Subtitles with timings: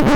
[0.00, 0.08] Peace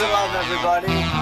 [0.00, 1.21] and love, everybody.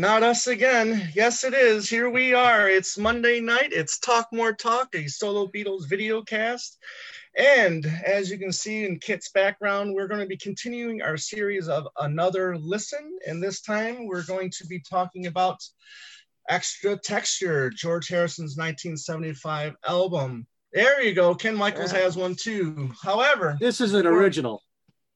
[0.00, 1.10] Not us again.
[1.14, 1.90] Yes, it is.
[1.90, 2.70] Here we are.
[2.70, 3.74] It's Monday night.
[3.74, 6.78] It's Talk More Talk, a solo Beatles video cast.
[7.36, 11.68] And as you can see in Kit's background, we're going to be continuing our series
[11.68, 13.18] of Another Listen.
[13.26, 15.58] And this time we're going to be talking about
[16.48, 20.46] Extra Texture, George Harrison's 1975 album.
[20.72, 21.34] There you go.
[21.34, 22.90] Ken Michaels has one too.
[23.02, 24.62] However, This is an original.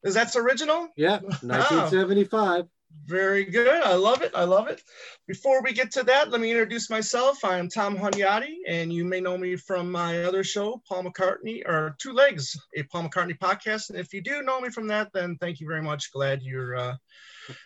[0.03, 0.89] is that's original?
[0.95, 2.65] Yeah, 1975.
[3.03, 3.83] Very good.
[3.83, 4.31] I love it.
[4.33, 4.81] I love it.
[5.27, 7.43] Before we get to that, let me introduce myself.
[7.43, 11.67] I am Tom Hunyadi, and you may know me from my other show, Paul McCartney,
[11.67, 13.89] or Two Legs, a Paul McCartney podcast.
[13.89, 16.11] And if you do know me from that, then thank you very much.
[16.11, 16.95] Glad you're uh,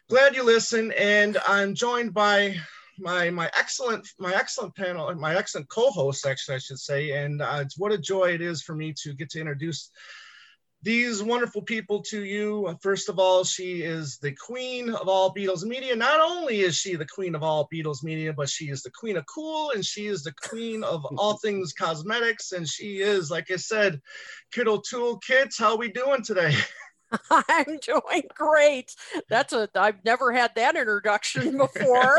[0.09, 0.91] glad you listen.
[0.93, 2.57] And I'm joined by
[2.97, 7.11] my my excellent my excellent panel, my excellent co-host, actually, I should say.
[7.11, 9.89] And uh, it's what a joy it is for me to get to introduce
[10.81, 12.77] these wonderful people to you.
[12.81, 15.95] First of all, she is the queen of all Beatles media.
[15.95, 19.17] Not only is she the queen of all Beatles media, but she is the queen
[19.17, 22.53] of cool and she is the queen of all things cosmetics.
[22.53, 23.99] And she is, like I said,
[24.51, 25.17] Kit O'Toole.
[25.17, 26.55] Kids, how we doing today?
[27.31, 28.95] I'm doing great.
[29.29, 32.17] That's a I've never had that introduction before.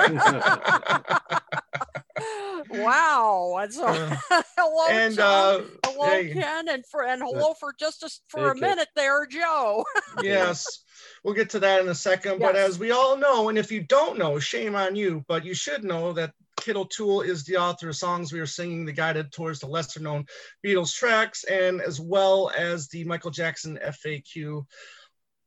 [2.71, 3.59] Wow.
[3.61, 5.61] And a, Uh, hello, and Tom.
[5.85, 9.27] uh, hello, hey, Ken, and for and hello for just a, for a minute there,
[9.27, 9.85] Joe.
[10.23, 10.85] yes,
[11.25, 12.39] we'll get to that in a second.
[12.39, 15.55] But as we all know, and if you don't know, shame on you, but you
[15.55, 19.33] should know that Kit O'Toole is the author of songs we are singing, the guided
[19.33, 20.27] tours the lesser known
[20.65, 24.65] Beatles tracks, and as well as the Michael Jackson FAQ.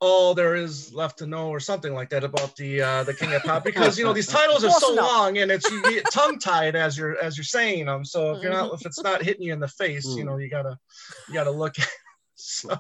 [0.04, 3.32] All there is left to know, or something like that, about the uh, the King
[3.34, 5.06] of Pop, because you know these titles are so enough.
[5.10, 8.04] long, and it's you get tongue tied as you're as you're saying them.
[8.04, 10.50] So if you're not, if it's not hitting you in the face, you know you
[10.50, 10.78] gotta
[11.30, 11.76] you gotta look.
[12.36, 12.78] so,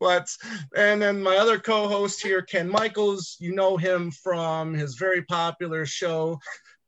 [0.00, 0.26] but
[0.74, 5.84] and then my other co-host here, Ken Michaels, you know him from his very popular
[5.84, 6.38] show,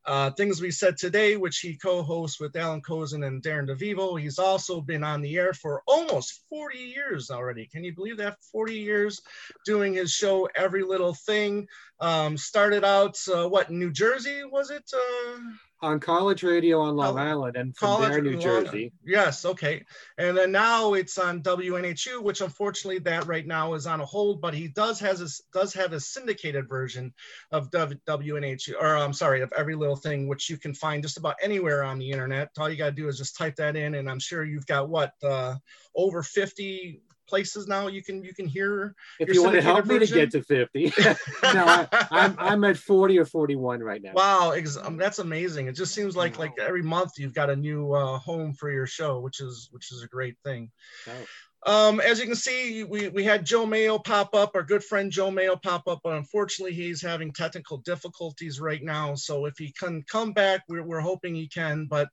[0.08, 4.18] uh, Things We Said Today, which he co-hosts with Allan Kozinn and Darren DeVivo.
[4.18, 7.66] He's also been on the air for almost 40 years already.
[7.66, 8.38] Can you believe that?
[8.50, 9.20] 40 years
[9.66, 11.68] doing his show, Every Little Thing.
[12.00, 14.90] Um, started out, uh, what, New Jersey, was it?
[14.94, 15.40] Uh,
[15.80, 18.92] On college radio on Long Col- Island and from college there, New Long- Jersey.
[19.04, 19.84] Yes, okay.
[20.16, 24.40] And then now it's on WNHU, which unfortunately that right now is on a hold,
[24.40, 27.14] but he does has his does have a syndicated version
[27.52, 31.36] of WNHU, or I'm sorry, of every little thing, which you can find just about
[31.40, 32.50] anywhere on the internet.
[32.58, 35.12] All you gotta do is just type that in, and I'm sure you've got what
[35.22, 35.54] uh,
[35.94, 38.94] over 50 places now you can you can hear.
[39.20, 40.92] If you want to help me to get to 50.
[41.04, 44.12] no, I, I'm, I'm at 40 or 41 right now.
[44.14, 45.66] Wow, ex- um, that's amazing.
[45.68, 48.86] It just seems like like every month you've got a new uh, home for your
[48.86, 50.70] show, which is which is a great thing.
[51.08, 51.26] Oh.
[51.66, 55.10] Um, as you can see, we, we had Joe Mayo pop up, our good friend
[55.10, 59.16] Joe Mayo pop up, but unfortunately he's having technical difficulties right now.
[59.16, 62.08] So if he can come back, we're, we're hoping he can, but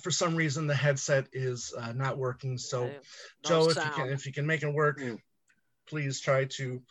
[0.00, 2.58] for some reason the headset is uh, not working.
[2.58, 3.00] So No
[3.44, 5.18] Joe, if you can if you can make it work, Mm.
[5.86, 6.82] please try to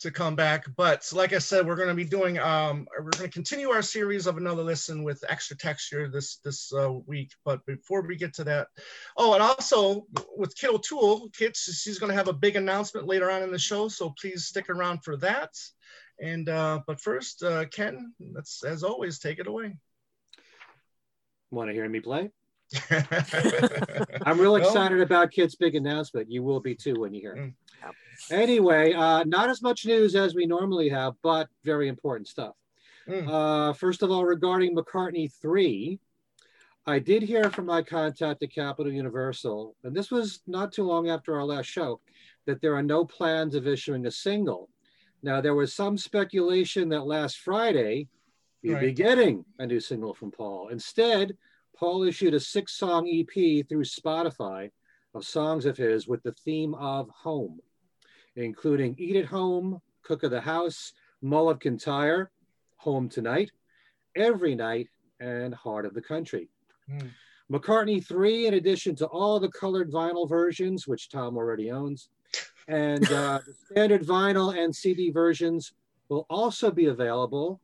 [0.00, 0.66] to come back.
[0.76, 3.82] But like I said, we're going to be doing um we're going to continue our
[3.82, 7.32] series of another listen with extra texture this this uh, week.
[7.44, 8.68] But before we get to that,
[9.16, 10.06] oh, and also
[10.36, 13.58] with Kit O'Toole, Kit, she's going to have a big announcement later on in the
[13.58, 15.50] show, so please stick around for that.
[16.20, 19.76] And uh, but first, uh, Ken, let's as always take it away.
[21.50, 22.30] Want to hear me play?
[24.26, 26.30] I'm real Well, excited about Kit's big announcement.
[26.30, 27.38] You will be too when you hear it.
[27.38, 27.54] Mm.
[28.30, 32.54] Anyway, uh, not as much news as we normally have, but very important stuff.
[33.08, 33.28] Mm.
[33.28, 35.98] Uh, first of all, regarding McCartney 3,
[36.86, 41.10] I did hear from my contact at Capitol Universal, and this was not too long
[41.10, 42.00] after our last show,
[42.46, 44.68] that there are no plans of issuing a single.
[45.22, 48.08] Now, there was some speculation that last Friday
[48.62, 50.68] you'd be getting a new single from Paul.
[50.68, 51.36] Instead,
[51.82, 54.70] Paul issued a six song EP through Spotify
[55.14, 57.58] of songs of his with the theme of home,
[58.36, 60.92] including Eat at Home, Cook of the House,
[61.22, 62.30] Mull of Kintyre,
[62.76, 63.50] Home Tonight,
[64.14, 66.48] Every Night, and Heart of the Country.
[66.88, 67.08] Hmm.
[67.50, 72.10] McCartney 3, in addition to all the colored vinyl versions, which Tom already owns,
[72.68, 75.72] and uh, the standard vinyl and CD versions
[76.08, 77.60] will also be available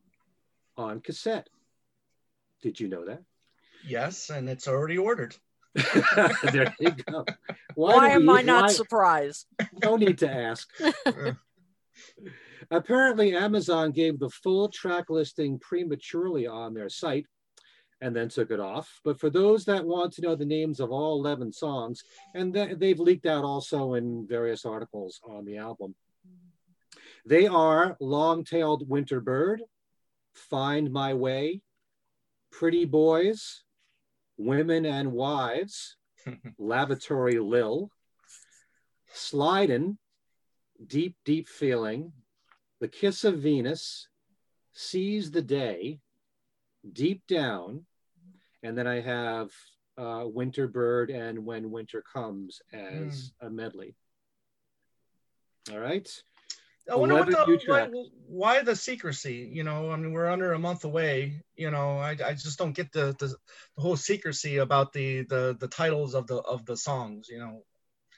[0.77, 1.49] on cassette.
[2.61, 3.23] Did you know that?
[3.87, 5.37] Yes, and it's already ordered.
[6.53, 7.25] there you go.
[7.75, 9.47] Why, do am we- I not why- surprised?
[9.83, 10.69] no need to ask.
[12.71, 17.27] Apparently, Amazon gave the full track listing prematurely on their site
[18.01, 19.01] and then took it off.
[19.05, 22.03] But for those that want to know the names of all 11 songs,
[22.35, 25.95] and th- they've leaked out also in various articles on the album,
[27.27, 29.63] they are Long Tailed Winter Bird,
[30.35, 31.63] Find My Way,
[32.53, 33.65] Pretty Boys,
[34.39, 35.97] Women and Wives,
[36.59, 37.91] Lavatory Lil,
[39.13, 39.99] Slidin',
[40.87, 42.13] Deep, Deep Feeling,
[42.81, 44.09] The Kiss of Venus,
[44.73, 45.99] Seize the Day,
[46.93, 47.85] Deep Down,
[48.63, 49.51] and then I have
[49.99, 53.97] uh, Winter Bird and When Winter Comes as a medley.
[55.73, 56.09] All right.
[56.91, 57.89] I wonder what 11 new the, why,
[58.27, 59.51] why the secrecy.
[59.53, 61.43] You know, I mean, we're under a month away.
[61.57, 63.29] You know, I, I just don't get the, the
[63.77, 67.29] the whole secrecy about the the the titles of the of the songs.
[67.29, 67.63] You know,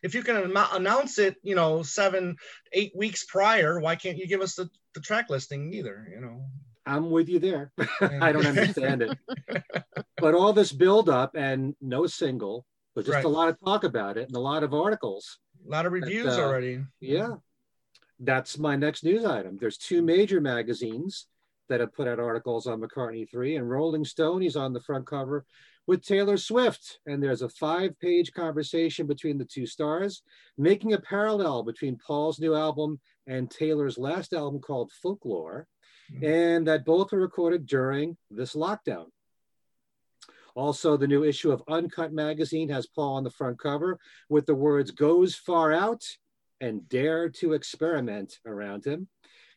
[0.02, 2.36] if you can am- announce it, you know, seven
[2.72, 6.06] eight weeks prior, why can't you give us the the track listing either?
[6.12, 6.44] You know,
[6.86, 7.72] I'm with you there.
[8.00, 9.18] I don't understand it.
[10.20, 13.24] But all this buildup and no single, but just Right.
[13.24, 15.38] a lot of talk about it and a lot of articles.
[15.66, 16.84] a lot of reviews uh, already.
[17.00, 17.36] Yeah.
[18.20, 19.56] That's my next news item.
[19.58, 21.26] There's two major magazines
[21.70, 25.06] that have put out articles on McCartney 3, and Rolling Stone, he's on the front
[25.06, 25.46] cover
[25.86, 26.98] with Taylor Swift.
[27.06, 30.22] And there's a five page conversation between the two stars,
[30.58, 35.66] making a parallel between Paul's new album and Taylor's last album called Folklore,
[36.12, 36.24] mm-hmm.
[36.24, 39.06] and that both were recorded during this lockdown.
[40.54, 44.54] Also, the new issue of Uncut magazine has Paul on the front cover with the
[44.54, 46.04] words goes far out
[46.60, 49.08] and dare to experiment around him.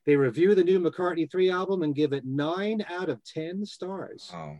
[0.05, 4.31] They review the new McCartney 3 album and give it nine out of 10 stars.
[4.33, 4.57] Oh,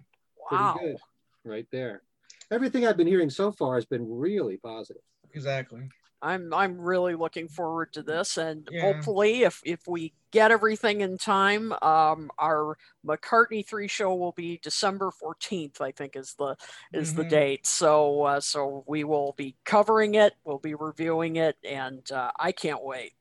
[0.49, 0.97] Pretty good,
[1.43, 2.03] right there.
[2.51, 5.01] Everything I've been hearing so far has been really positive.
[5.33, 5.81] exactly.
[6.23, 8.81] I'm I'm really looking forward to this, and Yeah.
[8.81, 14.59] hopefully, if if we get everything in time, um, our McCartney three show will be
[14.63, 15.81] December 14th.
[15.81, 16.55] I think is the
[16.93, 17.29] is the Mhm.
[17.29, 17.67] date.
[17.67, 20.33] So uh, so we will be covering it.
[20.45, 23.13] We'll be reviewing it, and uh, I can't wait.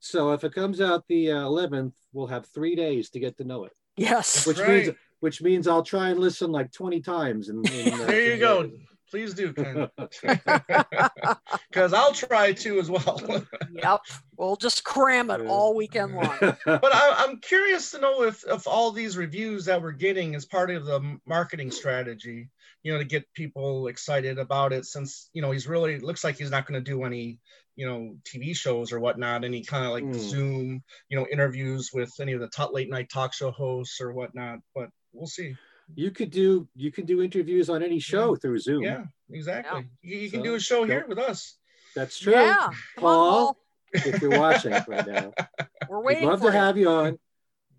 [0.00, 3.44] So if it comes out the uh, 11th, we'll have three days to get to
[3.44, 4.46] know it, Yes.
[4.46, 4.84] which Right.
[4.86, 7.48] means which means I'll try and listen like 20 times.
[7.50, 8.70] And There you go.
[9.10, 9.82] Please do, Because
[11.92, 13.20] I'll try to as well.
[13.72, 14.00] yep.
[14.36, 16.36] We'll just cram it all weekend long.
[16.40, 20.46] but I, I'm curious to know if if all these reviews that we're getting is
[20.46, 22.48] part of the marketing strategy,
[22.82, 24.84] you know, to get people excited about it.
[24.86, 27.38] Since you know he's really looks like he's not going to do any,
[27.76, 30.12] you know, TV shows or whatnot, any kind of like Hmm.
[30.12, 34.12] Zoom, you know, interviews with any of the top late night talk show hosts or
[34.12, 34.60] whatnot.
[34.74, 35.56] But we'll see.
[35.94, 38.82] You could do you can do interviews on any show through Zoom.
[38.82, 39.86] Yeah, exactly.
[40.02, 41.56] You, you can do a show here with us.
[41.94, 42.32] That's true.
[42.32, 42.54] Yeah.
[42.54, 43.56] Come on, Paul, Paul.
[43.94, 45.32] if you're watching right now,
[45.88, 46.58] We're we'd love for to you.
[46.58, 47.18] have you on.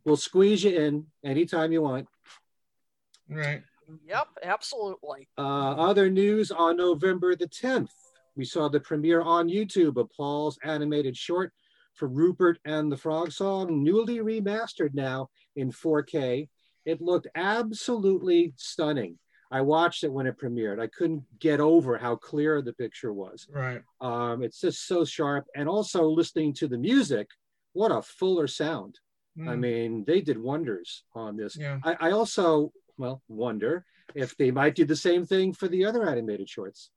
[0.04, 2.08] We'll squeeze you in anytime you want.
[3.30, 3.64] Right.
[4.08, 4.28] Yep.
[4.44, 5.28] Absolutely.
[5.38, 7.92] Uh, other news on November the 10th,
[8.36, 11.54] we saw the premiere on YouTube of Paul's animated short
[11.94, 16.48] for Rupert and the Frog Song, newly remastered now in 4K.
[16.86, 19.18] It looked absolutely stunning.
[19.52, 20.80] I watched it when it premiered.
[20.80, 23.48] I couldn't get over how clear the picture was.
[23.52, 23.82] Right.
[24.00, 25.46] Um, it's just so sharp.
[25.56, 27.28] And also listening to the music,
[27.74, 29.00] what a fuller sound.
[29.46, 31.56] I Mm, mean, they did wonders on this.
[31.58, 31.80] yeah.
[31.84, 36.08] I, I also, well, wonder if they might do the same thing for the other
[36.08, 36.92] animated shorts.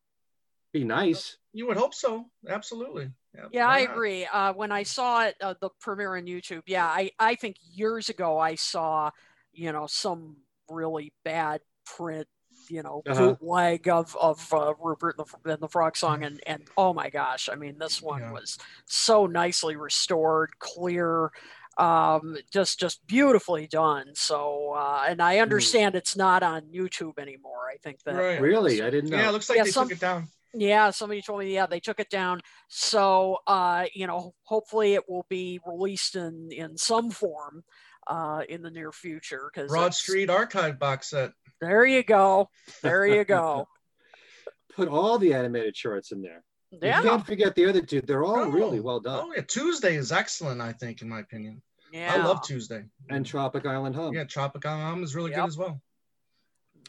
[0.72, 1.38] Be nice.
[1.52, 2.26] You would hope so.
[2.48, 3.10] Absolutely.
[3.52, 4.26] Yeah, why I agree.
[4.26, 8.08] Uh, when I saw it, uh, the premiere on YouTube, yeah, I, I think years
[8.08, 9.10] ago I saw,
[9.54, 10.36] you know, some
[10.68, 12.26] really bad print,
[12.68, 13.34] you know, Uh-huh.
[13.34, 17.10] bootleg of of uh, Rupert and the, and the Frog Song, and and oh my
[17.10, 18.32] gosh, I mean, this one Yeah.
[18.32, 21.30] was so nicely restored, clear,
[21.76, 24.14] um, just just beautifully done.
[24.14, 27.68] So, uh, and I understand it's not on YouTube anymore.
[27.72, 28.40] I think that Right.
[28.40, 28.80] Really?
[28.82, 29.18] I didn't know.
[29.18, 30.28] Yeah, it looks like Yeah, they some- took it down.
[30.56, 31.52] Yeah, somebody told me.
[31.52, 32.40] Yeah, they took it down.
[32.68, 37.64] So, uh, you know, hopefully it will be released in in some form
[38.06, 39.50] uh, in the near future.
[39.52, 41.32] Because Broad Street Archive box set.
[41.60, 42.48] There you go.
[42.82, 43.66] There you go.
[44.76, 46.42] Put all the animated shorts in there.
[46.70, 47.00] yeah.
[47.00, 48.00] You can't forget the other two.
[48.00, 49.20] They're all Oh, really well done.
[49.28, 50.60] Oh yeah, Tuesday is excellent.
[50.60, 52.12] I think, in my opinion, Yeah.
[52.14, 52.84] I love Tuesday.
[53.08, 54.12] And Tropic Island Hum.
[54.14, 55.40] Yeah, Tropic Island is really Yep.
[55.40, 55.80] good as well.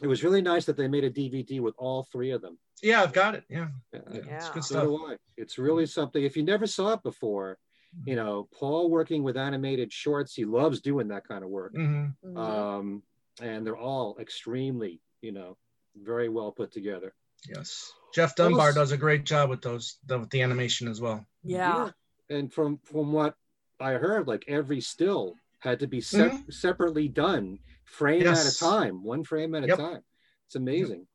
[0.02, 2.58] It was really nice that they made a DVD with all three of them.
[2.82, 3.44] Yeah, I've got it.
[3.48, 4.50] Yeah, Uh, yeah, it's Yeah.
[4.52, 4.82] good So stuff.
[4.84, 5.16] do I.
[5.36, 6.22] It's really something.
[6.22, 7.56] If you never saw it before,
[8.04, 11.72] you know, Paul working with animated shorts, he loves doing that kind of work.
[11.74, 12.36] hmm Mhm.
[12.38, 13.02] Um,
[13.40, 15.56] and they're all extremely, you know,
[15.94, 17.14] very well put together.
[17.48, 21.00] Yes, Jeff Dunbar Almost- does a great job with those the, with the animation as
[21.00, 21.24] well.
[21.42, 21.90] yeah.
[22.28, 23.36] And from from what
[23.78, 29.04] I heard, like every still had to be se- separately done, frame at a time,
[29.04, 30.02] one frame at a time.
[30.46, 31.06] It's amazing.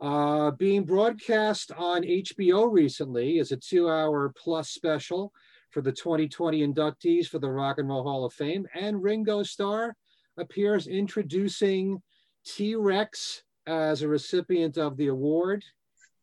[0.00, 5.32] Uh, being broadcast on HBO recently is a two-hour plus special
[5.70, 9.94] for the 2020 inductees for the Rock and Roll Hall of Fame, and Ringo Starr
[10.38, 12.02] appears introducing
[12.44, 15.64] T-Rex as a recipient of the award.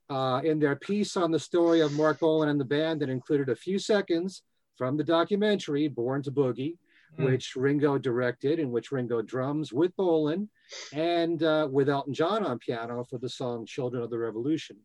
[0.10, 3.50] Uh, in their piece on the story of Marc Bolan and the band that included
[3.50, 4.44] a few seconds
[4.78, 6.78] from the documentary Born to Boogie,
[7.16, 7.26] Hmm.
[7.26, 10.50] which Ringo directed, in which Ringo drums with Bolan
[10.94, 14.78] and uh, with Elton John on piano for the song Children of the Revolution.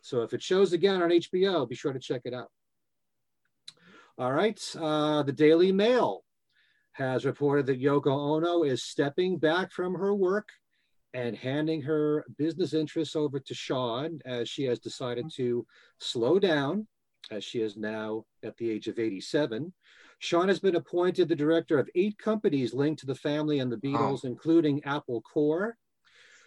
[0.00, 2.50] So if it shows again on HBO, be sure to check it out.
[4.18, 6.24] All right, uh, the Daily Mail
[6.92, 10.48] has reported that Yoko Ono is stepping back from her work
[11.12, 15.66] and handing her business interests over to Sean as she has decided to
[16.00, 16.86] slow down,
[17.30, 19.70] as she is now at the age of 87.
[20.18, 23.76] Sean has been appointed the director of eight companies linked to the family and the
[23.76, 25.76] Beatles, including Apple Corps.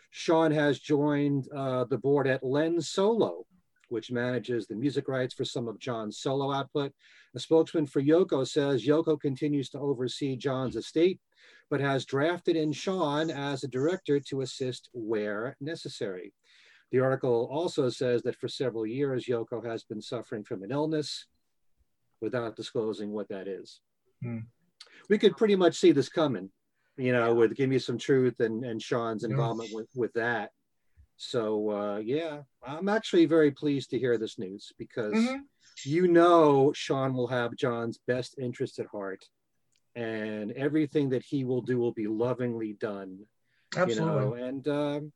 [0.10, 3.46] Sean has joined uh, the board at Lens Solo,
[3.89, 6.91] which manages the music rights for some of John's solo output.
[7.36, 11.19] A spokesman for Yoko says Yoko continues to oversee John's estate,
[11.69, 16.34] but has drafted in Sean as a director to assist where necessary.
[16.91, 21.25] The article also says that for several years, Yoko has been suffering from an illness
[22.22, 23.81] without disclosing what that is.
[24.24, 24.39] Hmm.
[25.10, 26.50] We could pretty much see this coming,
[26.98, 29.29] you know, with Give Me Some Truth and, and Sean's Yeah.
[29.29, 30.51] involvement with, with that.
[31.30, 35.44] So, uh, yeah, I'm actually very pleased to hear this news because Mhm.
[35.84, 39.24] you know Sean will have John's best interest at heart
[39.96, 43.28] and everything that he will do will be lovingly done
[43.76, 43.94] Absolutely.
[43.94, 45.14] you know and um,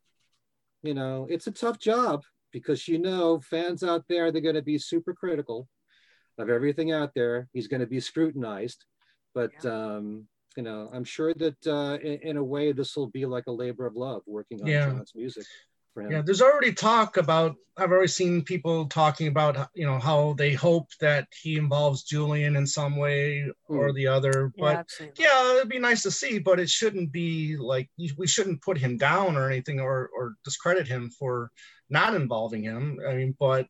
[0.82, 4.62] you know it's a tough job because you know fans out there they're going to
[4.62, 5.70] be super critical
[6.38, 8.86] of everything out there he's going to be scrutinized
[9.34, 13.26] but um you know i'm sure that uh in, in a way this will be
[13.26, 14.86] like a labor of love working on Yeah.
[14.86, 15.46] john's music
[15.94, 17.56] for him Yeah, there's already talk about.
[17.76, 22.56] I've already seen people talking about, you know, how they hope that he involves Julian
[22.56, 23.96] in some way or Hmm.
[23.96, 24.52] the other.
[24.60, 25.20] But I've seen that.
[25.20, 28.98] yeah, it'd be nice to see, but it shouldn't be like we shouldn't put him
[28.98, 31.52] down or anything or or discredit him for
[31.90, 33.00] not involving him.
[33.08, 33.68] I mean, but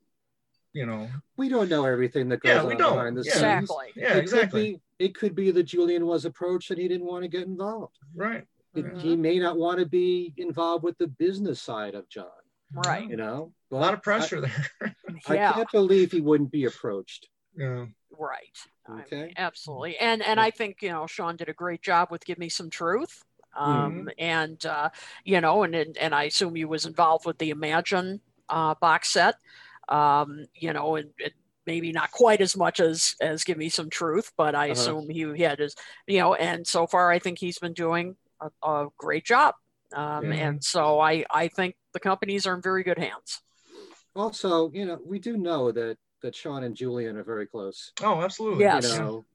[0.74, 2.94] you know, we don't know everything that goes Yeah, we on don't.
[2.98, 3.34] behind the Yeah.
[3.34, 3.94] scenes Exactly.
[3.96, 7.08] yeah, it exactly, could be it could be that julian was approached and he didn't
[7.08, 8.46] want to get involved right.
[8.76, 9.00] It- Mhm.
[9.02, 12.30] he may not want to be involved with the business side of john
[12.74, 13.08] Right.
[13.10, 14.72] you know A lot of pressure there.
[14.82, 14.94] I,
[15.28, 15.54] I Yeah.
[15.54, 18.58] can't believe he wouldn't be approached yeah, Right.
[18.88, 19.34] I mean, Okay.
[19.38, 19.98] absolutely.
[19.98, 22.70] And and I think, you know, Sean did a great job with Give Me Some
[22.72, 23.24] Truth.
[23.56, 24.90] Um, and uh,
[25.24, 29.14] you know, and, and and I assume he was involved with the Imagine uh, box
[29.14, 29.36] set.
[29.90, 31.34] Um, you know, and, and
[31.68, 34.74] maybe not quite as much as as Give Me Some Truth, but I Uh-huh.
[34.74, 35.76] assume he, he had his,
[36.08, 38.16] you know, and so far I think he's been doing
[38.64, 39.56] a, a great job.
[39.96, 40.48] Um, Yeah.
[40.48, 43.42] and so I I think the companies are in very good hands.
[44.16, 48.22] also you know we do know that that sean and julian are very close oh,
[48.22, 48.64] absolutely.
[48.64, 48.76] Yeah.
[48.76, 48.94] you Yes.
[48.94, 49.26] know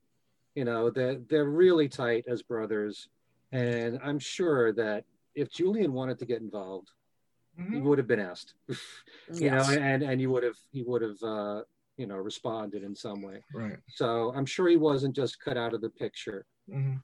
[0.54, 3.08] you know they're, they're really tight as brothers
[3.52, 6.88] and i'm sure that if julian wanted to get involved
[7.56, 7.82] he Mhm.
[7.84, 8.76] would have been asked you
[9.48, 9.68] Yes.
[9.68, 11.62] know and and he would have he would have uh
[11.96, 13.78] you know responded in some way Right.
[13.88, 17.02] so i'm sure he wasn't just cut out of the picture Mhm.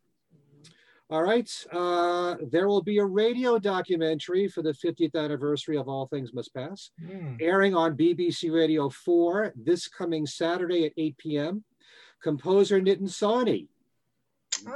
[1.11, 1.51] All right.
[1.71, 6.53] Uh, there will be a radio documentary for the 50th anniversary of All Things Must
[6.55, 7.41] Pass, Mm.
[7.43, 11.65] airing on BBC Radio 4 this coming Saturday at 8 p.m.
[12.23, 13.69] Composer Nitin Sawhney.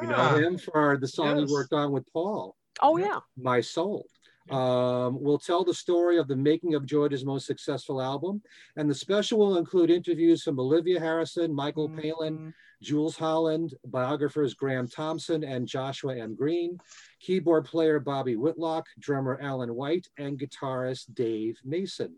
[0.03, 1.49] You know Ah, him for the song yes.
[1.49, 3.07] he worked on with Paul, Oh Yeah.
[3.07, 3.19] yeah.
[3.37, 4.07] My Soul.
[4.51, 8.43] Um, will tell the story of the making of George's most successful album.
[8.77, 12.55] And the special will include interviews from Olivia Harrison, Michael Palin, Mhm.
[12.83, 16.35] Jools Holland, biographers Graeme Thomson and Joshua M.
[16.35, 16.79] Greene,
[17.21, 22.17] keyboard player Bobby Whitlock, drummer Alan White, and guitarist Dave Mason.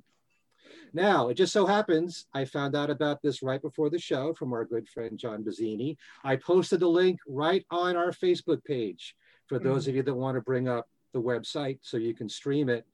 [0.92, 4.52] Now, it just so happens I found out about this right before the show from
[4.52, 5.96] our good friend John Bazzini.
[6.24, 9.14] I posted the link right on our Facebook page
[9.46, 12.68] for those of you that want to bring up the website so you can stream
[12.68, 12.86] it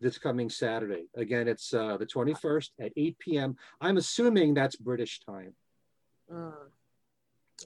[0.00, 1.04] this coming Saturday.
[1.16, 3.56] Again, it's uh, the 21st at 8 p.m.
[3.80, 5.54] I'm assuming that's British time.
[6.32, 6.52] Mm.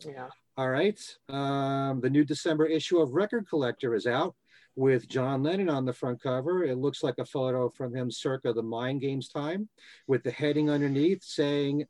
[0.04, 0.28] Yeah.
[0.56, 0.98] All right.
[1.28, 4.34] Um, the new December issue of Record Collector is out
[4.74, 6.64] with John Lennon on the front cover.
[6.64, 9.68] It looks like a photo from him circa the Mind Games time
[10.06, 11.84] with the heading underneath saying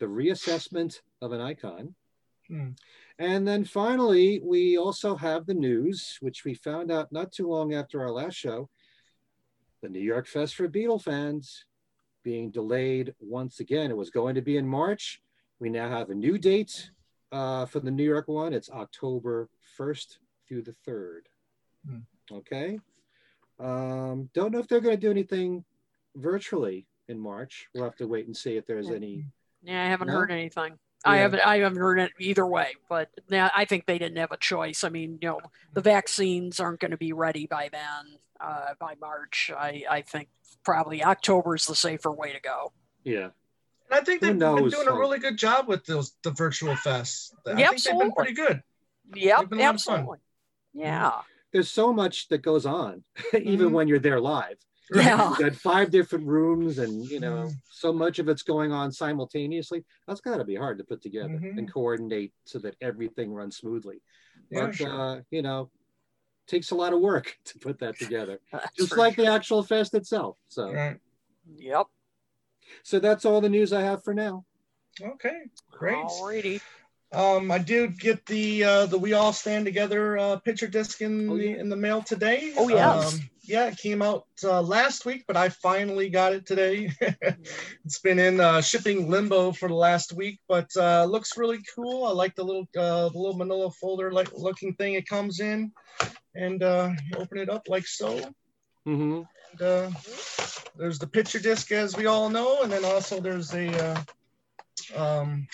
[0.00, 1.94] the reassessment of an icon.
[2.48, 2.70] Hmm.
[3.18, 7.72] And then finally, we also have the news, which we found out not too long
[7.72, 8.68] after our last show
[9.82, 11.66] the New York Fest for Beatle fans
[12.22, 13.90] being delayed once again.
[13.90, 15.20] It was going to be in March.
[15.60, 16.90] We now have a new date
[17.34, 18.54] uh, for the New York one.
[18.54, 21.22] It's October 1st through the 3rd.
[21.86, 22.36] Hmm.
[22.36, 22.78] Okay.
[23.58, 25.64] Um, don't know if they're going to do anything
[26.14, 27.66] virtually in March.
[27.74, 29.26] We'll have to wait and see if there's any.
[29.62, 30.14] Yeah, I haven't No?
[30.14, 30.78] heard anything.
[31.06, 31.40] I haven't.
[31.40, 32.72] I haven't heard it either way.
[32.88, 34.84] But now I think they didn't have a choice.
[34.84, 35.40] I mean, you know,
[35.74, 38.18] the vaccines aren't going to be ready by then.
[38.40, 40.28] Uh, by March, I, I think
[40.64, 42.72] probably October is the safer way to go.
[43.04, 43.28] Yeah.
[43.90, 46.74] And I think they've been knows, doing a really good job with those the virtual
[46.74, 47.32] fests.
[47.46, 48.12] I Yeah, think they've been absolutely.
[48.16, 48.62] pretty good.
[49.14, 49.94] Yep, been a lot of fun.
[49.94, 50.18] absolutely.
[50.72, 51.22] Yeah,
[51.52, 53.72] There's so much that goes on, even Mhm.
[53.72, 54.56] when you're there live.
[54.94, 55.28] yeah.
[55.30, 57.54] You've got five different rooms, and you know, Mhm.
[57.70, 59.84] so much of it's going on simultaneously.
[60.06, 61.58] That's got to be hard to put together Mhm.
[61.58, 64.02] and coordinate so that everything runs smoothly.
[64.50, 65.00] Yeah, but sure.
[65.00, 65.70] uh, you know,
[66.46, 68.40] takes a lot of work to put that together,
[68.76, 70.36] just for like the actual fest itself.
[70.48, 70.98] So, Right.
[71.56, 71.86] Yep.
[72.82, 74.44] So that's all the news I have for now.
[75.00, 75.42] Okay.
[75.70, 75.96] Great.
[75.96, 76.60] Alrighty.
[77.12, 81.30] Um, I did get the uh, the We All Stand Together uh, picture disc in
[81.30, 82.52] Oh, the in the mail today.
[82.56, 83.14] Oh, yes.
[83.14, 86.90] Um, yeah, it came out uh, last week, but I finally got it today.
[87.84, 92.04] it's been in uh, shipping limbo for the last week, but uh, looks really cool.
[92.04, 95.72] I like the little uh, the little Manila folder like looking thing it comes in,
[96.34, 98.18] and uh, open it up like so.
[98.88, 99.22] Mm-hmm.
[99.60, 99.90] And, uh,
[100.76, 104.00] there's the picture disc, as we all know, and then also there's a, uh,
[104.96, 105.46] um,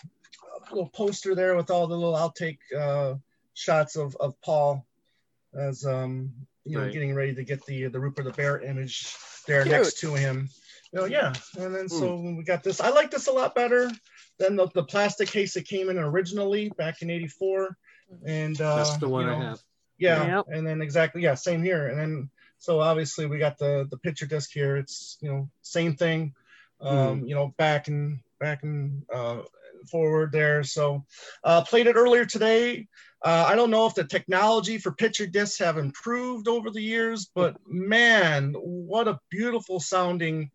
[0.71, 3.17] a little poster there with all the little outtake uh,
[3.55, 4.87] shots of, of Paul
[5.55, 6.31] as um,
[6.65, 6.93] you know Right.
[6.93, 9.15] getting ready to get the the Rupert the Bear image
[9.47, 9.77] there Cute.
[9.77, 10.49] next to him.
[10.93, 13.91] You know, yeah, and then so we got this, I like this a lot better
[14.39, 17.77] than the, the plastic case that came in originally back in '84.
[18.27, 19.61] And uh, That's the one you I have.
[19.99, 20.47] yeah, Yep.
[20.49, 21.89] and then exactly, yeah, same here.
[21.89, 24.77] And then so obviously we got the the picture disc here.
[24.77, 26.35] It's you know same thing,
[26.81, 29.43] um, you know back and back and uh,
[29.91, 30.63] forward there.
[30.63, 31.05] So
[31.43, 32.87] uh, played it earlier today.
[33.25, 37.31] Uh, I don't know if the technology for picture discs have improved over the years,
[37.35, 40.51] but man, what a beautiful sounding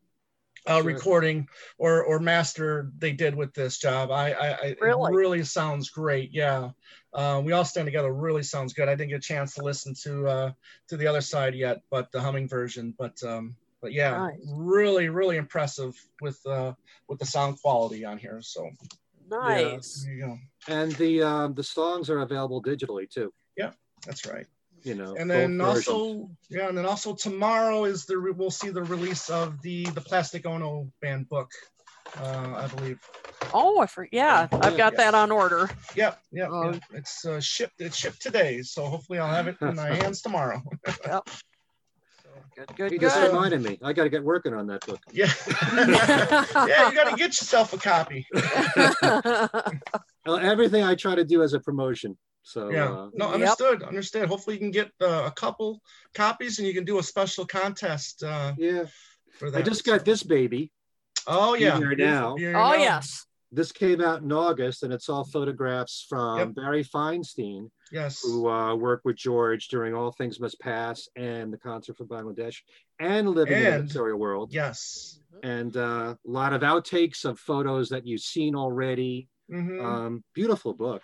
[0.68, 0.84] uh, Sure.
[0.84, 1.48] recording
[1.78, 4.12] or or master they did with this job.
[4.12, 5.12] I, I, I Really?
[5.12, 6.32] it really sounds great.
[6.34, 6.72] Yeah,
[7.14, 8.14] uh, we all stand together.
[8.14, 8.90] Really sounds good.
[8.90, 10.52] I didn't get a chance to listen to uh,
[10.90, 12.94] to the other side yet, but the humming version.
[12.98, 14.54] But um, but yeah, Nice.
[14.54, 16.74] really really impressive with uh,
[17.08, 18.40] with the sound quality on here.
[18.42, 18.70] So
[19.30, 20.04] Nice.
[20.04, 20.38] there you go.
[20.68, 23.34] And the um, the songs are available digitally too.
[23.58, 23.72] Yeah,
[24.06, 24.48] that's right.
[24.86, 25.88] You know, and then both versions.
[25.88, 29.86] also yeah and then also tomorrow is the re- we'll see the release of the
[29.86, 31.50] the plastic ono band book
[32.22, 33.00] uh i believe
[33.54, 34.98] Oh, I for, yeah, I've got Yes.
[34.98, 35.70] that on order.
[35.96, 36.82] yep yep, yep.
[36.94, 40.62] it's uh, shipped it's shipped today so hopefully i'll have it in my hands tomorrow
[41.06, 41.24] yep
[42.56, 43.28] Good, good, He just good.
[43.32, 43.78] reminded me.
[43.84, 45.00] I got to get working on that book.
[45.12, 45.30] yeah
[46.68, 48.26] yeah you got to get yourself a copy
[50.26, 52.18] Well, everything I try to do as a promotion.
[52.48, 53.34] So yeah uh, no Yep.
[53.34, 55.82] understood understood hopefully you can get uh, a couple
[56.14, 58.86] copies and you can do a special contest uh yeah,
[59.40, 60.72] for that I just got this baby.
[61.28, 62.36] oh yeah here now.
[62.38, 62.76] Here oh now.
[62.90, 63.26] yes.
[63.52, 66.56] This came out in August, and it's all photographs from Yep.
[66.56, 71.58] Barry Feinstein, yes who uh, worked with George during All Things Must Pass and the
[71.58, 72.58] concert for Bangladesh,
[73.00, 74.48] and Living in the And- Material World.
[74.54, 79.30] yes And uh, a lot of outtakes of photos that you've seen already.
[79.50, 79.78] Mhm.
[79.90, 81.04] Um, beautiful book.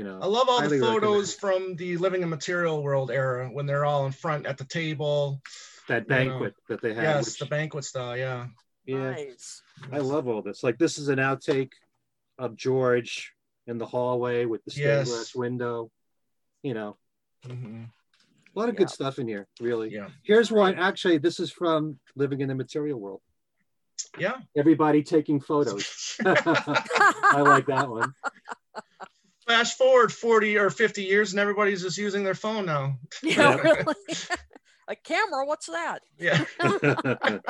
[0.00, 3.50] You know, I love all the highly photos from the living in material world era
[3.52, 5.42] when they're all in front at the table.
[5.88, 7.02] that you know, banquet that they had.
[7.02, 8.16] yes, which- the banquet style.
[8.16, 8.46] Yeah.
[8.86, 9.60] yeah, Nice.
[9.92, 10.62] I love all this.
[10.62, 11.72] Like this is an outtake
[12.38, 13.34] of George
[13.66, 15.10] in the hallway with the stained Yes.
[15.10, 15.90] glass window.
[16.62, 16.96] You know,
[17.46, 17.84] Mhm.
[17.84, 18.78] a lot of Yeah.
[18.78, 19.92] good stuff in here, really.
[19.92, 20.08] Yeah.
[20.22, 20.76] Here's one.
[20.76, 23.20] Actually, this is from Living in the Material World.
[24.18, 24.38] Yeah.
[24.56, 26.16] Everybody taking photos.
[26.24, 28.14] I like that one.
[29.50, 32.94] Flash forward 40 or 50 years and everybody's just using their phone now.
[33.24, 33.56] Yeah, Yeah.
[33.56, 33.94] really.
[34.88, 35.98] A camera, what's that?
[36.18, 36.44] Yeah.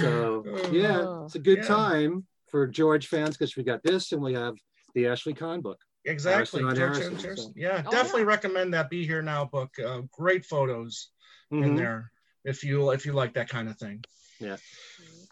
[0.00, 1.64] So yeah, it's a good Yeah.
[1.68, 4.54] time for George fans because we got this and we have
[4.94, 5.78] the Ashley Kahn book.
[6.06, 6.62] Exactly.
[6.62, 7.44] Harrison George Harrison, Harrison.
[7.48, 7.52] so.
[7.54, 9.70] Yeah, Oh, definitely recommend that Be Here Now book.
[9.78, 11.10] Uh, great photos
[11.52, 11.76] in Mhm.
[11.76, 12.10] there
[12.44, 14.02] if you if you like that kind of thing.
[14.40, 14.56] Yeah.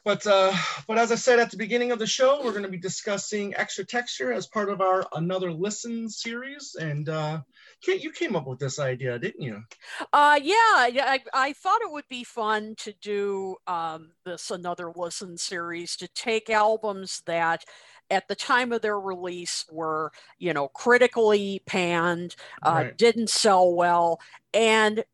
[0.04, 0.52] But uh,
[0.88, 3.54] but as I said at the beginning of the show, we're going to be discussing
[3.54, 6.74] extra texture as part of our another listen series.
[6.80, 7.42] And uh,
[7.82, 9.62] Kate, you came up with this idea, didn't you?
[10.12, 14.92] Uh, yeah, yeah, I, I thought it would be fun to do um, this another
[14.94, 17.64] listen series to take albums that
[18.10, 22.96] at the time of their release were, you know, critically panned, uh, Right.
[22.98, 24.20] didn't sell well,
[24.52, 25.04] and,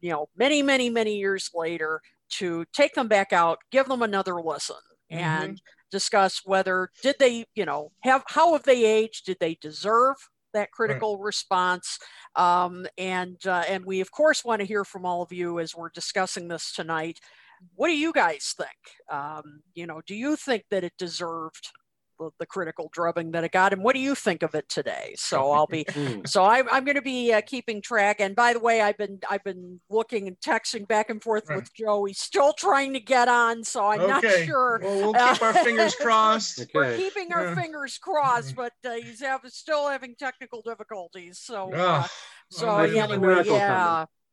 [0.00, 2.02] you know, many, many, many years later
[2.38, 4.76] to take them back out, give them another listen
[5.10, 9.26] and discuss whether did they, you know, have, how have they aged?
[9.26, 10.16] Did they deserve
[10.54, 11.98] that critical response?
[12.36, 15.74] um, and uh, and we of course want to hear from all of you as
[15.74, 17.18] we're discussing this tonight.
[17.74, 18.70] What do you guys think?
[19.10, 21.70] Um, you know, do you think that it deserved
[22.22, 25.14] the, the critical drubbing that it got, and what do you think of it today?
[25.16, 26.26] So I'll be Mm.
[26.26, 28.20] so I, I'm going to be uh, keeping track.
[28.20, 31.56] And by the way, I've been I've been looking and texting back and forth Right.
[31.56, 32.04] with Joe.
[32.04, 34.80] He's still trying to get on, so I'm not sure.
[34.82, 36.64] Well, we'll keep our fingers crossed.
[36.74, 37.02] We're Okay.
[37.02, 41.38] keeping our fingers crossed, but uh, he's having still having technical difficulties.
[41.38, 41.72] So.
[41.72, 42.08] Uh, Ah,
[42.50, 43.58] so I feel yeah, the anyway, miracle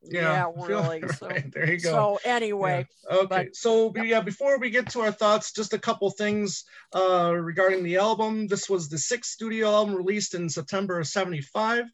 [0.04, 1.04] yeah, yeah, yeah, really.
[1.18, 1.90] So, there you go.
[1.90, 6.10] so anyway, Okay, but- so yeah, before we get to our thoughts, just a couple
[6.12, 6.64] things
[6.96, 8.48] uh, regarding the album.
[8.48, 11.86] This was the sixth studio album released in September of '75.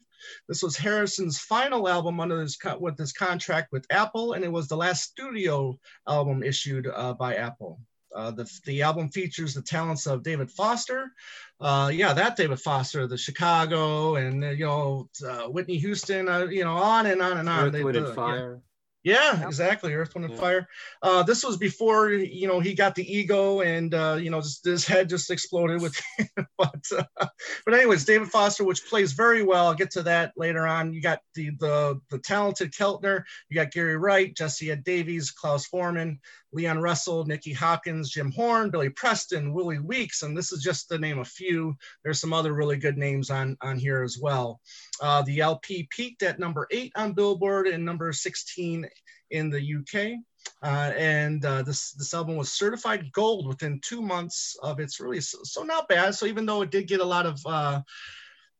[0.48, 4.66] This was Harrison's final album under his with his contract with Apple, and it was
[4.68, 7.80] the last studio album issued uh, by Apple.
[8.16, 11.12] Uh, the, the album features the talents of David Foster,
[11.60, 16.46] uh, yeah, that David Foster, the Chicago, and uh, you know uh, Whitney Houston, uh,
[16.46, 17.66] you know, on and on and on.
[17.66, 18.14] Earth, They- Wind, and yeah.
[18.14, 18.60] Fire.
[19.04, 19.46] Yeah, Yep.
[19.46, 19.94] exactly.
[19.94, 20.40] Earth, Wind, and Yeah.
[20.40, 20.68] Fire.
[21.00, 24.64] Uh, this was before you know he got the ego and uh, you know just
[24.64, 25.94] his head just exploded with.
[26.58, 27.26] but uh,
[27.64, 29.68] but anyways, David Foster, which plays very well.
[29.68, 30.92] I'll get to that later on.
[30.92, 33.22] You got the the the talented Keltner.
[33.48, 36.18] You got Gary Wright, Jesse Ed Davis, Klaus Voormann,
[36.52, 40.98] Leon Russell, Nicky Hopkins, Jim Horn, Billy Preston, Willie Weeks, and this is just to
[40.98, 41.76] name a few.
[42.02, 44.60] There's some other really good names on on here as well.
[45.00, 48.88] Uh, the LP peaked at number eight on Billboard and number 16
[49.30, 50.18] in the UK.
[50.62, 55.34] Uh, and uh, this this album was certified gold within two months of its release,
[55.42, 56.14] so not bad.
[56.14, 57.44] So even though it did get a lot of,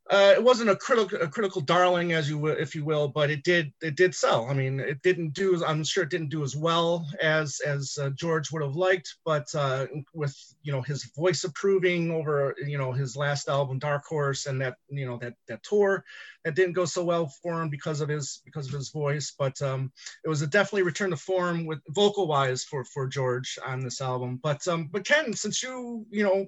[0.09, 3.43] uh, it wasn't a critical a critical darling as you if you will, but it
[3.43, 4.47] did it did sell.
[4.49, 5.65] I mean, it didn't do.
[5.65, 9.53] I'm sure it didn't do as well as as uh, George would have liked, but
[9.55, 14.47] uh, with you know his voice approving over you know his last album Dark Horse
[14.47, 16.05] and that you know that that tour,
[16.45, 19.35] that didn't go so well for him because of his because of his voice.
[19.37, 19.91] But um,
[20.25, 24.01] it was a definitely return to form with vocal wise for for George on this
[24.01, 24.39] album.
[24.41, 26.47] But um, but Ken, since you you know.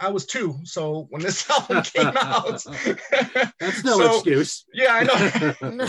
[0.00, 2.64] I was two, so when this album came out,
[3.60, 4.64] That's no So- excuse.
[4.72, 5.88] Yeah, I know.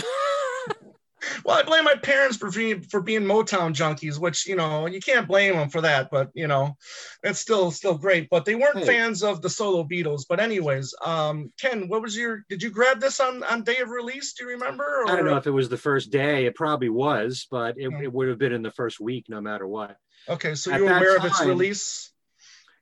[1.44, 5.00] well, I blame my parents for being for being Motown junkies, which you know you
[5.00, 6.10] can't blame them for that.
[6.10, 6.76] But you know,
[7.22, 8.28] it's still still great.
[8.28, 8.86] But they weren't Hey.
[8.86, 10.22] fans of the solo Beatles.
[10.28, 12.44] But anyways, um, Ken, what was your?
[12.48, 14.32] Did you grab this on on day of release?
[14.34, 15.04] Do you remember?
[15.08, 16.46] I don't know if it was the first day.
[16.46, 18.02] It probably was, but it, Hmm.
[18.02, 19.96] it would have been in the first week, no matter what.
[20.28, 22.11] Okay, so At you're that aware of its release.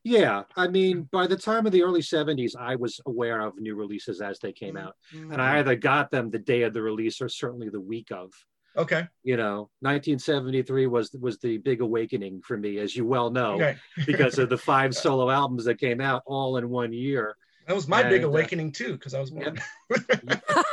[0.03, 3.75] Yeah, I mean, by the time of the early 70s, I was aware of new
[3.75, 4.95] releases as they came out.
[5.13, 8.31] And I either got them the day of the release or certainly the week of.
[8.77, 9.07] Okay.
[9.25, 13.77] You know, 1973 was was the big awakening for me, as you well know, Okay.
[14.07, 17.37] because of the five solo albums that came out all in one year.
[17.67, 19.61] That was my big And, uh, awakening too, because I was born.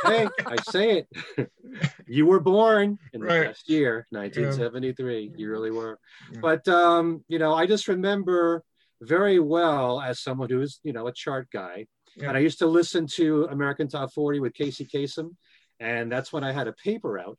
[0.04, 1.04] Hey, I say
[1.36, 1.50] it.
[2.06, 3.46] you were born in the Right.
[3.48, 5.32] best year, 1973.
[5.36, 5.98] You really were.
[6.32, 6.38] Yeah.
[6.40, 8.62] But um, you know, I just remember
[9.02, 11.86] very well as someone who's, you know, a chart guy.
[12.16, 12.28] Yeah.
[12.28, 15.36] And I used to listen to American Top 40 with Casey Kasem.
[15.80, 17.38] And that's when I had a paper out.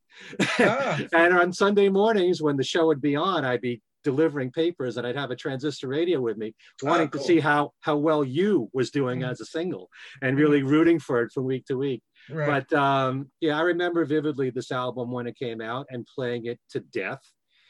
[0.59, 0.97] Ah.
[1.13, 5.05] and on Sunday mornings, when the show would be on, I'd be delivering papers and
[5.05, 7.19] I'd have a transistor radio with me, wanting Ah, cool.
[7.21, 9.29] to see how how well you was doing Mhm.
[9.29, 9.89] as a single
[10.21, 12.01] and really rooting for it from week to week.
[12.29, 12.65] Right.
[12.69, 16.59] But um, yeah, I remember vividly this album when it came out and playing it
[16.69, 17.19] to death.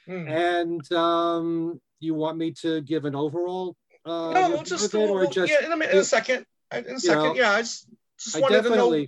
[0.08, 0.30] Mm.
[0.30, 3.76] And um, you want me to give an overall?
[4.06, 6.46] Uh, no, just, it, or just yeah, in a, minute, in a second.
[6.74, 7.52] In a second, know, yeah.
[7.52, 7.88] I just
[8.20, 9.06] just I wanted to know.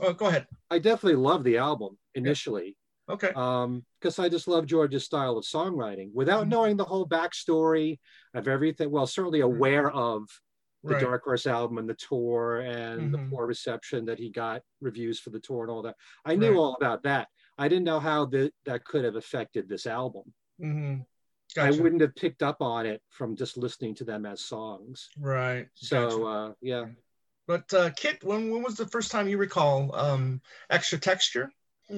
[0.00, 0.46] Oh, go ahead.
[0.70, 2.76] I definitely love the album initially.
[3.08, 3.32] Okay.
[3.34, 6.50] um because i just love george's style of songwriting without Mhm.
[6.50, 7.98] knowing the whole backstory
[8.34, 10.28] of everything well certainly aware of
[10.84, 11.00] the Right.
[11.02, 13.30] dark horse album and the tour and the Mhm.
[13.30, 16.56] poor reception that he got reviews for the tour and all that i knew Right.
[16.58, 17.26] all about that
[17.58, 20.32] i didn't know how the, that could have affected this album
[21.58, 25.10] hmm I wouldn't have picked up on it from just listening to them as songs.
[25.18, 25.68] Right.
[25.74, 26.24] So Gotcha.
[26.24, 26.86] uh, yeah,
[27.46, 31.52] But uh, Kit, when when was the first time you recall um, extra texture?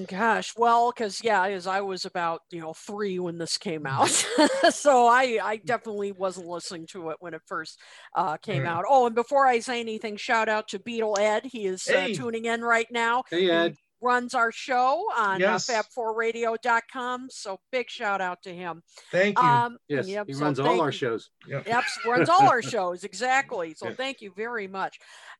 [0.06, 4.08] Gosh, well, because yeah, as I was about you know three when this came out,
[4.70, 7.78] so I I definitely wasn't listening to it when it first
[8.14, 8.68] uh, came Right.
[8.68, 8.86] out.
[8.88, 11.44] Oh, and before I say anything, shout out to Beatle Ed.
[11.44, 13.22] He is uh, tuning in right now.
[13.30, 15.70] hey Ed, Runs our show on Yes.
[15.70, 17.28] uh, fab4radio.com.
[17.30, 18.82] So big shout out to him.
[19.10, 19.44] Thank you.
[19.44, 21.30] Um, yes, yep, he so runs all thank our shows.
[21.46, 21.66] Yep.
[21.66, 23.74] Yep, runs all our shows exactly.
[23.74, 23.94] So Yeah.
[23.94, 24.98] thank you very much.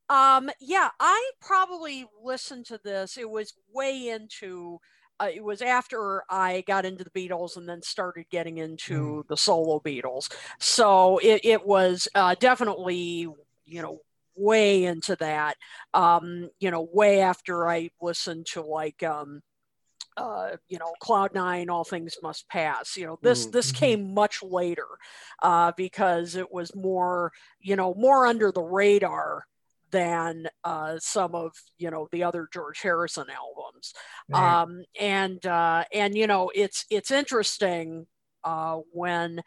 [0.09, 3.17] Um, yeah, I probably listened to this.
[3.19, 4.79] It was way into.
[5.21, 9.37] Uh, it was after I got into the Beatles and then started getting into the
[9.37, 10.33] solo Beatles.
[10.59, 13.29] So it, it was uh, definitely,
[13.65, 14.01] you know,
[14.35, 15.57] way into that.
[15.95, 19.43] Um, you know, way after I listened to like, um,
[20.17, 22.97] uh, you know, Cloud Nine, All Things Must Pass.
[22.97, 23.53] You know, this Mhm.
[23.53, 23.77] this Mhm.
[23.77, 24.87] came much later
[25.43, 29.47] uh, because it was more, you know, more under the radar
[29.91, 33.93] than uh, some of you know the other George Harrison albums.
[34.29, 34.61] Right.
[34.63, 38.07] Um, and uh, and you know, it's it's interesting
[38.45, 39.43] uh, when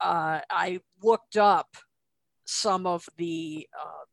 [0.00, 1.76] uh, I looked up
[2.44, 4.04] some of the uh,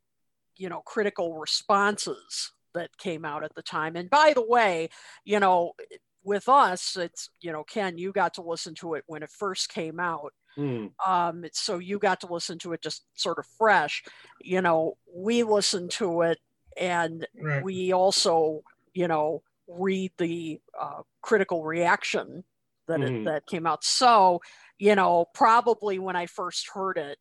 [0.62, 3.96] you know critical responses that came out at the time.
[3.98, 4.90] And by the way,
[5.26, 5.74] you know,
[6.24, 9.70] with us, it's you know, Ken, you got to listen to it when it first
[9.70, 10.88] came out Hmm.
[11.08, 14.04] um so you got to listen to it just sort of fresh
[14.42, 16.40] you know we listen to it
[16.78, 17.64] and right.
[17.64, 18.62] we also
[18.94, 22.44] you know read the uh, critical reaction
[22.88, 23.20] that Mhm.
[23.22, 24.42] it, that came out so
[24.78, 27.18] you know probably when i first heard it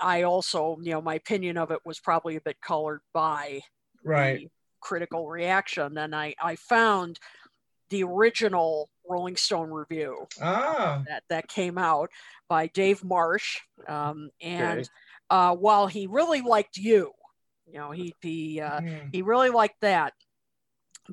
[0.00, 3.60] i also you know my opinion of it was probably a bit colored by
[4.04, 4.40] right.
[4.40, 4.48] the
[4.80, 7.18] critical reaction and i i found
[7.90, 11.02] the original rolling stone review Ah.
[11.06, 12.10] that that came out
[12.48, 14.88] by Dave Marsh, um, and Okay.
[15.30, 17.12] uh, while he really liked you,
[17.66, 19.10] you know, he he uh, Mm.
[19.12, 20.14] he really liked that.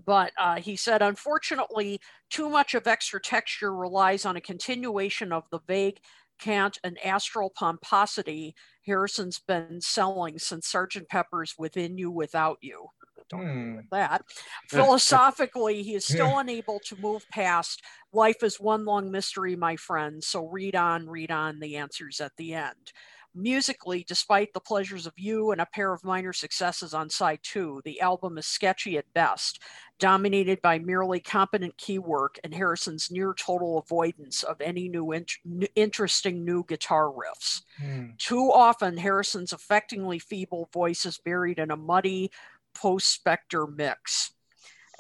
[0.06, 2.00] But uh, he said, unfortunately,
[2.32, 6.00] too much of extra texture relies on a continuation of the vague
[6.40, 12.88] cant and astral pomposity Harrison's been selling since Sergeant Pepper's Within You, Without You.
[13.32, 13.80] Hmm.
[13.92, 14.24] That
[14.70, 20.24] philosophically, he is still unable to move past life is one long mystery, my friend.
[20.24, 22.94] So read on, read on, the answers at the end.
[23.36, 27.82] Musically, despite the pleasures of you and a pair of minor successes on side two,
[27.84, 29.60] the album is sketchy at best,
[29.98, 35.40] dominated by merely competent key work and Harrison's near total avoidance of any new int-
[35.46, 37.64] n- interesting new guitar riffs.
[37.80, 38.12] Hmm.
[38.20, 42.30] Too often, Harrison's affectingly feeble voice is buried in a muddy
[42.76, 44.34] post Spector mix.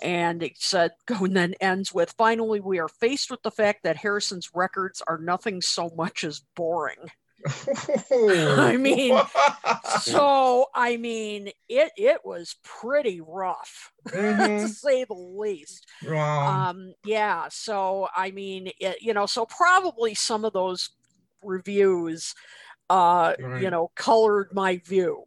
[0.01, 3.97] And it said, and then ends with finally, we are faced with the fact that
[3.97, 7.11] Harrison's records are nothing so much as boring.
[8.55, 9.21] I mean,
[9.83, 13.91] So, I mean, it it was pretty rough,
[14.59, 14.69] to Mhm.
[14.69, 15.87] say the least.
[16.01, 16.67] Wow.
[16.67, 17.47] Um, yeah.
[17.51, 20.89] So, I mean, it, you know, so probably some of those
[21.43, 22.35] reviews,
[22.89, 25.25] uh, you know, colored my view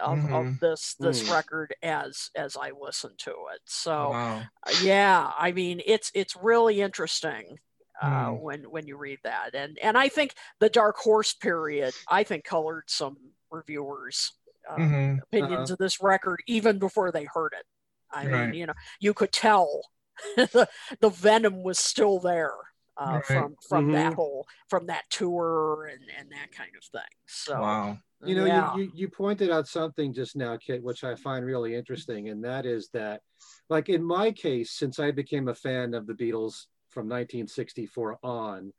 [0.00, 0.26] of, Mhm.
[0.32, 1.28] of this this Mm.
[1.28, 3.60] record as as I listened to it.
[3.66, 4.50] So, wow.
[4.68, 7.58] yeah, I mean, it's it's really interesting.
[8.00, 8.42] Uh, Hmm.
[8.44, 12.44] when when you read that and and I think the Dark Horse period I think
[12.44, 13.16] colored some
[13.50, 14.32] reviewers
[14.70, 15.18] uh, Mhm.
[15.22, 17.66] opinions of this record even before they heard it.
[18.12, 18.50] I Right.
[18.50, 19.82] mean, you know, you could tell
[20.36, 20.68] the,
[21.00, 22.54] the venom was still there
[22.96, 23.24] uh, Right.
[23.24, 24.16] from from that Mhm.
[24.16, 27.14] whole from that tour and and that kind of thing.
[27.26, 27.98] So Wow.
[28.24, 28.74] You know, yeah.
[28.74, 32.44] you, you you pointed out something just now, Kit, which I find really interesting, and
[32.44, 33.22] that is that,
[33.68, 38.72] like in my case, since I became a fan of the Beatles from 1964 on,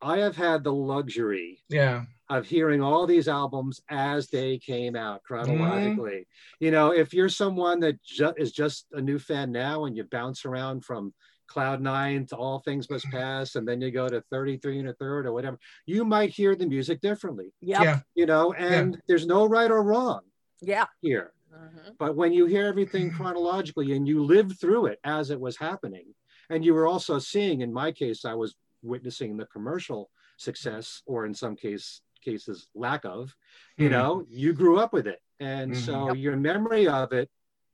[0.00, 2.04] I have had the luxury Yeah.
[2.28, 6.26] of hearing all these albums as they came out chronologically.
[6.58, 10.04] You know, if you're someone that ju- is just a new fan now and you
[10.04, 11.14] bounce around from
[11.46, 14.94] Cloud Nine to All Things Must Pass, and then you go to 33 and a
[14.94, 17.82] third or whatever, you might hear the music differently, Yep.
[17.82, 18.00] Yeah.
[18.14, 20.22] you know, and there's no right or wrong
[20.60, 20.86] Yeah.
[21.00, 21.32] here.
[21.54, 21.96] Mhm.
[21.98, 26.14] But when you hear everything chronologically and you live through it as it was happening,
[26.52, 31.24] and you were also seeing, in my case, I was witnessing the commercial success, or
[31.24, 33.34] in some case cases lack of,
[33.78, 33.92] you Mhm.
[33.92, 35.20] know, you grew up with it.
[35.40, 35.76] And Mhm.
[35.86, 36.16] so Yep.
[36.16, 37.28] your memory of it,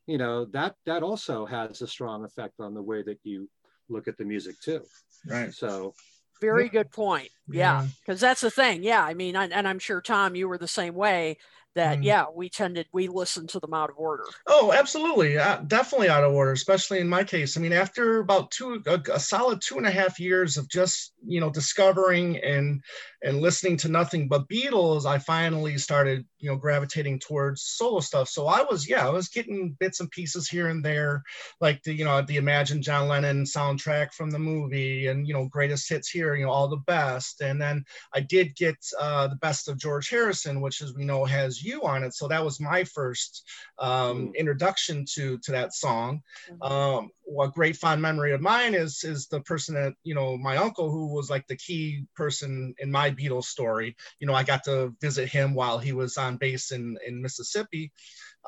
[0.07, 3.51] you know, that that also has a strong effect on the way that you
[3.89, 4.83] look at the music too.
[5.27, 5.53] Right.
[5.53, 5.95] So
[6.41, 6.83] Very Yeah.
[6.83, 7.31] good point.
[7.51, 10.59] Yeah because that's the thing yeah i mean I, and i'm sure tom you were
[10.59, 11.39] the same way
[11.75, 12.05] that Mm.
[12.05, 15.37] yeah we tended we listened to them out of order Oh, absolutely.
[15.39, 17.57] Uh, definitely out of order, especially in my case.
[17.57, 21.13] I mean, after about two, a, a solid two and a half years of just,
[21.25, 22.83] you know, discovering and,
[23.23, 28.29] and listening to nothing but Beatles, I finally started, you know, gravitating towards solo stuff.
[28.29, 31.23] So I was, yeah, I was getting bits and pieces here and there,
[31.61, 35.47] like the, you know, the Imagine John Lennon soundtrack from the movie and, you know,
[35.49, 37.38] greatest hits here, you know, all the best.
[37.41, 41.25] And then I did get uh, the best of George Harrison, which as we know
[41.25, 42.15] has you on it.
[42.15, 43.45] So that was my first
[43.79, 44.35] um, Mm.
[44.37, 46.23] introduction to to that song.
[46.51, 46.71] Mhm.
[46.71, 50.57] Um, what great fond memory of mine is is the person that you know my
[50.57, 53.97] uncle who was like the key person in my Beatles story.
[54.19, 57.93] You know, I got to visit him while he was on base in in Mississippi.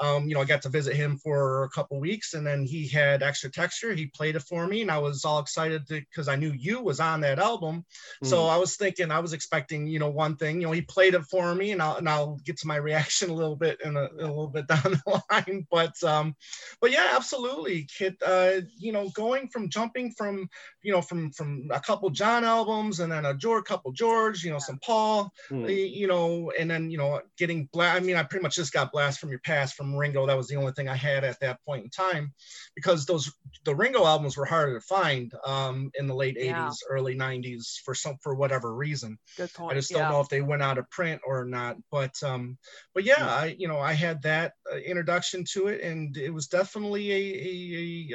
[0.00, 2.88] Um, you know, I got to visit him for a couple weeks, and then he
[2.88, 3.92] had extra texture.
[3.94, 7.00] He played it for me, and I was all excited because I knew you was
[7.00, 7.84] on that album.
[8.24, 8.50] So Mm.
[8.50, 10.60] I was thinking, I was expecting, you know, one thing.
[10.60, 13.30] You know, he played it for me, and I'll and I'll get to my reaction
[13.30, 15.66] a little bit in a, a little bit down the line.
[15.70, 16.34] But um,
[16.80, 18.16] but yeah, absolutely, Kit.
[18.24, 20.48] Uh, you know, going from jumping from
[20.82, 24.50] you know from from a couple John albums and then a George, couple George, you
[24.50, 25.90] know, some Paul, Mm.
[25.98, 28.00] you know, and then you know getting blast.
[28.00, 30.26] I mean, I pretty much just got blast from your past from Ringo.
[30.26, 32.32] That was the only thing I had at that point in time,
[32.74, 33.32] because those
[33.64, 36.68] the Ringo albums were harder to find um, in the late Yeah.
[36.68, 39.18] '80s, early '90s for some for whatever reason.
[39.36, 40.08] good point I just don't yeah.
[40.10, 41.76] know if they went out of print or not.
[41.90, 42.58] But um,
[42.94, 43.44] but yeah, Hmm.
[43.44, 47.16] I you know I had that uh, introduction to it, and it was definitely a,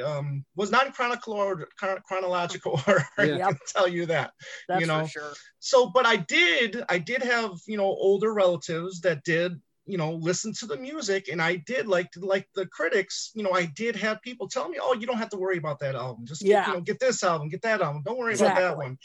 [0.02, 3.04] a um, was not in chronological chron- chronological order.
[3.18, 3.48] I Yeah.
[3.48, 4.32] can tell you that.
[4.68, 8.32] that's you know, for sure So, but I did I did have you know older
[8.32, 12.66] relatives that did you know listen to the music and i did like like the
[12.66, 15.56] critics you know i did have people tell me oh you don't have to worry
[15.58, 16.26] about that album.
[16.26, 18.02] Just get, you know get this album get that album.
[18.04, 18.98] Don't worry about that one.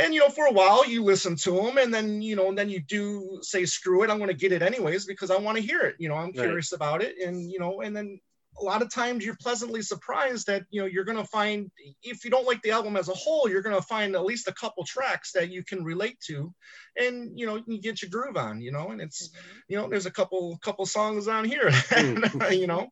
[0.00, 2.56] And you know for a while you listen to them and then you know and
[2.56, 5.56] then you do say screw it i'm going to get it anyways because i want
[5.58, 5.96] to hear it.
[5.98, 6.34] You know i'm Right.
[6.46, 8.20] curious about it and you know and then
[8.60, 11.70] a lot of times you're pleasantly surprised that you know you're going to find
[12.02, 14.48] if you don't like the album as a whole you're going to find at least
[14.48, 16.52] a couple tracks that you can relate to
[16.96, 19.48] and you know you get your groove on you know and it's mm-hmm.
[19.68, 22.58] you know there's a couple couple songs on here mm.
[22.58, 22.88] you know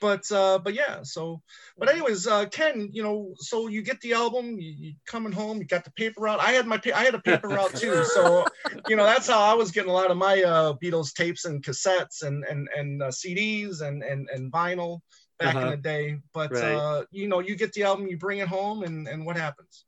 [0.00, 1.40] but uh but yeah so
[1.78, 5.58] but anyways uh ken you know so you get the album you, you coming home
[5.58, 8.02] you got the paper route i had my pa- i had a paper route too
[8.14, 8.44] so
[8.88, 11.62] you know that's how i was getting a lot of my uh beatles tapes and
[11.64, 15.00] cassettes and and and uh, cds and and and vinyl
[15.38, 15.70] back in Uh-huh.
[15.70, 16.76] the day but Right.
[16.76, 19.84] uh you know you get the album you bring it home and and what happens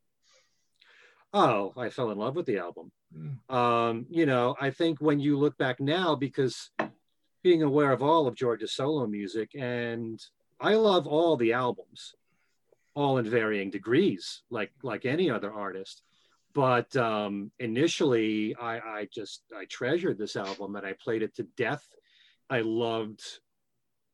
[1.33, 2.91] Oh, I fell in love with the album.
[3.15, 3.53] Mm.
[3.55, 6.71] Um, you know, I think when you look back now, because
[7.47, 10.21] being aware of all of George's solo music, and
[10.59, 12.17] I love all the albums,
[12.97, 16.03] all in varying degrees, like like any other artist.
[16.55, 21.45] But um, initially, I, I just I treasured this album and I played it to
[21.57, 21.87] death.
[22.51, 23.23] I loved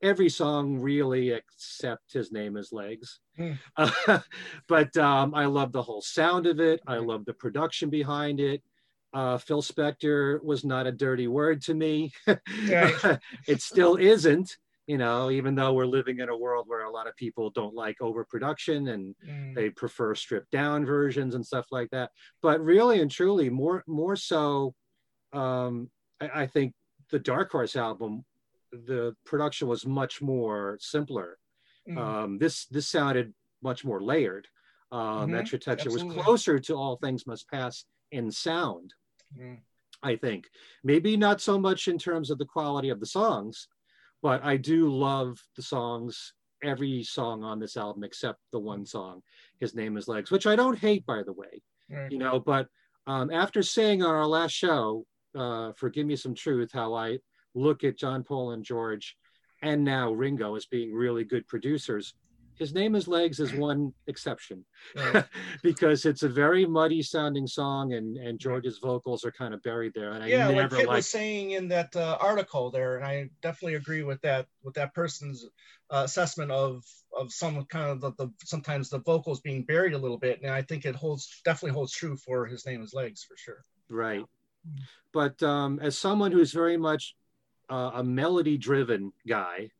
[0.03, 3.53] every song really except his name is legs Hmm.
[4.69, 8.63] but um, i love the whole sound of it i love the production behind it
[9.13, 12.13] uh, phil spector was not a dirty word to me.
[12.27, 13.21] Right.
[13.47, 17.07] it still isn't you know even though we're living in a world where a lot
[17.07, 19.55] of people don't like overproduction and Mm.
[19.55, 22.11] they prefer stripped down versions and stuff like that.
[22.41, 24.75] But really and truly more more so
[25.33, 26.75] um, I, I think
[27.11, 28.25] the dark horse album
[28.73, 31.39] the production was much more simpler.
[31.89, 31.99] Mm.
[31.99, 34.49] um, this this sounded much more layered.
[34.91, 38.95] Um, Mhm, extra texture was closer to all things must pass in sound
[39.39, 39.59] Mm.
[40.03, 40.49] I think.
[40.83, 43.69] Maybe not so much in terms of the quality of the songs,
[44.21, 49.23] but I do love the songs, every song on this album except the one song,
[49.61, 52.11] His Name is Legs, which I don't hate, by the way, Right.
[52.11, 52.69] you know, but
[53.07, 57.19] um, after saying on our last show, uh, for Give Me Some Truth, how I
[57.55, 59.17] look at John Paul and George
[59.63, 62.15] and now Ringo as being really good producers.
[62.59, 64.65] His name is Legs is one exception
[65.63, 69.93] because it's a very muddy sounding song and, and George's vocals are kind of buried
[69.95, 70.13] there.
[70.13, 73.05] And I yeah, like never Kit liked was saying in that uh, article there, and
[73.05, 75.45] I definitely agree with that with that person's
[75.91, 76.85] uh, assessment of
[77.19, 80.51] of some kind of the, the sometimes the vocals being buried a little bit, and
[80.51, 83.65] I think it holds definitely holds true for his name is legs for sure.
[83.89, 84.25] Right.
[85.13, 87.15] But um, as someone who's very much
[87.73, 89.71] uh, a melody driven guy.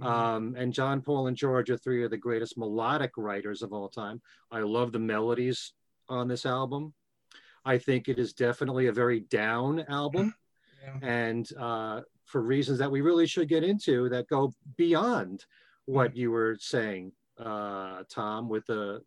[0.00, 3.88] Um, and John Paul and George are three of the greatest melodic writers of all
[3.88, 4.20] time.
[4.50, 5.72] I love the melodies
[6.08, 6.94] on this album.
[7.64, 10.34] I think it is definitely a very down album,
[10.82, 11.08] Yeah.
[11.08, 15.44] and uh, for reasons that we really should get into that go beyond
[15.86, 19.02] what you were saying uh, Tom, with the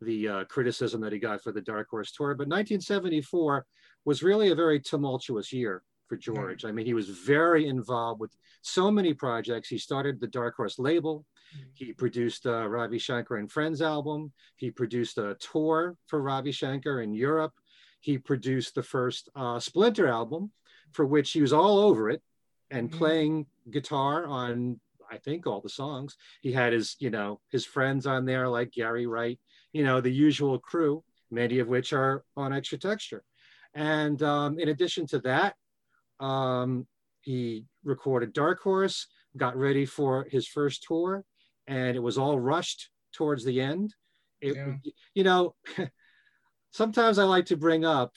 [0.00, 2.34] the uh, criticism that he got for the Dark Horse tour.
[2.34, 3.64] But 1974
[4.04, 5.82] was really a very tumultuous year
[6.14, 6.64] for George.
[6.64, 9.68] I mean, he was very involved with so many projects.
[9.68, 11.24] He started the Dark Horse label.
[11.74, 14.32] He produced uh, Ravi Shankar and Friends album.
[14.56, 17.52] He produced a tour for Ravi Shankar in Europe.
[18.00, 20.50] He produced the first uh, Splinter album,
[20.92, 22.22] for which he was all over it
[22.70, 22.98] and Mhm.
[22.98, 26.16] playing guitar on, I think, all the songs.
[26.40, 29.38] He had his, you know, his friends on there like Gary Wright,
[29.72, 33.24] you know, the usual crew, many of which are on Extra Texture.
[33.74, 35.56] And um, in addition to that,
[36.20, 36.86] um,
[37.20, 39.06] he recorded Dark Horse,
[39.36, 41.24] got ready for his first tour,
[41.66, 43.94] and it was all rushed towards the end.
[44.40, 44.74] It, Yeah.
[45.14, 45.54] You know,
[46.70, 48.14] sometimes I like to bring up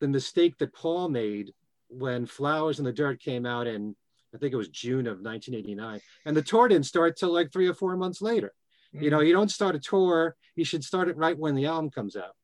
[0.00, 1.52] the mistake that Paul made
[1.88, 3.96] when Flowers in the Dirt came out in,
[4.34, 7.66] I think it was June of 1989, and the tour didn't start till like three
[7.66, 8.52] or four months later.
[8.92, 11.90] You know, you don't start a tour, you should start it right when the album
[11.90, 12.34] comes out.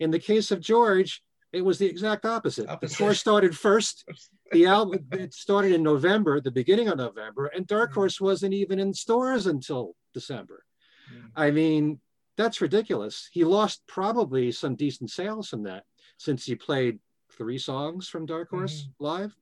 [0.00, 1.22] In the case of George,
[1.54, 2.68] it was the exact opposite.
[2.68, 2.98] Opposite.
[2.98, 4.04] The tour started first.
[4.52, 7.94] The album it started in November, the beginning of November, and Dark Mhm.
[7.94, 10.64] Horse wasn't even in stores until December.
[11.12, 11.30] Mhm.
[11.34, 12.00] I mean,
[12.36, 13.28] that's ridiculous.
[13.32, 15.84] He lost probably some decent sales from that
[16.18, 17.00] since he played
[17.32, 19.34] three songs from Dark Horse live.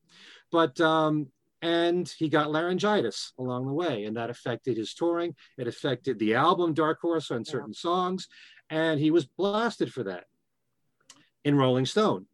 [0.51, 1.27] But um,
[1.61, 5.35] and he got laryngitis along the way, and that affected his touring.
[5.57, 8.27] It affected the album Dark Horse on certain songs,
[8.69, 10.25] and he was blasted for that
[11.43, 12.25] in Rolling Stone.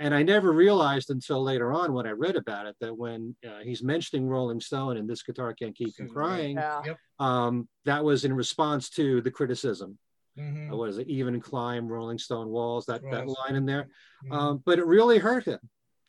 [0.00, 3.60] And I never realized until later on when I read about it that when uh,
[3.64, 6.94] he's mentioning Rolling Stone and this guitar can't keep from crying, Yeah.
[7.18, 9.98] um, that was in response to the criticism.
[10.38, 10.72] Mhm.
[10.72, 11.08] Uh, What is it?
[11.08, 12.86] Even climb, Rolling Stone walls.
[12.86, 13.88] That that line in there.
[14.24, 14.32] Mhm.
[14.32, 15.58] Um, but it really hurt him.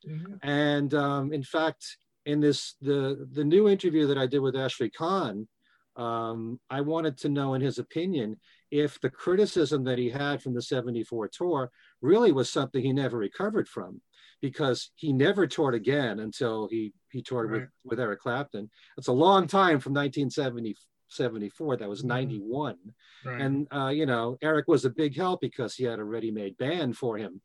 [0.08, 0.38] Mhm.
[0.44, 4.92] And um, in fact, in this the the new interview that I did with Ashley
[4.92, 5.48] Kahn,
[5.96, 8.40] um, I wanted to know in his opinion
[8.70, 11.72] if the criticism that he had from the 74 tour
[12.02, 14.02] really was something he never recovered from
[14.42, 17.62] because he never toured again until he he toured Right.
[17.62, 18.70] with, with Eric Clapton.
[18.98, 20.76] It's a long time from 1970
[21.12, 22.08] 74 that was Mhm.
[22.08, 22.78] 91
[23.26, 23.42] Right.
[23.42, 26.96] and uh, you know eric was a big help because he had a ready-made band
[26.96, 27.42] for him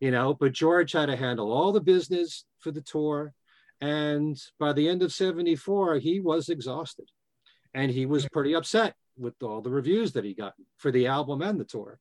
[0.00, 3.32] you know but george had to handle all the business for the tour
[3.80, 7.08] and by the end of 74 he was exhausted
[7.74, 11.42] and he was pretty upset with all the reviews that he got for the album
[11.42, 12.00] and the tour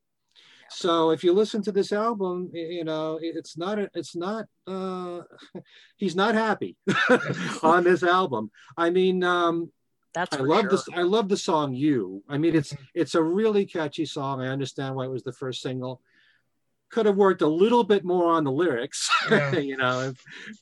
[0.69, 5.21] so if you listen to this album you know it's not a- it's not uh
[5.97, 6.75] he's not happy
[7.63, 9.71] on this album i mean um
[10.15, 10.69] That's I love sure.
[10.71, 10.85] this.
[10.95, 14.39] I love the song "You." I mean, it's it's a really catchy song.
[14.39, 15.99] I understand why it was the first single.
[16.89, 19.09] Could have worked a little bit more on the lyrics.
[19.29, 19.51] Yeah.
[19.59, 20.13] you know,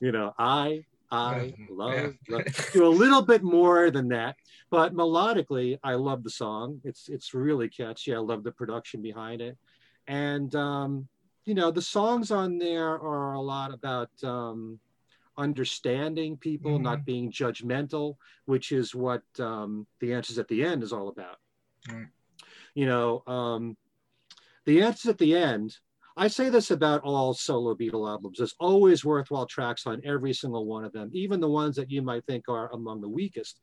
[0.01, 1.65] you know, I I Yeah.
[1.69, 2.09] love, Yeah.
[2.37, 4.33] love- do a little bit more than that.
[4.71, 6.81] But melodically, I love the song.
[6.89, 8.09] It's it's really catchy.
[8.17, 9.53] I love the production behind it,
[10.07, 11.07] and um,
[11.45, 14.09] you know, the songs on there are a lot about.
[14.23, 14.79] Um,
[15.35, 20.93] understanding people not being judgmental which is what um, the answers at the end is
[20.93, 21.37] all about
[21.89, 22.05] Right.
[22.75, 23.75] you know um,
[24.65, 25.75] the answers at the end
[26.15, 30.67] i say this about all solo beatle albums there's always worthwhile tracks on every single
[30.67, 33.59] one of them even the ones that you might think are among the weakest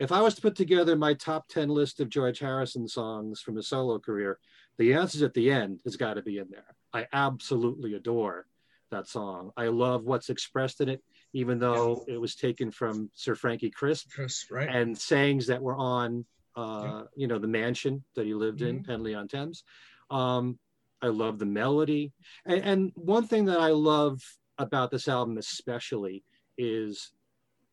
[0.00, 3.54] if i was to put together my top 10 list of george harrison songs from
[3.54, 4.40] his solo career
[4.78, 6.64] the answers at the end has got to be in there.
[6.92, 8.46] I absolutely adore
[8.90, 9.50] that song.
[9.56, 11.02] I love what's expressed in it
[11.34, 14.66] even though it was taken from sir frankie crisp Chris, right?
[14.66, 16.24] and sayings that were on
[16.56, 18.86] uh, you know the mansion that he lived in Mhm.
[18.86, 19.62] Henley on Thames.
[20.10, 20.58] Um,
[21.02, 22.12] i love the melody.
[22.46, 24.20] And, and one thing that i love
[24.56, 26.24] about this album especially
[26.56, 27.12] is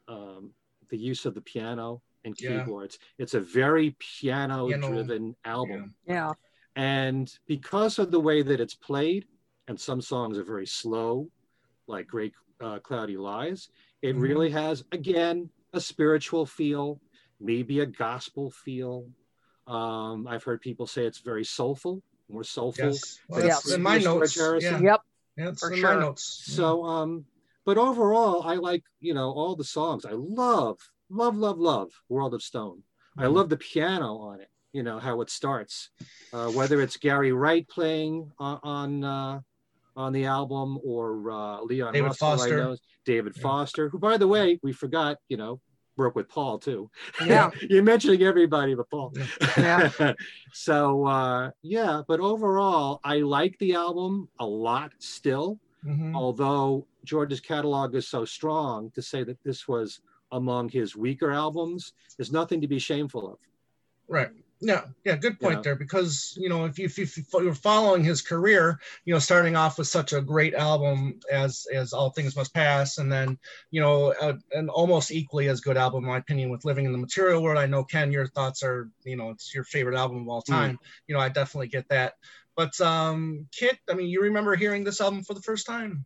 [0.07, 0.51] um,
[0.89, 2.59] the use of the piano and Yeah.
[2.59, 2.99] keyboards.
[3.17, 5.95] It's a very piano driven album.
[6.05, 6.33] Yeah.
[6.75, 9.25] And because of the way that it's played,
[9.67, 11.29] and some songs are very slow,
[11.87, 13.69] like Great uh, Cloudy Lies,
[14.01, 14.21] it Mhm.
[14.21, 17.01] really has, again, a spiritual feel,
[17.39, 19.07] maybe a gospel feel.
[19.67, 22.89] Um, I've heard people say it's very soulful, more soulful.
[22.89, 23.19] Yes.
[23.27, 24.37] Well, than that's in my notes.
[24.37, 24.79] Yeah.
[24.79, 25.01] Yep.
[25.37, 25.95] Yeah, For in sure.
[25.95, 26.43] my notes.
[26.45, 27.25] So, um,
[27.65, 30.05] but overall, I like, you know, all the songs.
[30.05, 30.77] I love,
[31.09, 32.83] love, love, love World of Stone.
[33.17, 33.33] I Mhm.
[33.33, 35.89] love the piano on it, you know, how it starts.
[36.33, 39.39] Uh, whether it's Gary Wright playing on, on, uh,
[39.95, 42.57] on the album or uh, Leon David Russell, I Foster.
[42.57, 43.41] know, David Yeah.
[43.41, 45.61] Foster, who, by the way, we forgot, you know,
[45.95, 46.89] work with Paul too.
[47.25, 47.51] Yeah.
[47.69, 49.13] You're mentioning everybody but Paul.
[49.57, 49.89] Yeah.
[50.53, 56.15] so, uh, yeah, but overall, I like the album a lot still Mhm.
[56.15, 60.01] although George's catalog is so strong, to say that this was
[60.31, 63.37] among his weaker albums is nothing to be shameful of.
[64.07, 64.31] Right.
[64.65, 65.61] Yeah, yeah, good point Yeah.
[65.61, 65.75] there.
[65.75, 69.55] Because you know, if you if, you, if you're following his career, you know, starting
[69.55, 73.37] off with such a great album as as All Things Must Pass, and then
[73.69, 76.91] you know, a, an almost equally as good album, in my opinion, with Living in
[76.91, 77.59] the Material World.
[77.59, 80.79] I know Ken, your thoughts are, you know, it's your favorite album of all time.
[81.05, 82.13] You know, I definitely get that.
[82.55, 86.05] But um, Kit, I mean, you remember hearing this album for the first time?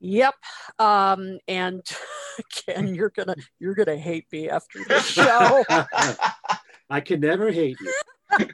[0.00, 0.34] Yep.
[0.78, 1.82] Um, and
[2.66, 5.64] Ken, you're gonna you're gonna hate me after this show.
[6.90, 7.94] I can never hate you.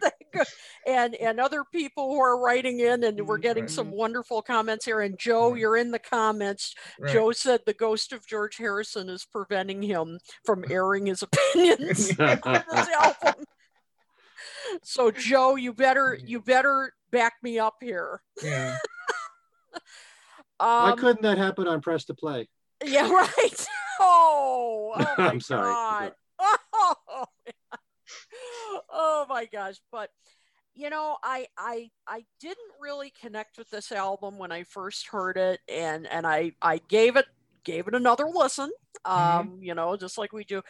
[0.86, 3.70] and and other people who are writing in and we're getting right.
[3.70, 5.60] some wonderful comments here and joe Right.
[5.60, 7.12] you're in the comments Right.
[7.12, 11.22] joe said the ghost of george harrison is preventing him from airing his
[11.54, 13.44] opinions on this album
[14.82, 18.76] so joe you better you better back me up here yeah.
[20.58, 22.48] Why um, couldn't that happen on Press to Play?
[22.84, 23.66] yeah right
[24.00, 25.72] oh, oh I'm sorry.
[25.72, 26.12] God.
[26.38, 27.24] Oh,
[28.90, 29.76] oh my gosh.
[29.90, 30.10] But
[30.78, 35.38] you know i i i didn't really connect with this album when i first heard
[35.38, 37.24] it and and i i gave it
[37.64, 38.70] gave it another listen
[39.06, 40.60] um you know just like we do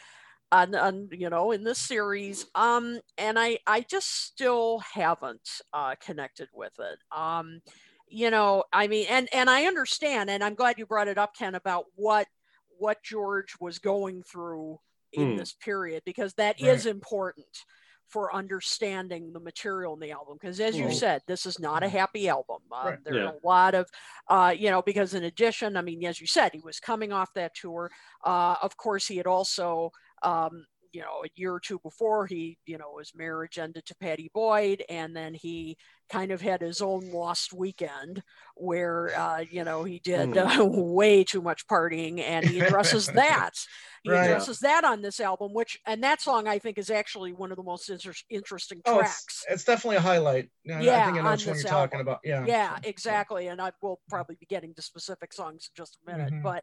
[0.52, 2.46] on, on you know in this series.
[2.54, 6.98] Um and i i just still haven't uh connected with it.
[7.16, 7.60] Um
[8.08, 11.34] you know i mean and and i understand and i'm glad you brought it up
[11.36, 12.28] ken about what
[12.78, 14.78] what george was going through
[15.12, 15.36] in Hmm.
[15.36, 17.64] this period because that is important
[18.08, 21.88] for understanding the material in the album because as you said this is not a
[21.88, 22.98] happy album uh, Right.
[23.04, 23.30] there Yeah.
[23.30, 23.86] a lot of
[24.28, 27.32] uh, you know because in addition i mean as you said he was coming off
[27.34, 27.90] that tour
[28.24, 29.90] uh, of course he had also
[30.22, 33.94] um, you know a year or two before he you know his marriage ended to
[33.96, 35.76] Pattie Boyd and then he
[36.10, 38.22] kind of had his own lost weekend
[38.54, 40.38] where uh, you know he did Hmm.
[40.38, 43.50] uh, way too much partying and he addresses that
[44.02, 44.26] he Right.
[44.26, 47.56] addresses that on this album which and that song i think is actually one of
[47.56, 50.48] the most inter- interesting Oh, tracks it's, it's definitely a highlight.
[50.64, 52.00] Yeah, I think I know on which one this you're talking album.
[52.12, 52.20] about.
[52.24, 52.44] Yeah.
[52.46, 56.32] yeah exactly and i will probably be getting to specific songs in just a minute
[56.32, 56.42] Mhm.
[56.42, 56.62] but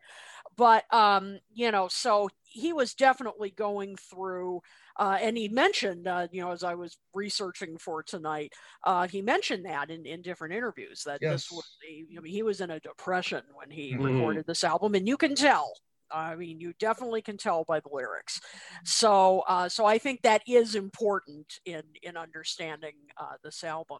[0.55, 4.61] but um you know so he was definitely going through
[4.99, 8.53] uh, and he mentioned uh, you know as i was researching for tonight
[8.85, 11.51] uh, he mentioned that in, in different interviews that this Yes.
[11.51, 14.01] was a, i mean he was in a depression when he Mhm.
[14.01, 15.73] recorded this album and you can tell
[16.11, 18.39] I mean, you definitely can tell by the lyrics.
[18.83, 23.97] So, uh, so I think that is important in in understanding uh, this album.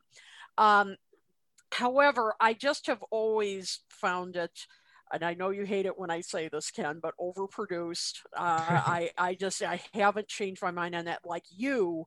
[0.58, 0.98] Um,
[1.72, 4.68] however, I just have always found it,
[5.14, 8.20] and I know you hate it when I say this, Ken, but overproduced.
[8.38, 11.22] Uh, I I just I haven't changed my mind on that.
[11.26, 12.06] Like you,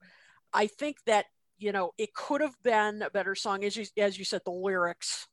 [0.52, 1.26] I think that
[1.58, 4.50] you know it could have been a better song, as you as you said, the
[4.52, 5.28] lyrics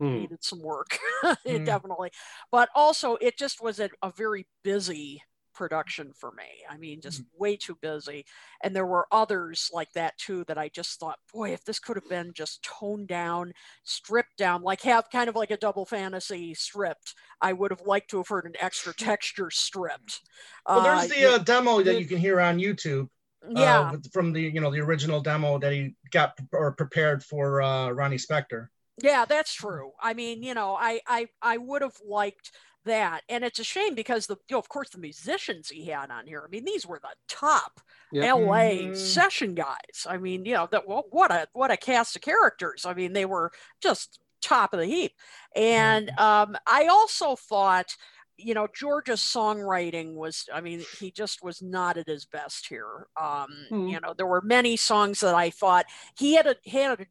[0.00, 0.18] Hmm.
[0.18, 0.98] needed some work
[1.46, 1.64] Mm.
[1.64, 2.10] definitely
[2.50, 5.22] but also it just was a, a very busy
[5.54, 8.24] production for me i mean just way too busy
[8.62, 11.96] and there were others like that too that i just thought boy if this could
[11.96, 13.52] have been just toned down
[13.84, 18.10] stripped down like have kind of like a double fantasy stripped i would have liked
[18.10, 20.20] to have heard an extra texture stripped
[20.66, 23.08] Well, Uh, there's the yeah- uh, demo that you can hear on YouTube.
[23.44, 27.22] uh, yeah with- from the you know the original demo that he got or prepared
[27.24, 28.68] for uh, Ronnie Spector.
[29.02, 29.92] Yeah, that's true.
[30.00, 32.52] I mean, you know, I I I would have liked
[32.84, 36.10] that, and it's a shame because the you know, of course the musicians he had
[36.10, 36.42] on here.
[36.44, 37.80] I mean, these were the top
[38.12, 38.24] Yep.
[38.28, 38.88] L.A.
[38.88, 38.96] Mhm.
[38.96, 40.06] session guys.
[40.08, 42.84] I mean, you know, that well, what a what a cast of characters.
[42.84, 45.12] I mean, they were just top of the heap.
[45.56, 47.94] And um, I also thought.
[48.38, 53.06] You know, George's songwriting was, I mean, he just was not at his best here.
[53.20, 53.88] Um, Hmm.
[53.88, 55.84] You know, there were many songs that I thought
[56.18, 57.06] he had a, had a,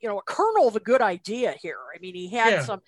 [0.00, 1.78] you know, a kernel of a good idea here.
[1.92, 2.62] I mean, he had Yeah.
[2.62, 2.82] some,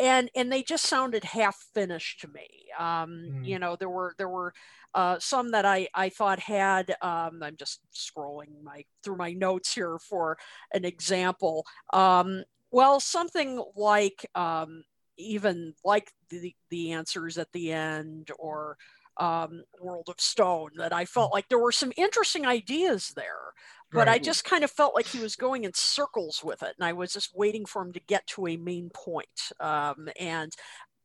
[0.00, 2.48] and and they just sounded half finished to me.
[2.78, 3.46] Um, Mm.
[3.46, 4.54] You know, there were there were
[4.94, 6.96] uh, some that I I thought had.
[7.02, 10.38] Um, I'm just scrolling my through my notes here for
[10.72, 11.66] an example.
[11.92, 14.84] Um, well, something like um,
[15.16, 18.76] even like the the answers at the end or
[19.16, 23.52] um, World of Stone that I felt like there were some interesting ideas there
[23.94, 26.86] but I just kind of felt like he was going in circles with it, and
[26.86, 29.52] I was just waiting for him to get to a main point.
[29.60, 30.52] Um, and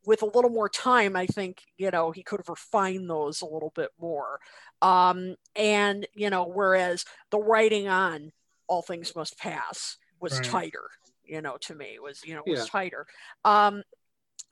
[0.05, 3.45] with a little more time, I think you know he could have refined those a
[3.45, 4.39] little bit more.
[4.81, 8.31] Um, and you know, whereas the writing on
[8.67, 10.43] "All Things Must Pass" was Right.
[10.43, 10.89] tighter,
[11.23, 12.65] you know, to me was you know was Yeah.
[12.65, 13.05] tighter.
[13.43, 13.83] Um,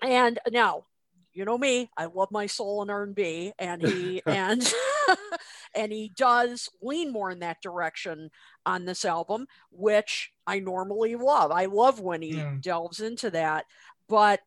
[0.01, 0.86] and now
[1.34, 4.73] you know me i love my soul and r&b and he and
[5.75, 8.29] and he does lean more in that direction
[8.65, 12.55] on this album which i normally love i love when he Yeah.
[12.61, 13.65] delves into that
[14.07, 14.39] but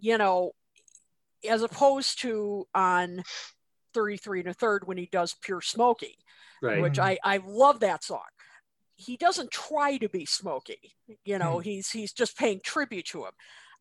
[0.00, 0.52] you know
[1.48, 3.22] as opposed to on
[3.94, 6.18] 33 and a third when he does Pure Smokey,
[6.60, 6.80] Right.
[6.82, 8.24] which I, I love that song.
[8.96, 10.94] He doesn't try to be Smokey,
[11.24, 11.62] you know, Hmm.
[11.62, 13.32] he's he's just paying tribute to him.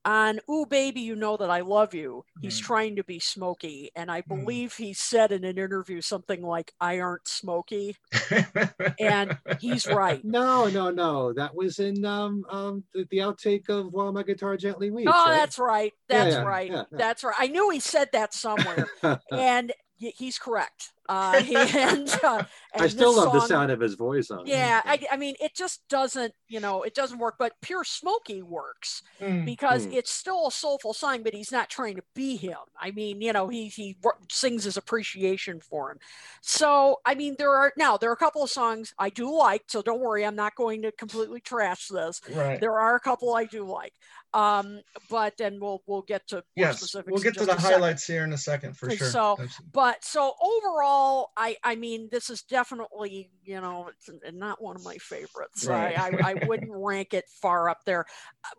[0.06, 2.66] On Ooh Baby, You Know That I Love You, he's Hmm.
[2.66, 3.89] trying to be Smokey.
[3.95, 4.45] And I Hmm.
[4.45, 7.95] believe he said in an interview something like, I aren't Smokey.
[8.99, 10.24] And he's right.
[10.24, 11.34] No, no, no.
[11.34, 15.12] That was in um, um, the, the outtake of While My Guitar Gently Weeps.
[15.12, 15.36] Oh, right?
[15.39, 15.93] that's right.
[16.08, 16.72] That's yeah, right.
[16.72, 16.97] yeah, yeah.
[16.97, 17.36] That's right.
[17.38, 18.88] I knew he said that somewhere.
[19.32, 20.91] and y- he's correct.
[21.08, 22.43] Uh, he, and, uh,
[22.74, 24.46] I still love the sound of his voice on.
[24.48, 27.36] Yeah, I, I mean, it just doesn't, you know, it doesn't work.
[27.38, 29.46] But Pure Smokey works Mm.
[29.46, 29.93] because Mm.
[29.93, 32.58] it's still a soulful song, but he's not trying to be him.
[32.80, 33.96] I mean, you know, he he
[34.30, 36.00] sings his appreciation for him.
[36.41, 39.64] So, I mean, there are now there are a couple of songs I do like.
[39.68, 42.22] So don't worry, I'm not going to completely trash this.
[42.32, 42.60] right.
[42.60, 43.93] There are a couple I do like.
[44.36, 47.72] Um, but then we'll we'll get to more Yes, we'll get to the a second.
[47.72, 49.08] highlights here in a second for sure.
[49.08, 54.62] so- That's- but so overall i i mean this is definitely you know it's not
[54.62, 55.98] one of my favorites Right.
[55.98, 58.06] I, I i wouldn't rank it far up there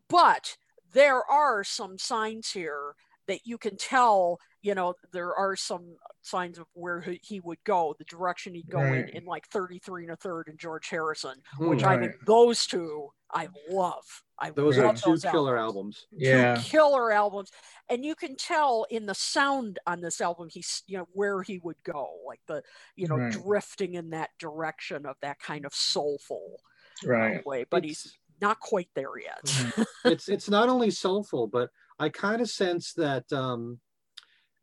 [0.09, 0.57] but
[0.95, 2.95] there are some signs here
[3.27, 7.95] that you can tell you know there are some signs of where he, would go
[7.99, 9.09] the direction he'd go Right.
[9.11, 11.69] in in like 33 and a third and george harrison Hmm.
[11.69, 14.05] which i think those two i love
[14.39, 16.07] i Those love are two those killer albums albums.
[16.13, 16.55] yeah.
[16.57, 17.51] two killer albums
[17.89, 21.59] and you can tell in the sound on this album he's you know where he
[21.63, 22.63] would go like the
[22.97, 23.33] you know Right.
[23.33, 26.61] drifting in that direction of that kind of soulful
[27.05, 27.47] uh, Right.
[27.47, 29.87] way but It's- he's not quite there yet Mhm.
[30.05, 33.81] it's it's not only soulful, but I kind of sense that um,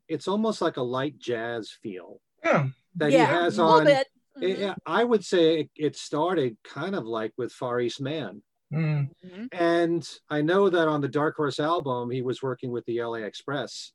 [0.08, 2.68] it's almost like a light jazz feel Yeah.
[2.96, 3.84] that yeah he has a on.
[3.84, 4.06] bit
[4.40, 4.60] It- Mhm.
[4.60, 8.42] yeah, I would say it, it started kind of like with Far East Man.
[8.72, 9.10] Mm.
[9.24, 9.48] Mhm.
[9.52, 13.18] And I know that on the Dark Horse album, he was working with the LA
[13.24, 13.92] Express.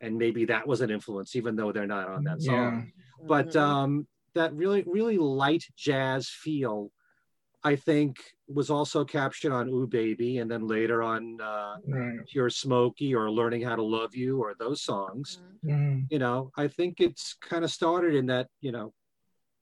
[0.00, 2.92] And maybe that was an influence, even though they're not on that song.
[3.24, 3.56] But Mhm.
[3.60, 6.92] um, that really, really light jazz feel,
[7.64, 12.18] I think, was also captured on Ooh Baby and then later on uh, Right.
[12.28, 15.38] Pure Smokey or Learning How to Love You or those songs.
[15.64, 15.70] Mhm.
[15.70, 16.06] Mm.
[16.10, 18.92] You know, I think it's kind of started in that, you know,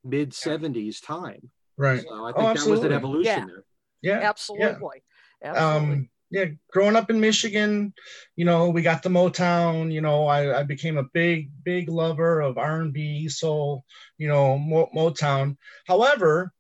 [0.02, 1.50] mid 70s time.
[1.76, 2.02] Right.
[2.02, 3.46] So I think Oh, that was an evolution Yeah.
[3.46, 3.64] there.
[4.02, 4.28] Yeah.
[4.28, 5.02] absolutely
[5.42, 5.48] Yeah.
[5.50, 7.92] absolutely um yeah growing up in michigan
[8.36, 12.40] you know we got the motown you know i, I became a big big lover
[12.40, 13.84] of r&b soul
[14.16, 16.52] you know Mo- motown however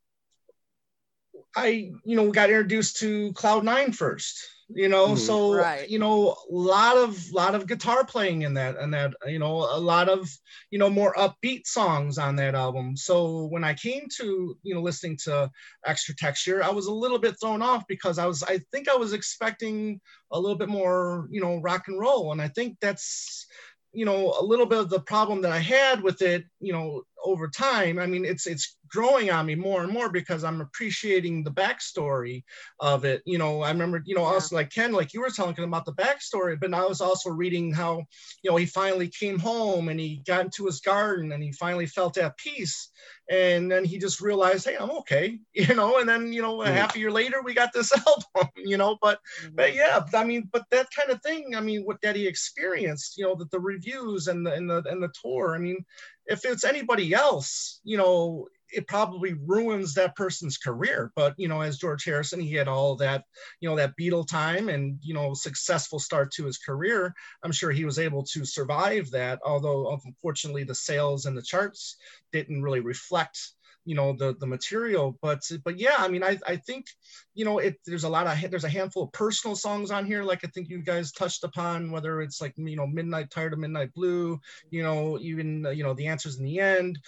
[1.56, 5.16] i you know got introduced to cloud nine first you know Mhm.
[5.16, 5.88] so Right.
[5.88, 9.56] you know a lot of lot of guitar playing in that and that you know
[9.58, 10.28] a lot of
[10.70, 14.80] you know more upbeat songs on that album so when i came to you know
[14.80, 15.50] listening to
[15.84, 18.94] extra texture i was a little bit thrown off because i was i think i
[18.96, 20.00] was expecting
[20.32, 23.46] a little bit more you know rock and roll and i think that's
[23.92, 27.02] you know a little bit of the problem that i had with it you know
[27.24, 31.42] over time i mean it's it's growing on me more and more because i'm appreciating
[31.44, 32.42] the backstory
[32.80, 34.28] of it you know i remember you know Yeah.
[34.34, 37.72] also like ken like you were telling about the backstory but i was also reading
[37.72, 37.98] how
[38.42, 41.86] you know he finally came home and he got into his garden and he finally
[41.86, 42.90] felt at peace
[43.30, 46.68] and then he just realized hey i'm okay you know and then you know a
[46.68, 46.72] Mhm.
[46.72, 49.54] half a year later we got this album you know but Mhm.
[49.56, 53.16] but yeah i mean but that kind of thing i mean what that he experienced
[53.16, 55.84] you know that the reviews and the and the and the tour i mean
[56.26, 61.12] if it's anybody else you know it probably ruins that person's career.
[61.16, 63.24] But you know as george harrison he had all that
[63.60, 67.70] you know that beatle time and you know successful start to his career i'm sure
[67.70, 71.96] he was able to survive that although unfortunately the sales and the charts
[72.32, 73.52] didn't really reflect
[73.84, 75.18] you know the the material.
[75.22, 76.86] But but yeah i mean i i think
[77.34, 80.22] you know it there's a lot of there's a handful of personal songs on here
[80.22, 83.58] like i think you guys touched upon whether it's like you know midnight tired of
[83.58, 84.38] midnight blue
[84.70, 86.98] you know even you know the answers in the end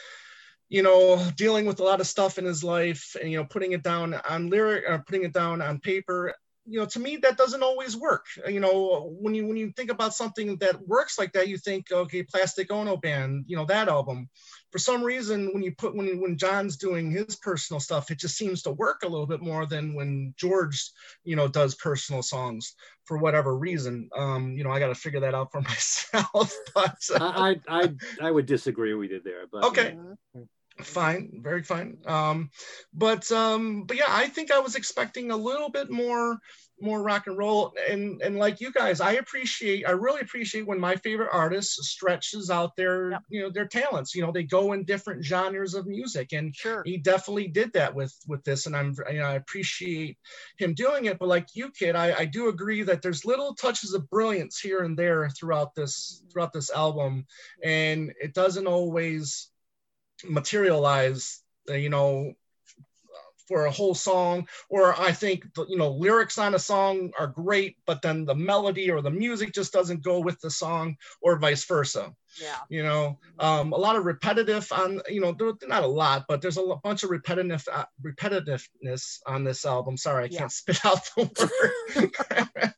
[0.73, 3.73] you know dealing with a lot of stuff in his life and you know putting
[3.73, 7.37] it down on lyric or putting it down on paper you know to me that
[7.37, 11.33] doesn't always work you know when you when you think about something that works like
[11.33, 14.31] that you think okay plastic ono band you know that album
[14.71, 18.39] for some reason when you put when when john's doing his personal stuff it just
[18.39, 20.91] seems to work a little bit more than when george
[21.25, 25.21] you know does personal songs for whatever reason um you know i got to figure
[25.21, 29.47] that out for myself but uh, I, I I I would disagree with you there,
[29.51, 29.97] but Okay.
[30.37, 30.47] Mhm.
[30.81, 32.51] Fine very fine um
[32.95, 36.39] but um but yeah i think i was expecting a little bit more
[36.83, 37.73] more rock and roll.
[37.89, 42.51] And and like you guys, I appreciate, I really appreciate when my favorite artist stretches
[42.51, 43.23] out their, Yep.
[43.29, 44.15] you know, their talents.
[44.15, 46.83] You know, they go in different genres of music, and Sure.
[46.85, 48.67] he definitely did that with with this.
[48.67, 50.19] And I'm, you know, I appreciate
[50.59, 51.19] him doing it.
[51.19, 54.81] But like you, Kit, I I do agree that there's little touches of brilliance here
[54.81, 57.27] and there throughout this throughout this album,
[57.63, 59.52] and it doesn't always
[60.25, 61.43] materialize.
[61.71, 62.35] uh, You know,
[63.49, 67.27] for a whole song or i think the, you know lyrics on a song are
[67.27, 71.39] great but then the melody or the music just doesn't go with the song or
[71.39, 72.57] vice versa Yeah.
[72.71, 75.35] you know um, a lot of repetitive on you know
[75.67, 80.25] not a lot but there's a bunch of repetitive uh, repetitiveness on this album sorry
[80.25, 80.39] i Yeah.
[80.39, 81.23] can't spit out the
[82.01, 82.73] word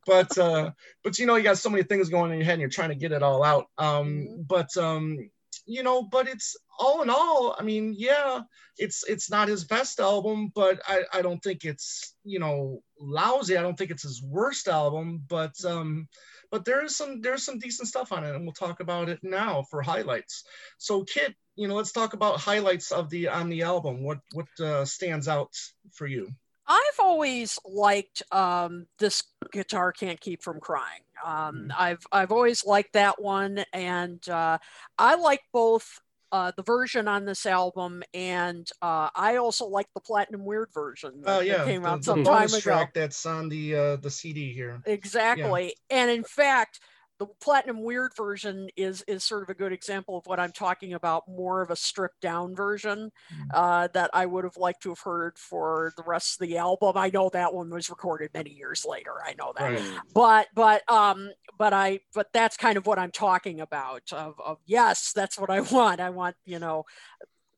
[0.06, 0.70] but uh
[1.02, 2.90] but you know you got so many things going in your head and you're trying
[2.90, 4.46] to get it all out um Mhm.
[4.46, 5.30] but um
[5.66, 8.40] you know but it's all in all i mean yeah
[8.78, 13.56] it's it's not his best album but i i don't think it's you know lousy.
[13.56, 16.08] I don't think it's his worst album but um
[16.50, 19.20] but there is some there's some decent stuff on it and we'll talk about it
[19.22, 20.44] now for highlights.
[20.78, 24.02] So kit you know let's talk about highlights of the on the album.
[24.02, 25.52] What what uh, stands out
[25.92, 26.32] for you
[26.68, 31.02] I've always liked um, this guitar can't keep from crying.
[31.24, 34.58] Um, I've I've always liked that one, and uh,
[34.98, 36.00] I like both
[36.32, 41.22] uh, the version on this album, and uh, I also like the Platinum Weird version
[41.22, 42.58] that, oh that yeah came the, out some time ago.
[42.58, 45.74] track that's on the uh the cd here Exactly.
[45.88, 46.80] And in fact,
[47.18, 50.92] the platinum weird version is is sort of a good example of what I'm talking
[50.94, 53.48] about, more of a stripped down version Mm.
[53.54, 56.92] uh, that I would have liked to have heard for the rest of the album.
[56.96, 59.12] I know that one was recorded many years later.
[59.24, 59.72] I know that.
[59.72, 59.82] right
[60.14, 64.58] But but um but I but that's kind of what I'm talking about of, of
[64.66, 66.00] yes, that's what I want.
[66.00, 66.84] I want, you know,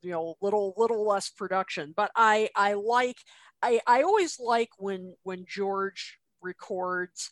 [0.02, 1.92] you know, little little less production.
[1.96, 3.16] But I I like
[3.62, 7.30] I I always like when when George records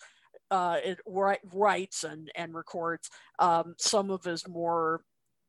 [0.51, 5.03] uh it wri- writes and and records um some of his more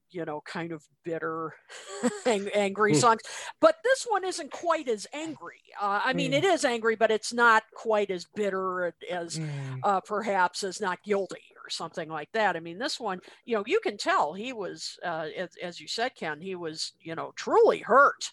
[0.10, 1.54] you know kind of bitter
[2.26, 2.96] ang- angry Hmm.
[2.96, 3.22] songs
[3.60, 6.34] but this one isn't quite as angry uh, i mean Hmm.
[6.34, 11.04] it is angry but it's not quite as bitter as Mm, uh, perhaps as not
[11.04, 12.56] guilty or something like that.
[12.56, 15.88] I mean, this one, you know, you can tell he was, uh, as, as you
[15.88, 18.32] said, Ken, he was, you know, truly hurt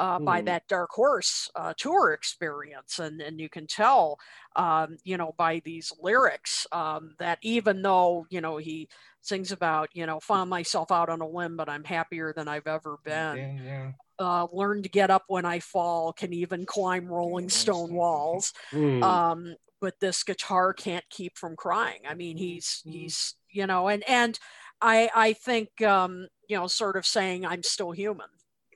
[0.00, 0.46] uh, by Hmm.
[0.46, 4.18] that Dark Horse uh, tour experience, and and you can tell,
[4.56, 8.88] um, you know, by these lyrics um, that even though you know he
[9.22, 12.66] sings about, you know, found myself out on a limb, but I'm happier than I've
[12.66, 13.92] ever been yeah, yeah.
[14.18, 18.52] uh, learn to get up when I fall, can even climb rolling stone walls.
[18.70, 19.02] Hmm.
[19.02, 22.00] Um, but this guitar can't keep from crying.
[22.08, 24.38] I mean, he's he's you know, and and
[24.80, 28.28] I I think um, you know, sort of saying I'm still human.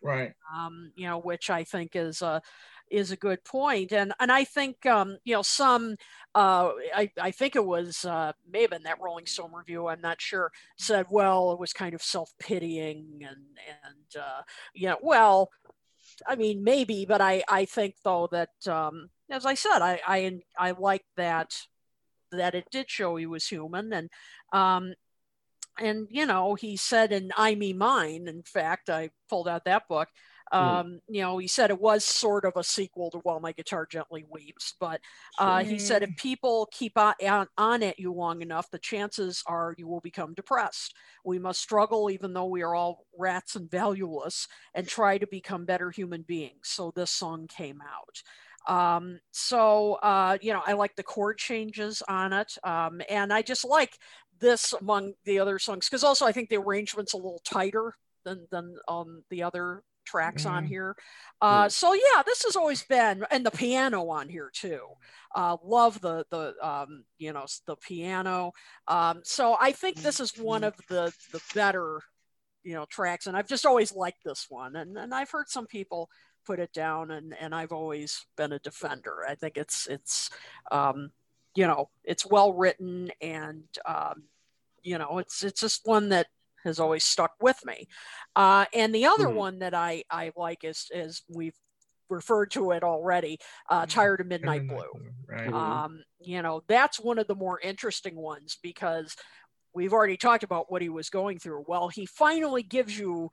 [0.04, 2.42] Right Um, you know, which I think is a
[2.90, 3.40] is a good.
[3.92, 5.96] And and I think um, you know, some
[6.34, 10.20] uh I, I think it was uh maybe in that Rolling Stone review, I'm not
[10.20, 13.44] sure, said, well, it was kind of self-pitying and
[13.84, 14.42] and uh
[14.74, 15.50] you know, well,
[16.26, 20.40] I mean, maybe, but I, I think though that, um, as I said, I, I,
[20.58, 21.56] I like that,
[22.30, 24.10] that it did show he was human and,
[24.52, 24.94] um,
[25.78, 29.88] and you know, he said in I Me Mine, in fact, I pulled out that
[29.88, 30.08] book.
[30.52, 33.86] Um, you know, he said it was sort of a sequel to While My Guitar
[33.90, 35.00] Gently Weeps, but
[35.38, 39.42] uh, he said if people keep on, on, on at you long enough, the chances
[39.46, 40.94] are you will become depressed.
[41.24, 45.64] We must struggle, even though we are all rats and valueless, and try to become
[45.64, 46.68] better human beings.
[46.68, 48.22] So this song came out.
[48.66, 52.56] Um, so, uh, you know, I like the chord changes on it.
[52.64, 53.98] Um, and I just like
[54.44, 58.46] this among the other songs because also I think the arrangement's a little tighter than,
[58.50, 60.68] than um, the other tracks on Mhm.
[60.68, 60.96] here.
[61.40, 64.86] Uh, so yeah, this has always been, and the piano on here too.
[65.34, 68.52] Uh, love the the um, you know the piano.
[68.86, 72.00] Um, so I think this is one of the the better
[72.62, 74.76] you know tracks, and I've just always liked this one.
[74.76, 76.10] And and I've heard some people
[76.46, 79.24] put it down, and and I've always been a defender.
[79.28, 80.30] I think it's it's
[80.70, 81.10] um,
[81.54, 84.24] you know it's well written, and um,
[84.84, 86.28] you know it's it's just one that
[86.64, 87.88] has always stuck with me.
[88.36, 89.36] Uh, and the other Hmm.
[89.36, 91.56] one that I I like is is we've
[92.08, 93.38] referred to it already.
[93.68, 94.92] Uh, Tired of Midnight Blue.
[95.28, 95.52] right.
[95.54, 99.16] Um, you know, that's one of the more interesting ones because
[99.74, 101.64] we've already talked about what he was going through.
[101.66, 103.30] Well, he finally gives you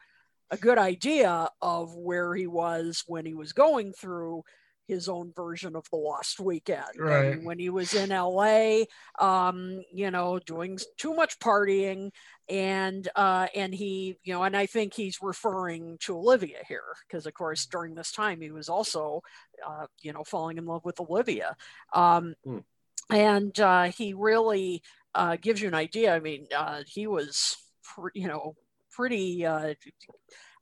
[0.49, 4.43] a good idea of where he was when he was going through
[4.87, 6.83] his own version of the Lost Weekend.
[6.97, 7.35] Right.
[7.37, 8.83] mean, when he was in LA,
[9.19, 12.11] um, you know, doing too much partying,
[12.49, 17.25] and uh, and he, you know, and I think he's referring to Olivia here because,
[17.25, 19.21] of course, during this time he was also,
[19.65, 21.55] uh, you know, falling in love with Olivia,
[21.93, 22.59] um, Hmm.
[23.09, 24.83] and uh, he really
[25.15, 26.13] uh, gives you an idea.
[26.15, 28.55] I mean, uh, he was, pre- you know,
[28.91, 29.45] pretty.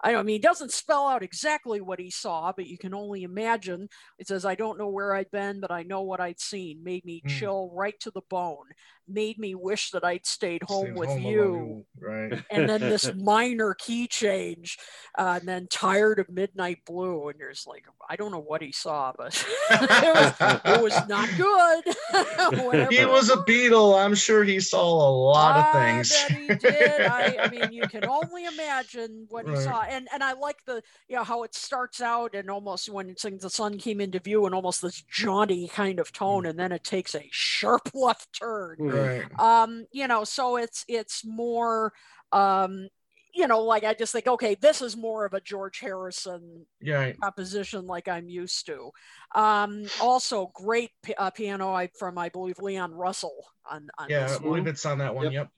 [0.01, 3.89] I mean, he doesn't spell out exactly what he saw, but you can only imagine.
[4.17, 6.83] It says, I don't know where I'd been, but I know what I'd seen.
[6.83, 7.29] Made me Mm.
[7.29, 8.65] chill right to the bone.
[9.07, 11.43] Made me wish that I'd stayed home Stayed with home you.
[11.43, 12.43] alone, Right.
[12.49, 14.77] And then this minor key change,
[15.17, 17.27] uh, and then tired of Midnight Blue.
[17.27, 19.33] And you're just like, I don't know what he saw, but
[19.71, 21.95] it, was, it was not good.
[22.89, 23.99] He was a Beatle.
[23.99, 26.09] I'm sure he saw a lot of things.
[26.09, 27.01] bet he did.
[27.01, 30.81] I, I mean, you can only imagine what he saw, and and I like the
[31.07, 34.19] you know how it starts out and almost when it's like the sun came into
[34.19, 36.49] view and almost this jaunty kind of tone, Mm.
[36.51, 38.77] and then it takes a sharp left turn.
[38.79, 38.93] Mhm.
[39.29, 39.39] right.
[39.39, 41.93] Um, you know, so it's it's more.
[42.31, 42.89] Um,
[43.31, 47.11] you know, like I just think, okay, this is more of a George Harrison Yeah.
[47.21, 48.89] Composition like I'm used to.
[49.35, 54.25] Um, also, great p- uh, piano I, from I believe Leon Russell on, on Yeah.
[54.25, 54.67] I this believe one.
[54.67, 55.25] it's on that one.
[55.25, 55.33] Yep.
[55.33, 55.49] Yep,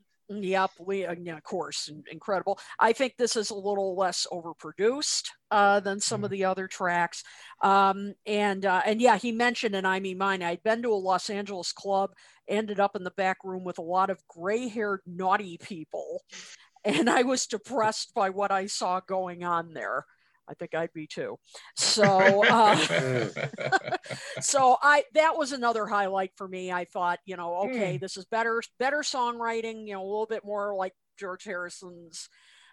[0.79, 2.59] we, uh, yeah, of course, incredible.
[2.79, 7.23] I think this is a little less overproduced uh, than some of the other tracks.
[7.61, 10.95] Um, and uh, and yeah, he mentioned in I Me Mine, I'd been to a
[10.95, 12.11] Los Angeles club,
[12.47, 16.23] ended up in the back room with a lot of gray-haired naughty people,
[16.83, 20.05] and I was depressed by what I saw going on there.
[20.47, 21.37] I think I'd be too.
[21.75, 22.45] So.
[22.51, 22.85] Uh,
[24.41, 28.25] so i that was another highlight for me i thought you know okay this is
[28.25, 32.29] better better songwriting you know a little bit more like george harrison's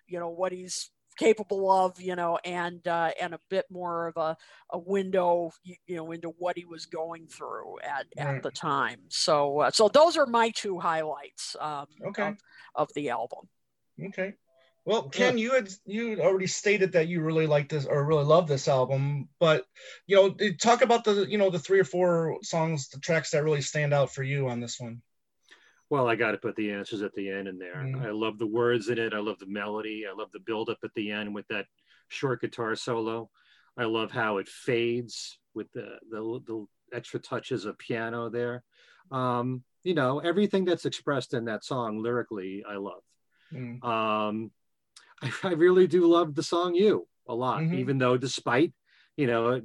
[0.06, 4.16] you know what he's capable of you know and uh, and a bit more of
[4.16, 4.36] a,
[4.70, 8.36] a window you, you know into what he was going through at, Right.
[8.36, 12.22] at the time so uh, so those are my two highlights um, Okay.
[12.28, 12.34] of,
[12.74, 13.48] of the album
[14.06, 14.34] Okay.
[14.88, 18.48] Well, Ken, you had you already stated that you really like this or really love
[18.48, 19.66] this album, but
[20.06, 23.44] you know, talk about the you know the three or four songs, the tracks that
[23.44, 25.02] really stand out for you on this one.
[25.90, 27.74] Well, I got to put the answers at the end in there.
[27.74, 28.02] Mhm.
[28.02, 29.12] I love the words in it.
[29.12, 30.06] I love the melody.
[30.08, 31.66] I love the build up at the end with that
[32.08, 33.28] short guitar solo.
[33.76, 36.66] I love how it fades with the the, the
[36.96, 38.64] extra touches of piano there.
[39.10, 43.02] Um, you know, everything that's expressed in that song lyrically, I love.
[43.52, 43.84] Mm.
[43.84, 44.50] Um,
[45.22, 47.74] I, I really do love the song "You" a lot, Mhm.
[47.74, 48.72] even though despite
[49.16, 49.64] you know it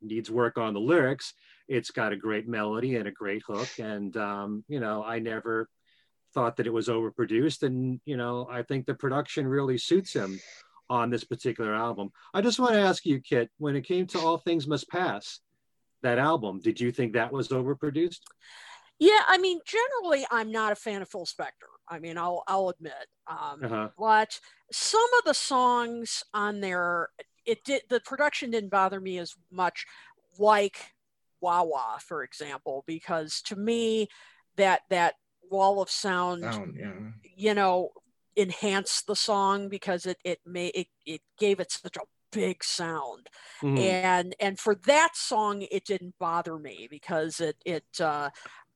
[0.00, 1.34] needs work on the lyrics,
[1.68, 5.68] it's got a great melody and a great hook, and um, you know I never
[6.34, 10.40] thought that it was overproduced, and you know I think the production really suits him
[10.90, 12.10] on this particular album.
[12.34, 15.40] I just want to ask you, Kit, when it came to "All Things Must Pass,"
[16.02, 18.20] that album, did you think that was overproduced?
[18.98, 22.68] Yeah i mean generally i'm not a fan of phil spector i mean i'll i'll
[22.68, 23.88] admit um, Uh-huh.
[23.98, 24.38] but
[24.72, 27.08] some of the songs on there
[27.44, 29.84] it did the production didn't bother me as much
[30.38, 30.94] like
[31.40, 34.08] Wah-Wah for example because to me
[34.56, 35.14] that that
[35.50, 36.92] wall of sound Sound, yeah.
[37.36, 37.90] you know
[38.36, 42.00] enhanced the song because it it made it, it gave it such a
[42.32, 43.28] big sound
[43.62, 43.78] Mhm.
[43.78, 48.30] and and for that song it didn't bother me because it it uh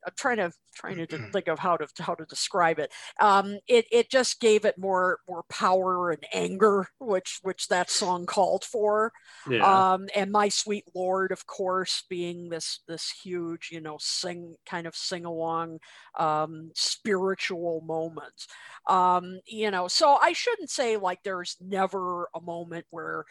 [0.06, 2.92] I'm trying to trying to think of how to how to describe it.
[3.20, 8.26] Um, it it just gave it more more power and anger, which which that song
[8.26, 9.12] called for.
[9.50, 9.92] yeah.
[9.92, 14.86] Um, and my sweet lord, of course, being this this huge, you know, sing kind
[14.86, 15.80] of sing along,
[16.18, 18.46] um, spiritual moment.
[18.88, 23.24] Um, you know, so I shouldn't say like there's never a moment where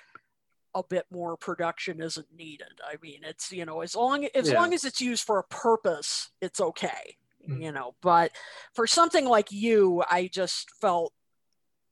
[0.80, 2.80] a bit more production isn't needed.
[2.84, 4.56] I mean, it's you know, as long as Yeah.
[4.60, 7.18] long as it's used for a purpose, it's okay.
[7.48, 7.62] Mhm.
[7.62, 8.32] You know, but
[8.74, 11.14] for something like you, I just felt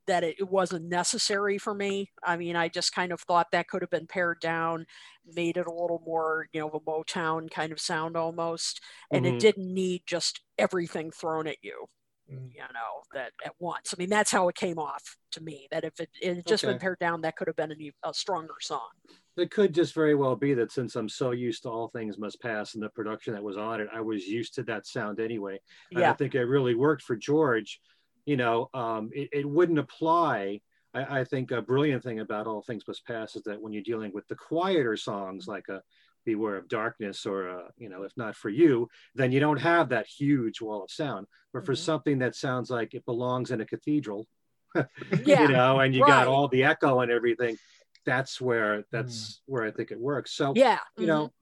[0.06, 2.12] that it, wasn't necessary for me.
[2.24, 4.86] I mean, I just kind of thought that could have been pared down,
[5.26, 8.80] made it a little more, you know, of a Motown kind of sound almost,
[9.12, 9.30] and Mhm.
[9.34, 11.88] it didn't need just everything thrown at you
[12.32, 12.52] Mm.
[12.52, 15.84] you know that at once i mean that's how it came off to me that
[15.84, 18.54] if it, it had just been pared down that could have been e- a stronger
[18.60, 18.88] song
[19.36, 22.40] It could just very well be that since I'm so used to all things must
[22.40, 25.60] pass and the production that was on it, I was used to that sound anyway.
[25.90, 27.80] And I think it really worked for George.
[28.24, 30.62] You know, um, it, it wouldn't apply.
[30.94, 33.82] I, I think a brilliant thing about All Things Must Pass is that when you're
[33.82, 35.82] dealing with the quieter songs like a
[36.26, 39.88] Beware of Darkness or, a, you know, if not for you, then you don't have
[39.88, 41.26] that huge wall of sound.
[41.54, 41.78] But for Mhm.
[41.78, 44.26] something that sounds like it belongs in a cathedral,
[45.24, 46.08] yeah you know, and you right.
[46.08, 47.56] got all the echo and everything,
[48.04, 50.32] that's where that's where I think it works.
[50.32, 51.32] So yeah you know,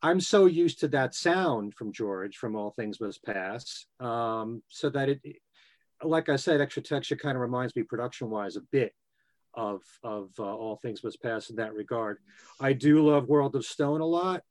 [0.00, 4.88] I'm so used to that sound from George from All Things Must Pass, um, so
[4.90, 5.20] that it,
[6.02, 8.94] like I said, Extra Texture kind of reminds me production wise a bit
[9.54, 12.18] of of uh, All Things Must Pass in that regard.
[12.60, 14.42] I do love World of Stone a lot.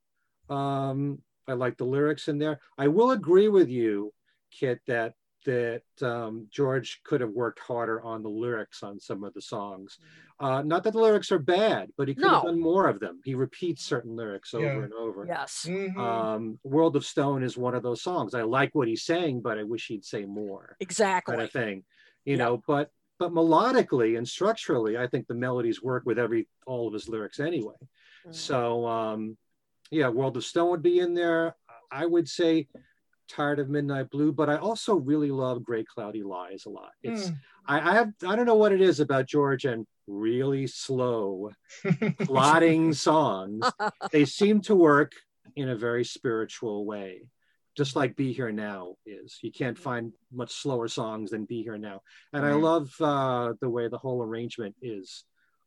[0.50, 2.60] Um, I like the lyrics in there.
[2.78, 4.14] I will agree with you,
[4.52, 5.14] Kit, that
[5.46, 9.98] that um, George could have worked harder on the lyrics on some of the songs.
[10.42, 13.22] Uh, not that the lyrics are bad, but he could have done more of them.
[13.24, 14.84] He repeats certain lyrics over Yeah.
[14.84, 15.26] and over.
[15.26, 15.66] Yes.
[15.68, 15.98] Mhm.
[15.98, 18.34] Um, World of Stone is one of those songs.
[18.34, 21.34] I like what he's saying, but I wish he'd say more Exactly.
[21.36, 21.86] kind of thing,
[22.26, 22.44] you Yeah.
[22.46, 22.64] know.
[22.68, 27.10] But but melodically and structurally, I think the melodies work with every all of his
[27.10, 27.76] lyrics anyway.
[28.28, 28.34] Mm.
[28.36, 29.38] So um,
[29.92, 31.56] yeah, World of Stone would be in there.
[31.92, 32.68] I would say
[33.30, 36.92] Tired of Midnight Blue, but I also really love Gray Cloudy Lies a lot.
[37.04, 37.38] It's Mm.
[37.70, 41.52] I, I have I don't know what it is about George and really slow
[42.22, 43.66] plodding songs.
[44.12, 45.12] They seem to work
[45.56, 47.24] in a very spiritual way.
[47.78, 49.38] Just like Be Here Now is.
[49.44, 52.02] You can't find much slower songs than Be Here Now.
[52.34, 52.62] And I Mhm.
[52.64, 55.26] love uh, the way the whole arrangement is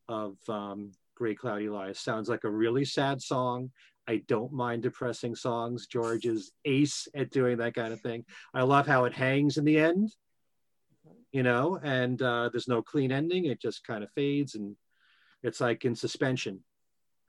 [0.08, 2.00] of um, Gray Cloudy Lies.
[2.00, 3.70] Sounds like a really sad song.
[4.08, 5.86] I don't mind depressing songs.
[5.86, 8.24] George is ace at doing that kind of thing.
[8.52, 10.12] I love how it hangs in the end,
[11.30, 13.44] you know, and uh, there's no clean ending.
[13.44, 14.74] It just kind of fades and
[15.44, 16.64] it's like in suspension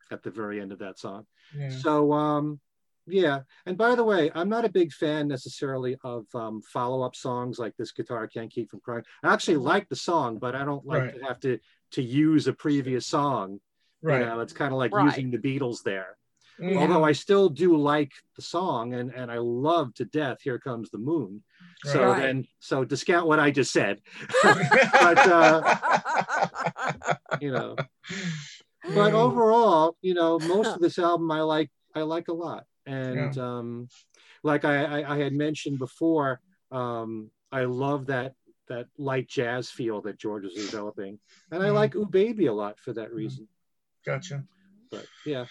[0.09, 1.27] at the very end of that song.
[1.55, 1.69] Yeah.
[1.69, 2.59] So, um,
[3.07, 3.41] yeah.
[3.65, 7.75] And by the way, I'm not a big fan necessarily of um, follow-up songs like
[7.77, 11.03] "This Guitar Can't Keep from Crying." I actually like the song, but I don't like
[11.03, 11.13] Right.
[11.19, 11.59] to have to
[11.91, 13.59] to use a previous song.
[14.01, 14.19] Right.
[14.21, 15.05] You know, it's kind of like Right.
[15.05, 16.17] using the Beatles there.
[16.59, 16.77] Mhm.
[16.77, 20.89] Although I still do like the song, and and I love to death "Here Comes
[20.91, 21.43] the Moon."
[21.83, 22.21] So Right.
[22.21, 23.99] then, so discount what I just said,
[24.43, 25.63] but uh,
[27.41, 27.75] you know.
[28.95, 32.65] but overall, you know, most of this album I like I like a lot.
[32.85, 33.89] And um
[34.43, 38.33] like I, I, I had mentioned before, um, I love that
[38.67, 41.19] that light jazz feel that George is developing.
[41.51, 41.73] And I Mhm.
[41.75, 43.47] like Ooh Baby a lot for that reason.
[44.05, 44.43] Gotcha.
[44.89, 45.45] But yeah.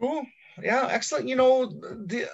[0.00, 0.24] Cool.
[0.62, 1.28] Yeah, excellent.
[1.28, 2.28] You know, the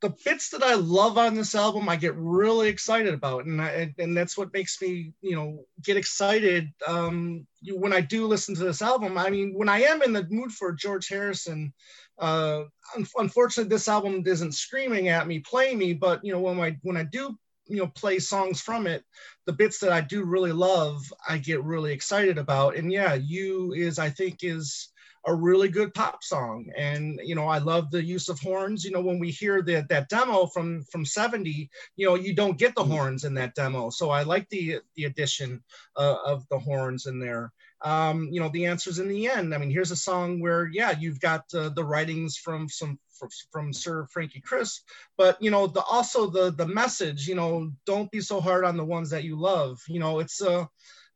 [0.00, 3.94] the bits that I love on this album, I get really excited about, and I,
[3.98, 8.64] and that's what makes me, you know, get excited um, when I do listen to
[8.64, 9.18] this album.
[9.18, 11.72] I mean, when I am in the mood for George Harrison,
[12.18, 12.62] uh,
[12.96, 16.78] un- unfortunately, this album isn't screaming at me, playing me, but you know, when I
[16.82, 19.04] when I do you know play songs from it
[19.46, 23.72] the bits that i do really love i get really excited about and yeah you
[23.74, 24.89] is i think is
[25.26, 26.70] a really good pop song.
[26.76, 28.84] And you know i love the use of horns.
[28.84, 32.58] You know when we hear that that demo from from 70 you know you don't
[32.58, 33.90] get the horns in that demo.
[33.90, 35.62] So i like the the addition
[35.96, 37.52] uh, of the horns in there.
[37.82, 39.54] Um you know the answers in the end.
[39.54, 43.28] I mean here's a song where yeah you've got uh, the writings from some from,
[43.52, 44.86] from sir frankie crisp
[45.18, 48.78] but you know the also the the message you know don't be so hard on
[48.78, 49.78] the ones that you love.
[49.86, 50.68] You know it's a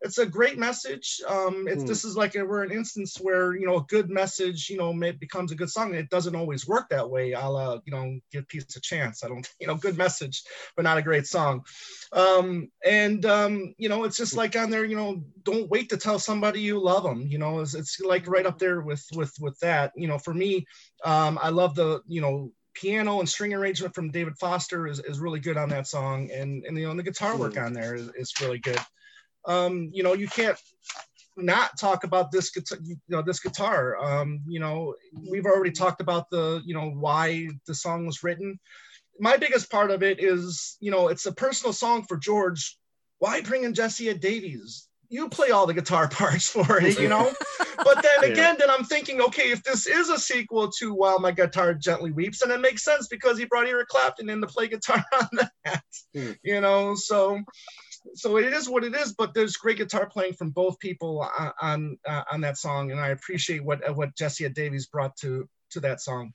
[0.05, 1.21] it's a great message.
[1.27, 1.89] Um, it's, Hmm.
[1.89, 4.93] This is like a, we're an instance where you know a good message, you know,
[4.93, 5.95] may, becomes a good song.
[5.95, 7.35] It doesn't always work that way.
[7.35, 9.25] I'll, uh, you know, give peace a chance.
[9.25, 10.43] I don't, you know, good message,
[10.77, 11.65] but not a great song.
[12.13, 15.97] Um, and um, you know, it's just like on there, you know, don't wait to
[15.97, 17.27] tell somebody you love them.
[17.27, 19.93] You know, it's, it's like right up there with with with that.
[19.97, 20.67] You know, for me,
[21.05, 25.19] um, I love the, you know, piano and string arrangement from David Foster is, is
[25.19, 27.95] really good on that song, and and you know, and the guitar work on there
[27.95, 28.81] is, is really good
[29.47, 30.59] um, you know, you can't
[31.37, 33.97] not talk about this guitar, you know, this guitar.
[34.03, 34.95] Um, you know,
[35.31, 38.59] we've already talked about the, you know, why the song was written.
[39.19, 42.79] My biggest part of it is, you know, it's a personal song for George.
[43.19, 44.89] Why bring in Jesse Ed Davis?
[45.09, 47.33] You play all the guitar parts for it, you know.
[47.85, 48.29] but then Yeah.
[48.29, 52.11] again, then I'm thinking, okay, if this is a sequel to While My Guitar Gently
[52.11, 55.29] Weeps, then it makes sense because he brought Eric Clapton in to play guitar on
[55.65, 55.83] that,
[56.15, 56.33] Hmm.
[56.43, 56.95] you know.
[56.95, 57.41] So,
[58.15, 59.13] so it is what it is.
[59.13, 63.01] But there's great guitar playing from both people on on, uh, on that song, and
[63.01, 66.33] I appreciate what what Jesse Davis brought to to that song.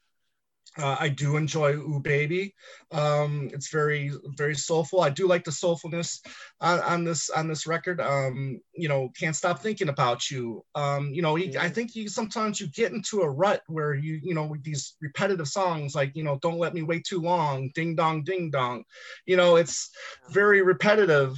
[0.77, 2.53] Uh, I do enjoy Ooh Baby.
[2.91, 5.01] Um, it's very very soulful.
[5.01, 6.19] I do like the soulfulness
[6.61, 7.99] on, on this on this record.
[7.99, 10.63] Um, you know, can't stop thinking about you.
[10.75, 14.35] Um, you know, I think you sometimes you get into a rut where you you
[14.35, 17.95] know with these repetitive songs like you know Don't Let Me Wait Too Long, Ding
[17.95, 18.83] Dong Ding Dong.
[19.25, 19.89] You know, it's
[20.31, 21.33] very repetitive,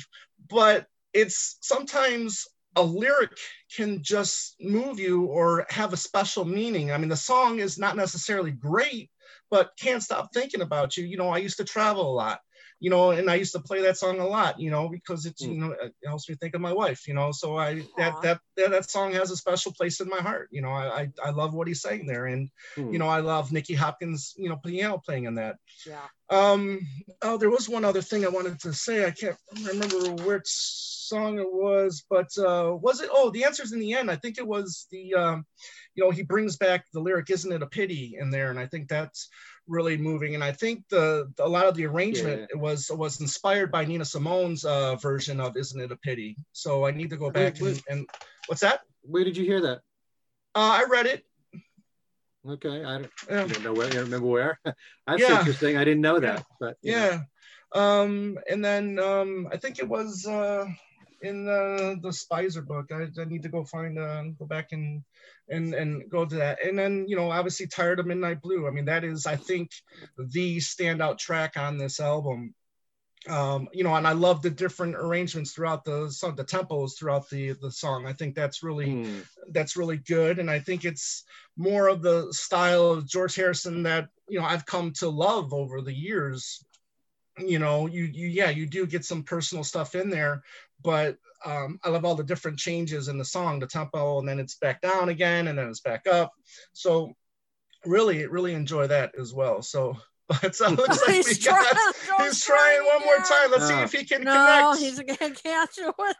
[0.50, 3.32] but it's sometimes a lyric
[3.76, 6.92] can just move you or have a special meaning.
[6.92, 9.10] I mean, the song is not necessarily great,
[9.52, 11.04] but can't stop thinking about you.
[11.06, 12.40] You know, I used to travel a lot.
[12.84, 15.44] you know, and I used to play that song a lot, you know, because it's,
[15.44, 15.54] Mm.
[15.54, 17.32] you know, it helps me think of my wife, you know.
[17.32, 20.48] So I that that that, that song has a special place in my heart.
[20.52, 22.50] You know, I I, I love what he's saying there, and
[22.94, 25.58] you know, I love Nicky Hopkins, you know, piano playing in that.
[25.86, 26.08] Yeah.
[26.32, 26.80] Um,
[27.22, 29.06] oh, there was one other thing I wanted to say.
[29.06, 29.38] I can't
[29.70, 33.10] remember which song it was, but uh, was it?
[33.12, 34.10] Oh, the answer's in the end.
[34.10, 35.46] I think it was the, um,
[35.96, 38.66] you know, he brings back the lyric, "Isn't it a pity?" in there, and I
[38.68, 39.30] think that's
[39.68, 40.36] really moving.
[40.36, 42.60] And I think the a lot of the arrangement Yeah.
[42.60, 46.92] was was inspired by Nina Simone's uh, version of "Isn't It a Pity." So I
[46.92, 47.84] need to go back and, wait.
[47.90, 48.08] and
[48.48, 48.82] what's that?
[49.02, 49.80] Where did you hear that?
[50.56, 51.26] Uh, I read it.
[52.48, 53.44] Okay, I don't, Yeah.
[53.44, 53.94] I don't know where.
[53.94, 54.60] You remember where?
[55.08, 55.40] That's Yeah.
[55.40, 55.78] interesting.
[55.78, 56.44] I didn't know that.
[56.60, 56.98] But you know.
[56.98, 57.20] yeah
[57.74, 60.66] um and then um i think it was uh
[61.22, 62.92] in the the spicer book.
[62.92, 65.04] I, I need to go find uh go back and
[65.50, 66.64] and and go to that.
[66.66, 68.68] And then you know obviously tired of midnight blue.
[68.68, 69.72] I mean that is i think
[70.18, 72.54] the standout track on this album.
[73.28, 77.30] Um you know and i love the different arrangements throughout the song the tempos throughout
[77.30, 78.08] the the song.
[78.08, 79.20] I think that's really Hmm.
[79.52, 80.40] that's really good.
[80.40, 81.24] And i think it's
[81.58, 85.82] more of the style of george harrison that you know i've come to love over
[85.82, 86.64] the years
[87.48, 90.42] you know you you yeah you do get some personal stuff in there
[90.84, 94.40] but um, i love all the different changes in the song the tempo and then
[94.40, 96.32] it's back down again and then it's back up
[96.74, 97.16] so
[97.86, 99.96] really really enjoy that as well so
[100.42, 103.68] but so it looks like we he's got, trying, he's trying one more time let's
[103.68, 103.84] see Oh.
[103.84, 106.16] if he can No, connect he's again can't do it.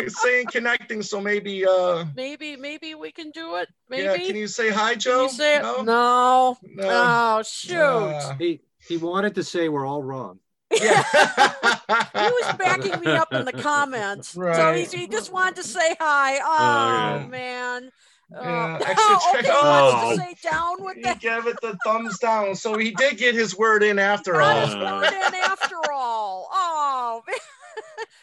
[0.00, 3.68] he's saying connecting so maybe uh Maybe, maybe we can do it.
[3.88, 4.02] Maybe.
[4.04, 6.56] yeah can you say hi Can joe you say no No.
[6.62, 6.84] No.
[6.88, 7.76] Oh shoot.
[7.78, 10.38] Uh, He he wanted to say we're all wrong.
[10.72, 11.02] Yeah
[12.12, 14.30] he was backing me up in the comments.
[14.30, 14.76] So Right.
[14.78, 16.38] he's, he just wanted to say hi.
[16.42, 17.26] Oh, yeah.
[17.26, 17.90] man.
[18.34, 20.10] Oh, Yeah, oh, extra okay, check- he wants Oh.
[20.10, 21.20] to say down with he that.
[21.20, 24.66] gave it the thumbs down so he did get his word in after Got all
[24.66, 26.48] his word in after all.
[26.50, 27.36] Oh, man.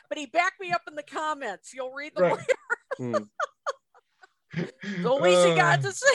[0.09, 1.73] but he backed me up in the comments.
[1.73, 2.39] You'll read the Right.
[2.97, 3.13] Hmm.
[5.01, 6.07] The least he got Uh, to say,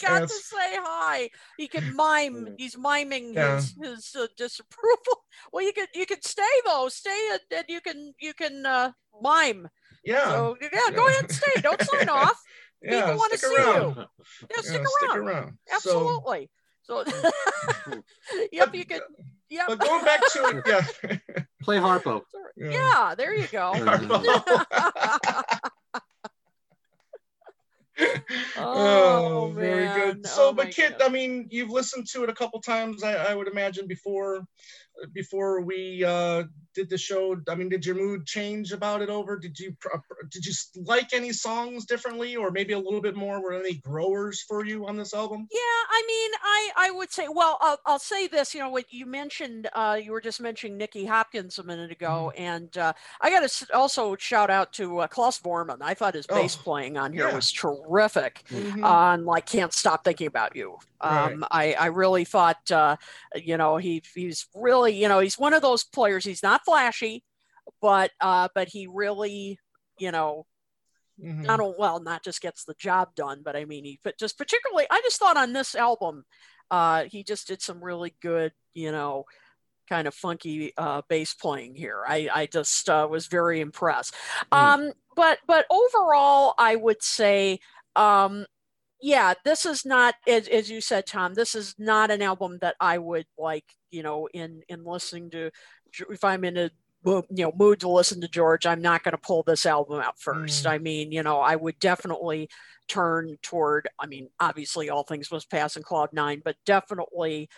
[0.00, 1.30] he got to say hi.
[1.56, 2.54] He can mime.
[2.58, 3.56] He's miming Yeah.
[3.56, 5.24] his his uh, disapproval.
[5.52, 6.88] Well, you could you could stay though.
[6.88, 9.68] Stay and, and you can you can uh, mime.
[10.04, 11.60] yeah So yeah, go ahead and stay.
[11.60, 12.40] Don't sign off.
[12.82, 13.96] yeah people wanna see around.
[13.96, 14.02] you.
[14.02, 15.18] Yeah, Yeah, stick stick around.
[15.28, 16.50] around so Absolutely.
[16.86, 17.02] So,
[18.52, 19.02] yep, you could.
[19.50, 19.66] Yep.
[19.68, 22.22] but going back to it yeah Play Harpo.
[22.56, 22.70] Yeah.
[22.70, 23.72] Yeah, there you go.
[28.56, 29.94] oh, very man.
[29.94, 30.26] good.
[30.26, 31.06] So, Oh, but Kit, God.
[31.06, 34.44] I mean, you've listened to it a couple times, I, I would imagine before,
[35.12, 36.44] before we uh,
[36.76, 37.36] did the show.
[37.48, 39.36] I mean, did your mood change about it over?
[39.38, 39.74] Did you
[40.30, 40.52] did you
[40.84, 43.42] like any songs differently, or maybe a little bit more?
[43.42, 45.48] Were any growers for you on this album?
[45.50, 45.58] Yeah,
[45.90, 48.54] I mean, I I would say, well, I'll, I'll say this.
[48.54, 52.30] You know, what you mentioned, uh, you were just mentioning Nicky Hopkins a minute ago,
[52.36, 52.42] Mm-hmm.
[52.42, 55.78] and uh, I got to also shout out to uh, Klaus Voormann.
[55.80, 57.34] I thought his bass Oh, playing on here yeah.
[57.34, 58.44] was terrific.
[58.50, 58.84] Mhm.
[58.84, 60.76] On like, can't stop thinking about you.
[61.02, 61.32] Right.
[61.32, 62.96] Um, I I really thought, uh,
[63.34, 66.24] you know, he he's really, you know, he's one of those players.
[66.24, 67.24] He's not flashy,
[67.80, 69.58] but uh, but he really,
[69.98, 70.44] you know,
[71.18, 71.46] Mhm.
[71.46, 74.36] not o- well not just gets the job done but i mean he but just
[74.36, 76.24] particularly i just thought on this album
[76.70, 79.24] uh he just did some really good you know
[79.88, 84.14] kind of funky uh bass playing here i i just uh, was very impressed
[84.52, 84.58] Mm.
[84.58, 87.60] um but but overall i would say
[87.96, 88.44] um
[89.00, 92.76] yeah this is not as, as you said tom this is not an album that
[92.78, 95.50] i would like you know in in listening to
[96.10, 96.70] if i'm in a
[97.04, 100.18] you know mood to listen to george i'm not going to pull this album out
[100.18, 100.70] first Mm.
[100.70, 102.48] i mean you know i would definitely
[102.88, 107.48] turn toward i mean obviously all things must pass in cloud nine but definitely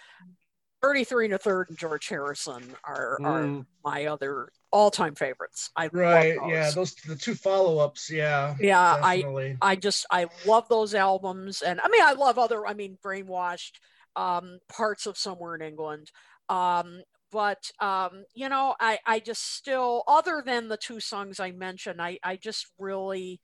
[0.82, 3.66] 33 and a third and george harrison are, are Mm.
[3.84, 6.38] my other all-time favorites i Right.
[6.38, 6.50] those.
[6.50, 6.70] Yeah.
[6.70, 8.10] Those the two follow ups.
[8.10, 8.54] Yeah.
[8.60, 12.66] yeah i I just I love those albums, and I mean I love other.
[12.66, 13.72] I mean, Brainwashed,
[14.14, 16.10] um, parts of Somewhere in England,
[16.50, 17.00] um,
[17.30, 22.00] but um, you know I I just still other than the two songs I mentioned,
[22.02, 23.40] I I just really.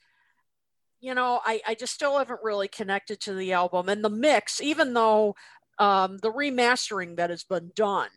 [1.00, 4.58] You know, I, I just still haven't really connected to the album and the mix,
[4.62, 5.34] even though
[5.78, 8.08] um, the remastering that has been done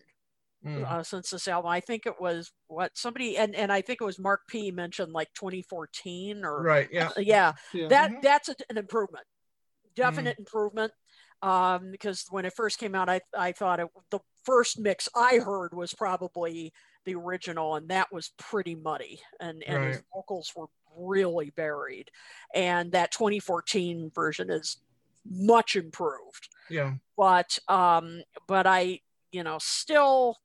[0.65, 0.83] Mm.
[0.91, 4.05] uh, since this album, I think it was what somebody and and I think it
[4.05, 6.89] was Mark P mentioned like 2014 or Right.
[6.91, 7.09] Yeah.
[7.09, 7.87] uh, yeah Yeah.
[7.89, 8.21] that Mhm.
[8.21, 9.25] that's a, an improvement
[9.95, 10.91] definite improvement
[11.41, 15.37] um because when it first came out i i thought it the first mix i
[15.37, 16.71] heard was probably
[17.05, 20.67] the original and that was pretty muddy and and his vocals were
[20.97, 22.09] really buried
[22.55, 24.77] and that 2014 version is
[25.29, 26.93] much improved Yeah.
[27.17, 29.01] but um but i
[29.31, 30.37] you know still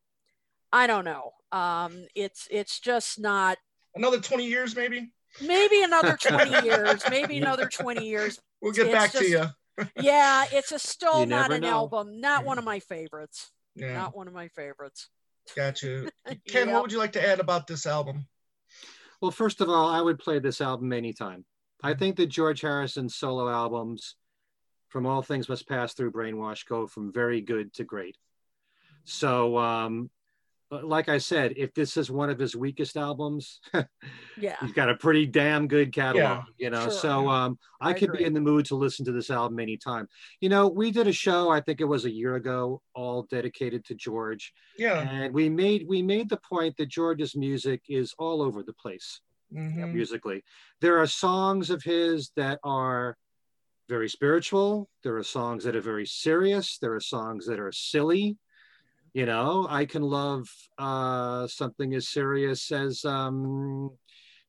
[0.75, 1.33] I don't know.
[1.53, 3.59] Um, it's it's just not.
[3.95, 5.13] Another 20 years, maybe.
[5.43, 7.03] Maybe another 20 years.
[7.11, 8.41] Maybe another 20 years.
[8.63, 9.45] We'll get It's back to you.
[10.01, 11.69] Yeah, it's a still You not an know.
[11.69, 12.21] album.
[12.23, 13.51] Not one of my favorites.
[13.75, 15.09] Yeah, Not one of my favorites.
[15.57, 16.09] got you.
[16.49, 16.73] Ken, Yep.
[16.75, 18.27] what would you like to add about this album?
[19.21, 21.45] Well, first of all, I would play this album anytime.
[21.83, 24.17] I think that George Harrison's solo albums,
[24.89, 28.17] from All Things Must Pass Through Brainwash, go from very good to great.
[29.05, 30.11] So, um, but
[30.83, 33.61] like I said, if this is one of his weakest albums,
[34.39, 34.57] Yeah.
[34.61, 36.85] he's got a pretty damn good catalog, Yeah, you know.
[36.85, 36.91] sure.
[36.91, 38.19] So um, I, I could agree.
[38.21, 40.09] be in the mood to listen to this album anytime.
[40.41, 43.85] You know, we did a show, I think it was a year ago, all dedicated
[43.87, 45.01] to George, Yeah.
[45.01, 49.21] and we made we made the point that George's music is all over the place
[49.53, 49.93] mhm.
[49.93, 50.43] musically.
[50.81, 53.17] There are songs of his that are
[53.89, 54.89] very spiritual.
[55.03, 56.79] There are songs that are very serious.
[56.79, 58.39] There are songs that are silly.
[59.15, 60.49] You know, I can love
[60.79, 63.91] uh, something as serious as, um,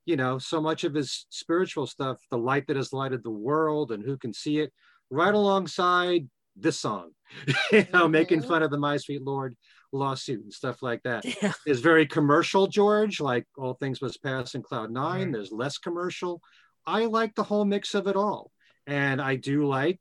[0.06, 3.91] you know, so much of his spiritual stuff, The Light That Has Lighted the World
[3.91, 4.72] and Who Can See It,
[5.10, 7.11] right alongside this song,
[7.73, 8.48] you know, making Mhm.
[8.48, 9.56] fun of the My Sweet Lord
[9.91, 11.53] lawsuit and stuff like that Yeah.
[11.68, 15.31] is very commercial, George, like All Things Must Pass and Cloud 9 Right.
[15.34, 16.41] There's less commercial.
[16.85, 18.52] I like the whole mix of it all.
[18.88, 19.99] And I do like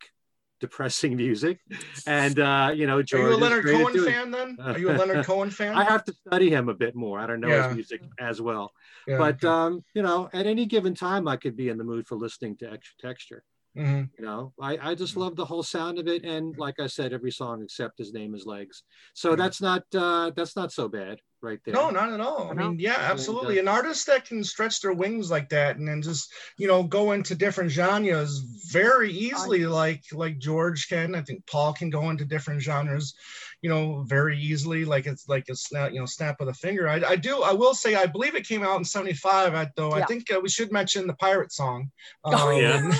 [0.62, 1.58] depressing music.
[2.06, 4.56] And, uh, you know, Are you a Leonard Cohen fan then?
[4.64, 5.74] Are you a Leonard Cohen fan?
[5.74, 7.20] I have to study him a bit more.
[7.20, 7.68] I don't know Yeah.
[7.68, 8.72] his music as well.
[9.06, 9.48] Yeah, But, okay.
[9.48, 12.56] um, you know, at any given time, I could be in the mood for listening
[12.58, 13.44] to extra texture.
[13.76, 14.10] Mhm.
[14.18, 16.24] You know, I, I just love the whole sound of it.
[16.24, 18.82] And like I said, every song except his name is legs.
[19.14, 19.36] So Yeah.
[19.36, 21.74] that's not, uh, that's not so bad right there.
[21.74, 22.50] No, not at all.
[22.50, 23.58] I mean, yeah, absolutely.
[23.58, 27.12] An artist that can stretch their wings like that and then just, you know, go
[27.12, 28.38] into different genres
[28.70, 31.14] very easily, like like George can.
[31.14, 33.14] I think Paul can go into different genres,
[33.60, 34.84] you know, very easily.
[34.84, 36.88] Like it's like a snap, you know, snap of the finger.
[36.88, 37.42] I, I do.
[37.42, 39.54] I will say, I believe it came out in '75.
[39.54, 41.90] I, though I think uh, we should mention the pirate song.
[42.24, 42.90] Oh, yeah.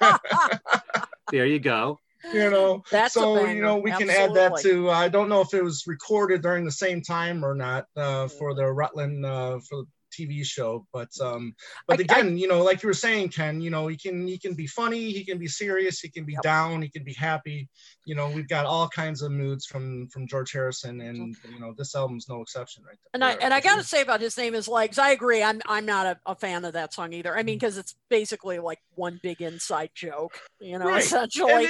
[0.00, 0.18] Um,
[1.30, 1.98] There you go.
[2.32, 4.86] you know That's so you know we can add that Absolutely.
[4.86, 8.28] to i don't know if it was recorded during the same time or not uh,
[8.28, 11.54] for the rutland uh, for the tv show but um
[11.88, 14.38] but I- again you know like you were saying ken you know he can he
[14.38, 16.42] can be funny he can be serious he can be Yep.
[16.42, 17.68] down he can be happy
[18.04, 21.74] you know we've got all kinds of moods from from george harrison and you know
[21.76, 24.36] this album's no exception right there And I and I got to say about his
[24.36, 24.98] name is legs.
[24.98, 25.40] I agree.
[25.42, 27.32] I'm I'm not a, a fan of that song either.
[27.36, 27.46] I Mm.
[27.46, 31.02] mean, because it's basically like one big inside joke, you know, Right.
[31.04, 31.68] essentially.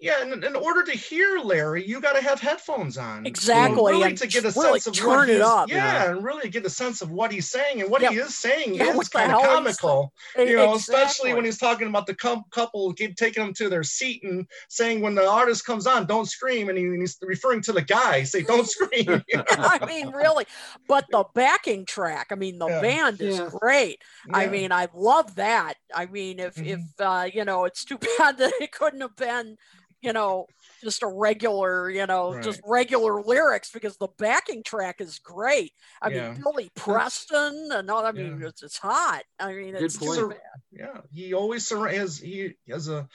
[0.00, 3.26] And then, yeah, in, in order to hear Larry, you got to have headphones on.
[3.26, 5.68] Exactly, Really and to get a really sense of turn what it up.
[5.68, 6.10] Yeah, Yeah.
[6.10, 8.10] and really get a sense of what he's saying, and what Yeah.
[8.10, 10.12] he is saying Yeah, is kind of comical.
[10.36, 13.82] You know, especially when he's talking about the com- couple get, taking them to their
[13.82, 17.60] seat and saying when the artist comes on, don't scream, and, he, and he's referring
[17.62, 19.22] to the guy, say don't scream.
[19.50, 20.46] I mean, really.
[20.86, 22.80] But the backing track, I mean, the Yeah.
[22.80, 23.48] band is Yeah.
[23.50, 24.02] great.
[24.32, 25.74] I mean, I love that.
[25.94, 27.00] I mean, if if Mhm.
[27.00, 29.56] uh, you know, it's too bad that it couldn't have been,
[30.00, 30.46] you know,
[30.82, 35.72] just a regular, you know, just regular lyrics because the backing track is great.
[36.00, 36.32] I Yeah.
[36.32, 38.06] mean, Billy Preston and all.
[38.06, 38.48] I mean, Yeah.
[38.48, 39.22] it's, it's hot.
[39.40, 40.30] I mean, Good it's point.
[40.30, 40.38] bad.
[40.70, 43.08] yeah, he always sur- has he has a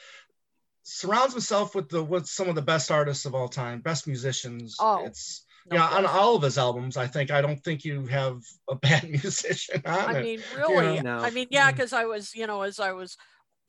[0.83, 4.75] surrounds himself with the with some of the best artists of all time, best musicians.
[4.79, 8.05] Oh, it's No yeah, on all of his albums, I think I don't think you
[8.07, 10.23] have a bad musician on I it.
[10.23, 10.99] mean, really.
[11.01, 11.19] No.
[11.19, 11.65] I mean, yeah, mm.
[11.67, 11.71] Yeah.
[11.71, 13.15] because I was, you know, as I was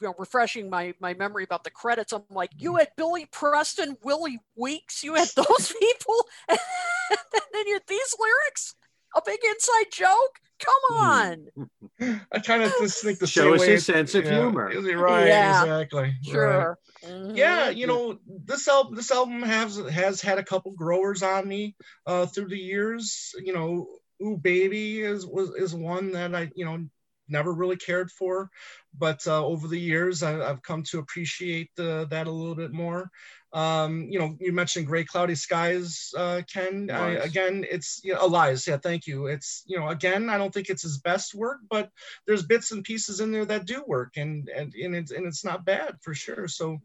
[0.01, 3.97] you know, refreshing my my memory about the credits, I'm like, you had Billy Preston,
[4.03, 6.15] Willie Weeks, you had those people,
[6.49, 6.59] and
[7.53, 8.75] then you had these lyrics,
[9.17, 10.41] a big inside joke.
[10.61, 11.47] Come on,
[12.33, 13.67] I kind of just think the Show same us way.
[13.73, 14.71] his sense of yeah, humor.
[14.71, 15.63] is he Right, Yeah.
[15.63, 16.03] exactly.
[16.03, 16.15] right.
[16.23, 16.79] sure.
[17.05, 17.37] Mhm.
[17.37, 21.75] Yeah, you know, this album this album has has had a couple growers on me
[22.07, 23.33] uh through the years.
[23.45, 23.87] You know,
[24.23, 26.87] Ooh Baby is was is one that I, you know,
[27.29, 28.51] never really cared for,
[28.99, 32.73] but uh, over the years I, I've come to appreciate the, that a little bit
[32.73, 33.11] more.
[33.55, 36.91] Um, you know, you mentioned Gray Cloudy Skies, uh, Ken.
[36.91, 38.67] I, again, it's you know, Lies.
[38.67, 39.27] Yeah, thank you.
[39.27, 41.89] It's you know, again, I don't think it's his best work, but
[42.27, 45.45] there's bits and pieces in there that do work, and and and it's and it's
[45.45, 46.49] not bad for sure.
[46.49, 46.79] So,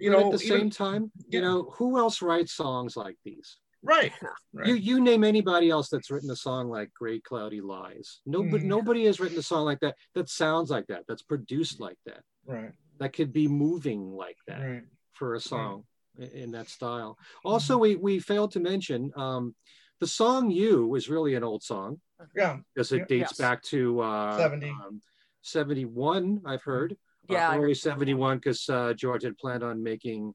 [0.00, 1.46] you But know, at the same time, you yeah.
[1.46, 3.58] know, who else writes songs like these?
[3.86, 4.12] Right,
[4.52, 4.66] right.
[4.68, 8.20] You you name anybody else that's written a song like Great Cloudy Lies.
[8.26, 8.68] Nobody Mhm.
[8.68, 12.22] nobody has written a song like that that sounds like that, that's produced like that,
[12.46, 14.84] right, that could be moving like that right.
[15.12, 15.84] for a song
[16.20, 17.16] i- in that style.
[17.44, 19.54] Also, we we failed to mention um,
[20.00, 22.00] the song "You" is really an old song
[22.34, 23.04] Yeah, because it Yeah.
[23.14, 23.38] dates Yes.
[23.38, 24.70] back to uh, 70.
[24.70, 25.00] um,
[25.42, 26.96] 71, I've heard.
[27.28, 30.34] Yeah, uh, early 71 because uh, George had planned on making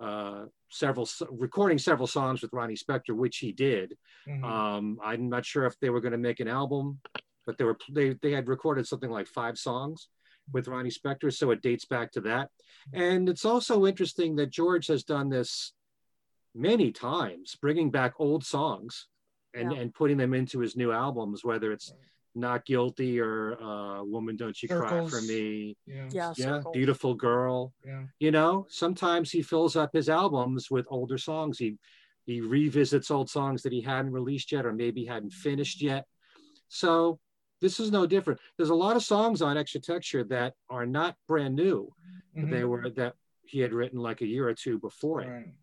[0.00, 3.96] uh, several recording several songs with Ronnie Spector, which he did.
[4.26, 4.42] Mhm.
[4.44, 7.00] Um, I'm not sure if they were going to make an album,
[7.46, 10.08] but they were they they had recorded something like five songs
[10.52, 12.50] with Ronnie Spector, so it dates back to that.
[12.92, 15.72] And it's also interesting that George has done this
[16.54, 19.08] many times, bringing back old songs
[19.54, 19.78] and Yeah.
[19.78, 21.92] and putting them into his new albums, whether it's
[22.34, 26.08] Not Guilty or uh, Woman Don't You Cry for Me, yeah.
[26.10, 26.32] Yeah.
[26.36, 27.72] yeah, Beautiful Girl.
[27.84, 28.04] Yeah.
[28.20, 31.58] You know, sometimes he fills up his albums with older songs.
[31.58, 31.78] He
[32.24, 36.06] he revisits old songs that he hadn't released yet or maybe hadn't finished yet.
[36.68, 37.18] So
[37.60, 38.40] this is no different.
[38.56, 41.92] There's a lot of songs on Extra Texture that are not brand new.
[42.36, 42.50] Mhm.
[42.50, 43.14] They were that
[43.44, 45.28] he had written like a year or two before it.
[45.28, 45.54] Right.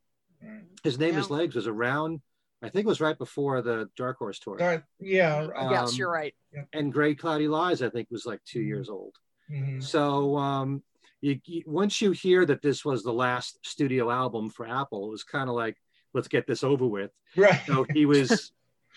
[0.43, 0.63] Right.
[0.83, 1.21] His name Yeah.
[1.21, 2.21] is Legs was around,
[2.61, 4.61] I think it was right before the Dark Horse tour.
[4.61, 4.83] All right.
[4.99, 5.47] Yeah.
[5.55, 6.35] Uh, yes, um, you're right.
[6.73, 8.67] And Gray Cloudy Lies, I think, was like two Mhm.
[8.67, 9.15] years old.
[9.49, 9.81] Mhm.
[9.83, 10.83] So um,
[11.21, 15.11] you, you, once you hear that this was the last studio album for Apple, it
[15.11, 15.77] was kind of like,
[16.13, 17.11] let's get this over with.
[17.35, 17.61] Right.
[17.65, 18.51] So he was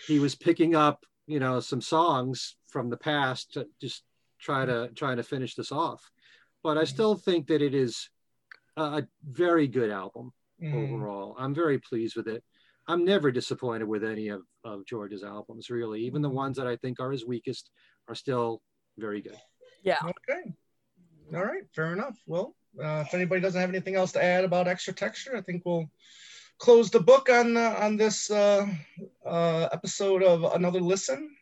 [0.07, 4.03] he was picking up, you know, some songs from the past to just
[4.39, 6.11] try to try to finish this off.
[6.63, 8.09] But I still think that it is
[8.77, 10.73] a very good album Mhm.
[10.73, 11.35] overall.
[11.37, 12.43] I'm very pleased with it.
[12.87, 16.01] I'm never disappointed with any of, of George's albums, really.
[16.01, 17.69] Even the ones that I think are his weakest
[18.07, 18.61] are still
[18.97, 19.37] very good.
[19.83, 19.99] Yeah.
[20.03, 20.53] Okay.
[21.35, 21.63] All right.
[21.73, 22.17] Fair enough.
[22.27, 25.63] Well, uh, if anybody doesn't have anything else to add about extra texture, I think
[25.65, 25.89] we'll
[26.57, 28.65] close the book on uh, on this uh,
[29.25, 31.35] uh, episode of another listen.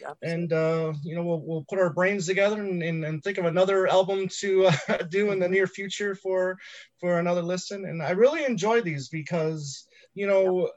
[0.00, 0.14] Yeah.
[0.22, 3.46] And uh, you know we'll, we'll put our brains together and, and, and think of
[3.46, 6.56] another album to uh, do in the near future for
[7.00, 7.84] for another listen.
[7.84, 10.70] And I really enjoy these because you know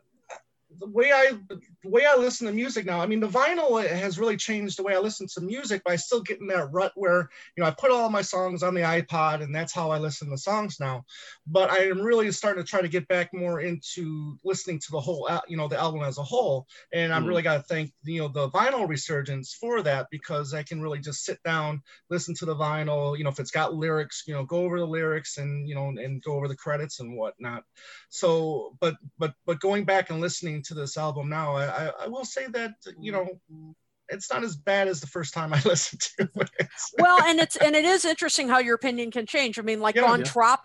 [0.80, 3.02] the way I the way I listen to music now.
[3.02, 5.96] I mean, the vinyl has really changed the way I listen to music, but I
[5.98, 8.82] still get in that rut where you know I put all my songs on the
[8.82, 11.04] iPod, and that's how I listen to songs now.
[11.46, 15.00] But I am really starting to try to get back more into listening to the
[15.00, 16.68] whole, you know, the album as a whole.
[16.94, 17.28] And I'm Mm.
[17.28, 21.00] really got to thank you know the vinyl resurgence for that because I can really
[21.00, 23.18] just sit down, listen to the vinyl.
[23.18, 25.88] You know, if it's got lyrics, you know, go over the lyrics and you know
[25.90, 27.64] and go over the credits and whatnot.
[28.10, 32.08] So, but but but going back and listening to this album now, I I, I
[32.08, 33.28] will say that you know
[34.10, 36.50] it's not as bad as the first time I listened to it.
[37.00, 39.96] well and it's and it is interesting how your opinion can change i mean like
[39.96, 40.02] Yeah.
[40.02, 40.56] Gone Yeah.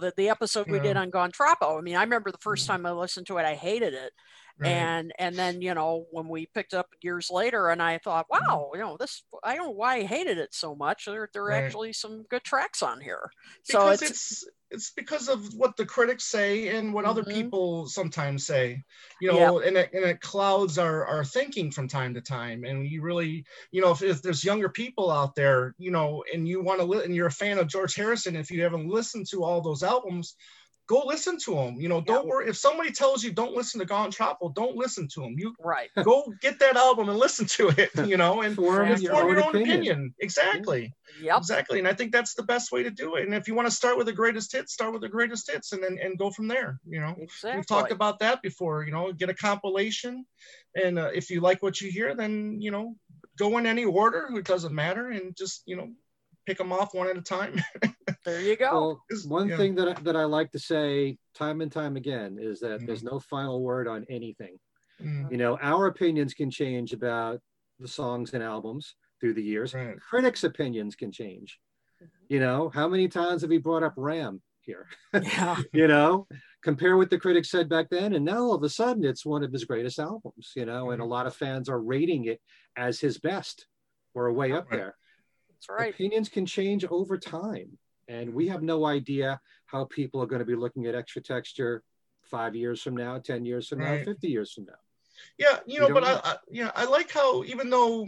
[0.00, 0.84] The, the episode we Yeah.
[0.84, 1.76] did on Gone Troppo.
[1.76, 2.68] i mean i remember the first Mhm.
[2.68, 4.12] time i listened to it i hated it
[4.58, 4.90] Right.
[4.92, 8.54] and and then you know when we picked up years later and i thought Mm-hmm.
[8.54, 11.44] wow you know this i don't know why i hated it so much there, there
[11.44, 11.64] are Right.
[11.64, 13.30] actually some good tracks on here
[13.62, 17.24] so because it's, it's, it's because of what the critics say and what other Mhm.
[17.24, 18.82] people sometimes say
[19.20, 22.86] you know and, it, and it clouds our, our thinking from time to time and
[22.86, 26.62] you really you know if, if there's younger people out there you know and you
[26.62, 29.44] want to li- and you're a fan of george harrison if you haven't listened to
[29.44, 30.36] all those albums
[30.86, 33.86] go listen to them you know don't worry if somebody tells you don't listen to
[33.86, 37.68] Gone Troppo, don't listen to them you right go get that album and listen to
[37.68, 40.14] it you know and Form and your form your own own opinion, opinion.
[40.20, 40.92] exactly
[41.22, 41.78] yep Exactly.
[41.78, 43.24] And I think that's the best way to do it.
[43.24, 45.72] And if you want to start with the greatest hits, start with the greatest hits
[45.72, 46.80] and then and go from there.
[46.88, 50.24] You know, exactly we've talked about that before, you know, get a compilation.
[50.74, 52.96] And uh, if you like what you hear, then, you know,
[53.38, 54.28] go in any order.
[54.34, 55.10] It doesn't matter.
[55.10, 55.90] And just, you know,
[56.46, 57.60] pick them off one at a time.
[58.24, 59.56] there you go Well, one yeah.
[59.56, 62.86] thing that I, that I like to say time and time again is that Mhm.
[62.86, 64.58] there's no final word on anything.
[65.00, 67.40] Mm, You know, our opinions can change about
[67.78, 69.74] the songs and albums through the years.
[69.74, 69.98] right.
[70.00, 71.58] Critics' opinions can change.
[72.28, 74.88] You know, how many times have we brought up Ram here?
[75.22, 76.26] yeah you know,
[76.62, 79.42] compare what the critics said back then, and now all of a sudden it's one
[79.44, 80.52] of his greatest albums.
[80.56, 82.40] You know, and a lot of fans are rating it
[82.76, 83.66] as his best
[84.14, 84.78] or way up Right.
[84.78, 84.96] there.
[85.68, 87.78] That's right Opinions can change over time,
[88.08, 91.82] and we have no idea how people are going to be looking at extra texture
[92.22, 94.72] five years from now, ten years from now, fifty years from now.
[95.38, 95.58] Yeah.
[95.66, 96.20] You You know, don't but I, know.
[96.24, 98.06] I, yeah, I like how even though,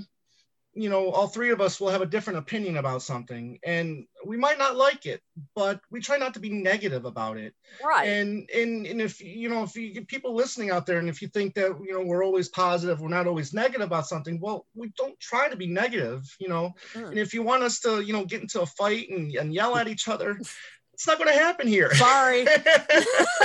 [0.78, 4.36] you know, all three of us will have a different opinion about something and we
[4.36, 5.20] might not like it,
[5.55, 7.55] but we try not to be negative about it.
[7.82, 11.09] right and and and if you know if you get people listening out there and
[11.09, 14.39] if you think that you know we're always positive we're not always negative about something
[14.40, 17.09] well we don't try to be negative you know Mm.
[17.11, 19.77] and if you want us to you know get into a fight and, and yell
[19.77, 20.31] at each other
[20.94, 22.40] it's not going to happen here sorry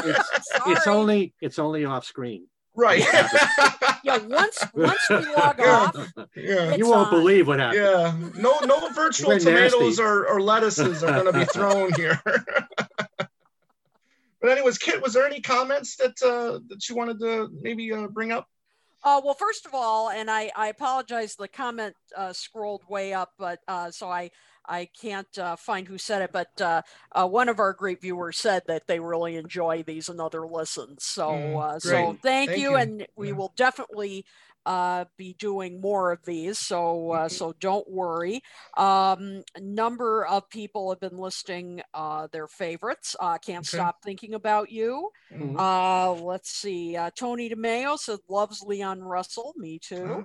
[0.04, 2.48] It's, sorry it's only it's only off screen.
[2.76, 3.00] Right
[4.04, 5.92] yeah once once we log Yeah.
[5.94, 7.20] off yeah you won't on.
[7.20, 7.82] believe what happened.
[7.84, 12.22] yeah no no virtual tomatoes or, or lettuces are going to be thrown here
[14.40, 18.08] but anyways kit was there any comments that uh that you wanted to maybe uh,
[18.08, 18.48] bring up
[19.04, 23.32] Uh, well, first of all, and I, I apologize, the comment uh, scrolled way up,
[23.40, 24.30] but uh, so I,
[24.68, 26.82] I can't uh, find who said it, but uh,
[27.14, 31.04] uh, one of our great viewers said that they really enjoy these and other listens.
[31.06, 32.78] So, Mm, uh, so thank, Thank you, you.
[32.78, 33.34] and we Yeah.
[33.34, 34.26] will definitely
[34.66, 36.60] uh, be doing more of these.
[36.60, 37.30] So, uh, Mhm.
[37.30, 38.42] so don't worry.
[38.78, 43.16] Um, a number of people have been listing uh, their favorites.
[43.20, 43.66] Uh, can't Okay.
[43.66, 45.10] stop thinking about you.
[45.32, 45.56] Mm.
[45.58, 46.96] Uh, let's see.
[46.96, 49.54] Uh, Tony DeMeo said loves Leon Russell.
[49.58, 50.24] Me too.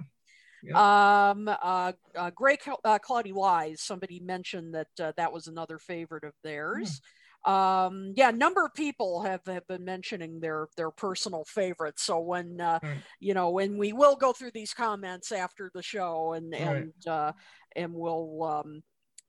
[0.75, 3.83] Um, uh, uh, Gray uh, Cloudy Lies.
[3.83, 7.01] Somebody mentioned that uh, that was another favorite of theirs.
[7.45, 12.03] Um, yeah, a number of people have, have been mentioning their their personal favorites.
[12.03, 12.97] So when uh, Right.
[13.21, 16.63] you know when we will go through these comments after the show, and Right.
[16.63, 17.33] and uh,
[17.77, 18.83] and we'll um,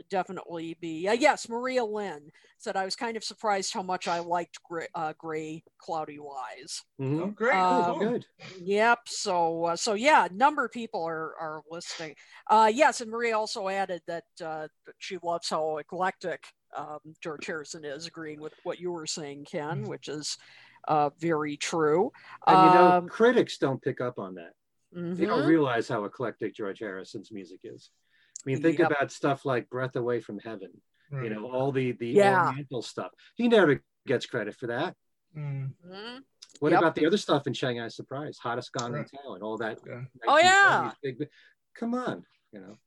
[0.09, 1.49] definitely be uh, yes.
[1.49, 5.63] Maria Lynn said I was kind of surprised how much I liked Gray, uh, Gray
[5.79, 6.83] Cloudy Lies.
[6.99, 7.21] Mhm.
[7.21, 7.55] Oh, great.
[7.55, 7.99] Uh, cool.
[7.99, 8.25] Good.
[8.61, 8.99] Yep.
[9.07, 12.15] So uh, so yeah, a number of people are are listing.
[12.49, 14.67] Uh, yes, and Maria also added that uh,
[14.99, 16.45] she loves how eclectic
[16.75, 19.87] um, George Harrison is, agreeing with what you were saying, Ken, Mhm.
[19.87, 20.37] which is
[20.87, 22.11] uh, very true.
[22.45, 24.53] And you know, Um, critics don't pick up on that.
[24.93, 25.47] They don't mhm.
[25.47, 27.91] realize how eclectic George Harrison's music is.
[28.45, 28.91] I mean, think Yep.
[28.91, 30.81] about stuff like Breath Away from Heaven,
[31.11, 32.47] you know, all the the Yeah.
[32.49, 33.11] Oriental stuff.
[33.35, 34.95] He never gets credit for that.
[35.35, 36.23] Mm, Mhm.
[36.59, 36.79] What Yep.
[36.79, 39.07] about the other stuff in Shanghai Surprise, Hottest Gong Right.
[39.11, 39.79] in Town, all that?
[39.85, 40.05] yeah.
[40.27, 40.93] Oh, yeah.
[41.03, 41.29] Big,
[41.73, 42.77] come on, you know.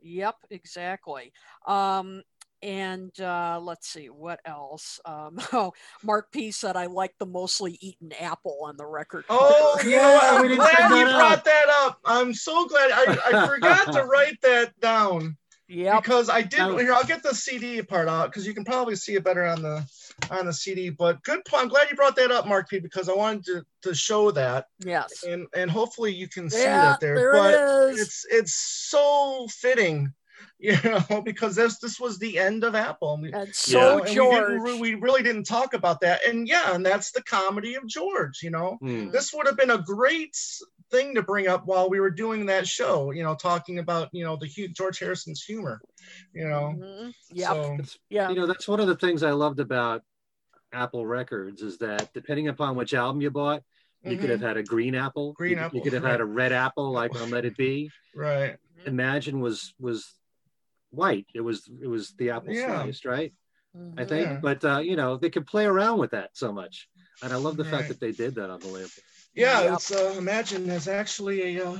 [0.00, 1.32] Yep, exactly.
[1.66, 2.22] Um,
[2.62, 5.00] and uh, let's see what else.
[5.04, 5.72] Um, oh,
[6.02, 9.24] Mark P said I like the mostly eaten apple on the record.
[9.30, 10.22] Oh, you know what?
[10.22, 12.00] Yeah, I'm glad you brought that up.
[12.04, 12.90] I'm so glad.
[12.92, 15.36] I, I forgot to write that down
[15.68, 16.60] Yeah, because I did.
[16.60, 19.24] That was- Here, I'll get the CD part out because you can probably see it
[19.24, 19.84] better on the
[20.30, 20.90] on the CD.
[20.90, 21.44] But good.
[21.44, 21.62] point.
[21.62, 24.66] I'm glad you brought that up, Mark P, because I wanted to, to show that,
[24.80, 25.22] Yes.
[25.22, 27.14] and and hopefully you can see Yeah, that there.
[27.14, 28.00] there but it is.
[28.00, 30.12] it's it's so fitting,
[30.60, 33.14] you know, because this this was the end of Apple.
[33.14, 34.80] and we- And so know, and we, George.
[34.80, 38.50] we really didn't talk about that, and yeah, and that's the comedy of George, you
[38.50, 39.10] know Hmm.
[39.10, 40.36] this would have been a great
[40.90, 44.24] thing to bring up while we were doing that show you know talking about you
[44.24, 45.82] know the hu- george harrison's humor
[46.32, 47.12] you know Mhm.
[47.30, 47.48] Yep.
[47.50, 47.78] so
[48.08, 48.30] yeah.
[48.30, 50.02] You know, that's one of the things I loved about
[50.72, 53.62] Apple Records is that depending upon which album you bought,
[54.02, 55.32] you could have mhm, had a green apple.
[55.34, 57.90] Green you, apple, You could have had a red apple, like on Let It Be.
[58.14, 58.56] right
[58.86, 60.14] Imagine was was
[60.90, 61.26] white.
[61.34, 62.82] It was it was the apple Yeah.
[62.82, 63.32] sliced, right?
[63.74, 64.08] I Mhm.
[64.08, 64.28] think.
[64.28, 64.38] Yeah.
[64.40, 66.88] But uh, you know, they could play around with that so much,
[67.22, 67.70] and I love the Right.
[67.70, 68.50] fact that they did that.
[68.50, 68.90] Unbelievable.
[69.34, 69.72] yeah Yep.
[69.74, 71.78] it's uh imagine there's actually a uh,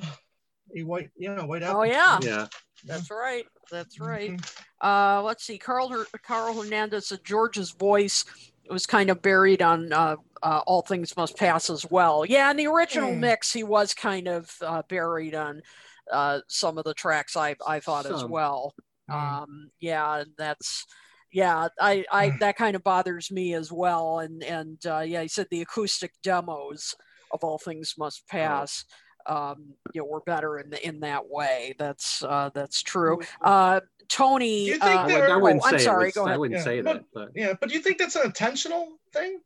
[0.76, 2.47] a white yeah white apple Oh yeah, Yeah.
[2.85, 3.47] that's right.
[3.70, 4.32] That's right.
[4.32, 4.62] Mhm.
[4.82, 5.59] Uh, let's see.
[5.59, 8.24] Carl Her- Carl Hernandez said George's voice
[8.64, 12.26] it was kind of buried on uh, uh, All Things Must Pass as well.
[12.26, 13.20] Yeah, in the original Hmm.
[13.20, 15.62] mix, he was kind of uh, buried on
[16.12, 17.35] uh, some of the tracks.
[17.35, 18.74] I I thought as well.
[19.10, 19.43] Mm.
[19.43, 20.86] Um, yeah, that's
[21.32, 21.68] yeah.
[21.80, 24.18] I I that kind of bothers me as well.
[24.20, 26.94] And and uh, yeah, he said the acoustic demos
[27.30, 28.30] of All Things Must Oh.
[28.30, 28.85] Pass.
[29.26, 31.74] Um, you know, were better in in that way.
[31.78, 33.18] That's uh, that's true.
[33.18, 33.26] Mhm.
[33.43, 34.64] Uh, Tony.
[34.66, 36.02] Do you think uh, I, that- would, I wouldn't oh, say I'm sorry.
[36.05, 37.98] it was, Go I wouldn't Yeah, say but- that, but yeah but do you think
[37.98, 39.40] that's an intentional thing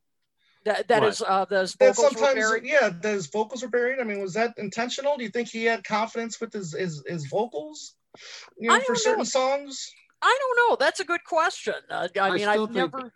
[0.66, 1.09] That, that What?
[1.09, 2.64] is uh, those that vocals were sometimes buried.
[2.64, 5.82] yeah those vocals were buried i mean was that intentional do you think he had
[5.82, 7.94] confidence with his his, his vocals
[8.59, 9.24] you know I for don't certain know.
[9.24, 9.90] songs
[10.24, 10.76] I don't know.
[10.78, 11.74] That's a good question.
[11.90, 13.12] Uh, I I mean, I've never.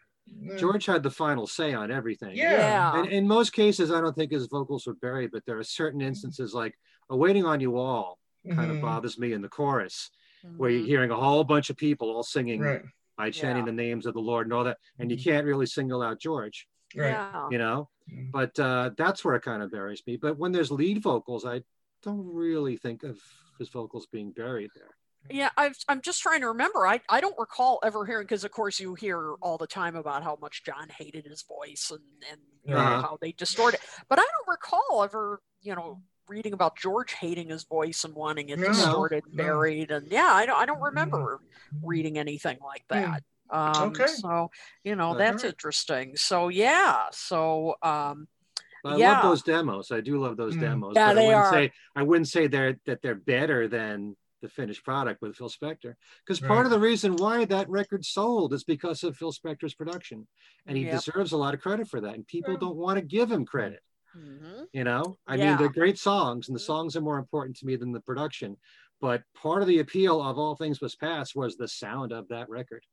[0.56, 2.34] George had the final say on everything.
[2.36, 2.50] Yeah.
[2.50, 2.98] Yeah.
[3.00, 6.00] And in most cases, I don't think his vocals were buried, but there are certain
[6.00, 6.74] instances like
[7.08, 8.18] "Awaiting on You All"
[8.52, 8.80] kind of Mhm.
[8.80, 10.10] bothers me in the chorus,
[10.56, 10.86] where you're Mhm.
[10.86, 12.82] hearing a whole bunch of people all singing right
[13.16, 13.70] by chanting Yeah.
[13.70, 15.22] the names of the Lord and all that, and you Mhm.
[15.22, 16.66] can't really single out George,
[16.96, 17.48] right Yeah.
[17.52, 17.88] you know.
[18.10, 18.32] Mhm.
[18.32, 20.16] But uh, that's where it kind of buries me.
[20.16, 21.62] But when there's lead vocals, I
[22.02, 23.22] don't really think of
[23.58, 24.90] his vocals being buried there.
[25.28, 26.86] Yeah, I've, I'm just trying to remember.
[26.86, 30.22] I, I don't recall ever hearing because, of course, you hear all the time about
[30.22, 32.00] how much John hated his voice and
[32.30, 33.02] and you Uh-huh.
[33.02, 33.80] how they distort it.
[34.08, 38.50] But I don't recall ever, you know, reading about George hating his voice and wanting
[38.50, 39.44] it No, distorted, no.
[39.44, 41.40] buried, and yeah, I don't I don't remember
[41.82, 43.14] reading anything like Hmm.
[43.14, 43.22] that.
[43.50, 44.06] Um, Okay.
[44.06, 44.50] So
[44.84, 45.50] you know All that's right.
[45.50, 46.16] interesting.
[46.16, 47.06] So yeah.
[47.10, 48.28] So um, But
[48.86, 49.12] I Yeah.
[49.12, 49.90] love those demos.
[49.90, 50.60] I do love those Mm.
[50.60, 50.92] demos.
[50.96, 51.52] Yeah, but they I wouldn't are.
[51.52, 55.94] say I wouldn't say they're that they're better than the finished product with Phil Spector.
[56.24, 60.28] Because part of the reason why that record sold is because of Phil Spector's production.
[60.66, 60.92] And he Yep.
[60.92, 62.14] deserves a lot of credit for that.
[62.14, 62.60] And people Yeah.
[62.60, 63.82] don't want to give him credit.
[64.14, 64.66] mhm.
[64.72, 65.50] You know, I Yeah.
[65.50, 66.64] mean, they're great songs, and the Mhm.
[66.66, 68.56] songs are more important to me than the production.
[69.00, 72.48] But part of the appeal of All Things Must Pass was the sound of that
[72.48, 72.84] record.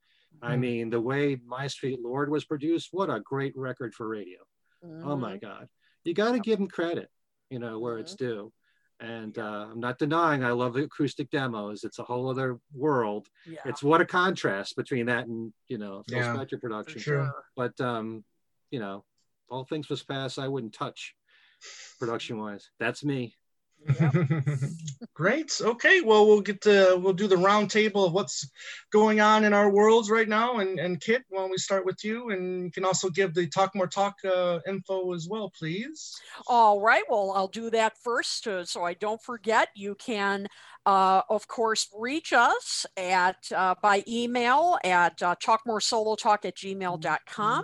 [0.42, 0.60] I Mhm.
[0.60, 4.40] mean, the way My Sweet Lord was produced, what a great record for radio.
[4.82, 5.42] Oh my Mhm.
[5.42, 5.70] God.
[6.04, 7.10] You got to give them credit,
[7.50, 8.52] you know, where it's due.
[9.00, 11.84] And uh, I'm not denying I love the acoustic demos.
[11.84, 13.28] It's a whole other world.
[13.46, 13.60] Yeah.
[13.66, 17.02] It's what a contrast between that and you know Phil Yeah, Spector production.
[17.02, 17.26] Sure.
[17.26, 17.44] sure.
[17.58, 18.24] But um,
[18.72, 19.04] you know,
[19.50, 20.38] all things must pass.
[20.38, 21.16] I wouldn't touch
[22.00, 22.70] production wise.
[22.80, 23.36] That's me.
[25.14, 25.52] Great.
[25.62, 26.02] Okay.
[26.02, 28.50] Well, we'll get to we'll do the round table of what's
[28.92, 30.58] going on in our worlds right now.
[30.58, 32.32] And and Kit, why don't we start with you?
[32.32, 36.20] And you can also give the Talk More Talk uh, info as well, please.
[36.48, 37.04] All right.
[37.10, 39.70] Well, I'll do that first uh, so I don't forget.
[39.76, 40.48] You can,
[40.86, 47.64] uh, of course, reach us at uh, by email at uh, talkmoresolotalk at gmail.com.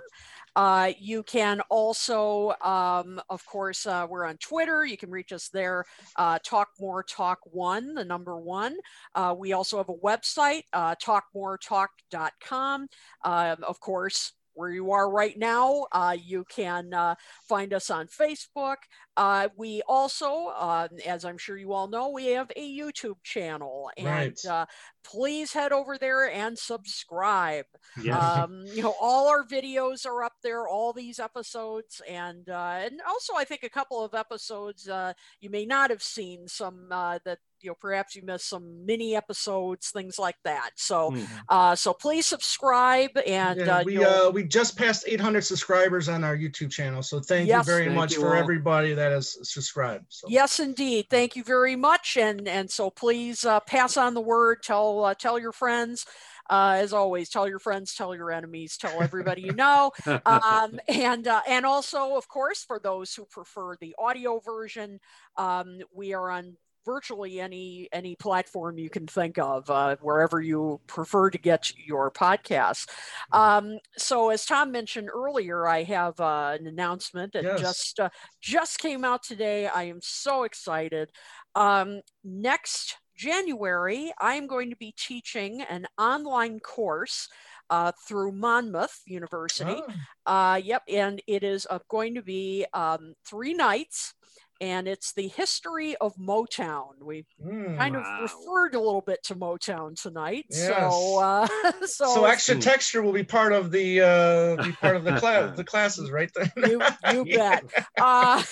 [0.60, 4.84] Uh, you can also, um, of course, uh, we're on Twitter.
[4.86, 5.86] You can reach us there,
[6.18, 8.76] uh, Talk More Talk One, the number one.
[9.16, 12.88] Uh, we also have a website, uh, talkmoretalk.com.
[13.24, 17.16] Um, of course, where you are right now, uh, you can uh,
[17.48, 18.76] find us on Facebook.
[19.16, 23.90] Uh, we also, uh, as I'm sure you all know, we have a YouTube channel,
[23.96, 24.46] and Right.
[24.46, 24.66] uh,
[25.04, 27.66] please head over there and subscribe.
[28.04, 28.22] Yes.
[28.22, 33.00] Um, you know, all our videos are up there, all these episodes, and uh, and
[33.08, 37.20] also I think a couple of episodes uh, you may not have seen some uh,
[37.24, 40.72] that you know perhaps you missed some mini episodes, things like that.
[40.76, 41.24] So Hmm.
[41.50, 46.10] uh, so please subscribe and Yeah, uh, we you'll- uh, we just passed 800 subscribers
[46.10, 47.66] on our YouTube channel, so thank Yes.
[47.66, 48.42] you very Thank much you for all.
[48.42, 50.06] everybody that has subscribed.
[50.10, 50.28] So.
[50.30, 51.08] Yes, indeed.
[51.10, 54.64] Thank you very much, and and so please uh, pass on the word.
[54.64, 56.06] Tell uh, tell your friends.
[56.50, 59.92] Uh, as always, tell your friends, tell your enemies, tell everybody you know,
[60.26, 65.00] um, and uh, and also, of course, for those who prefer the audio version,
[65.38, 66.58] um, we are on
[66.94, 72.10] virtually any any platform you can think of, uh, wherever you prefer to get your
[72.12, 72.86] podcasts.
[73.32, 77.62] Um, so, as Tom mentioned earlier, I have uh, an announcement that Yes.
[77.62, 78.10] just uh,
[78.42, 79.68] just came out today.
[79.68, 81.08] I am so excited.
[81.56, 87.28] Um, next January, I'm going to be teaching an online course
[87.70, 89.84] uh, through Monmouth University.
[90.26, 94.14] Ah, Uh, yep, and it is uh, going to be um, three nights,
[94.62, 97.02] and it's the history of Motown.
[97.02, 97.78] We mm.
[97.78, 98.02] kind Wow.
[98.18, 100.68] of referred a little bit to Motown tonight, Yes.
[100.94, 101.48] so uh,
[101.86, 105.56] so, So extra texture will be part of the uh, be part of the class
[105.56, 106.30] the classes, right?
[106.36, 106.52] Then.
[106.58, 106.82] you
[107.12, 107.60] you Yeah.
[107.62, 107.86] bet.
[108.00, 108.44] Uh,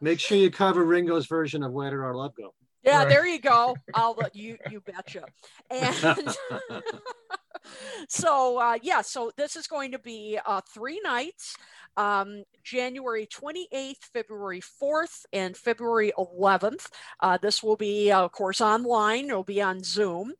[0.00, 2.52] Make sure you cover Ringo's version of Where Did Our Love Go?
[2.82, 3.08] yeah, Right.
[3.08, 3.76] there you go.
[3.94, 5.24] I'll let you you betcha.
[5.70, 6.36] And
[8.08, 11.56] so uh, yeah, so this is going to be uh, three nights,
[11.96, 16.88] um, January 28th, February 4th, and February 11th.
[17.20, 19.26] Uh, this will be, uh, of course, online.
[19.26, 20.32] It'll be on Zoom.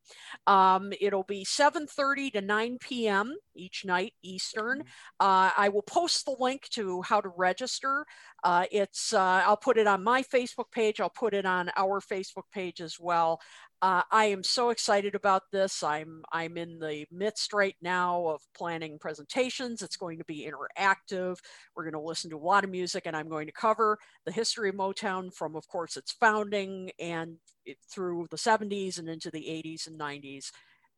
[0.47, 3.35] Um, it'll be 7:30 to 9 p.m.
[3.55, 4.83] each night Eastern.
[5.19, 8.07] Uh, I will post the link to how to register.
[8.45, 11.01] Uh, it's uh, I'll put it on my Facebook page.
[11.01, 13.41] I'll put it on our Facebook page as well.
[13.83, 15.83] Uh, I am so excited about this.
[15.83, 19.83] I'm I'm in the midst right now of planning presentations.
[19.83, 21.37] It's going to be interactive.
[21.75, 24.33] We're going to listen to a lot of music, and I'm going to cover the
[24.33, 27.37] history of Motown from, of course, its founding and
[27.67, 30.51] it, through the 70s and into the 80s and 90s.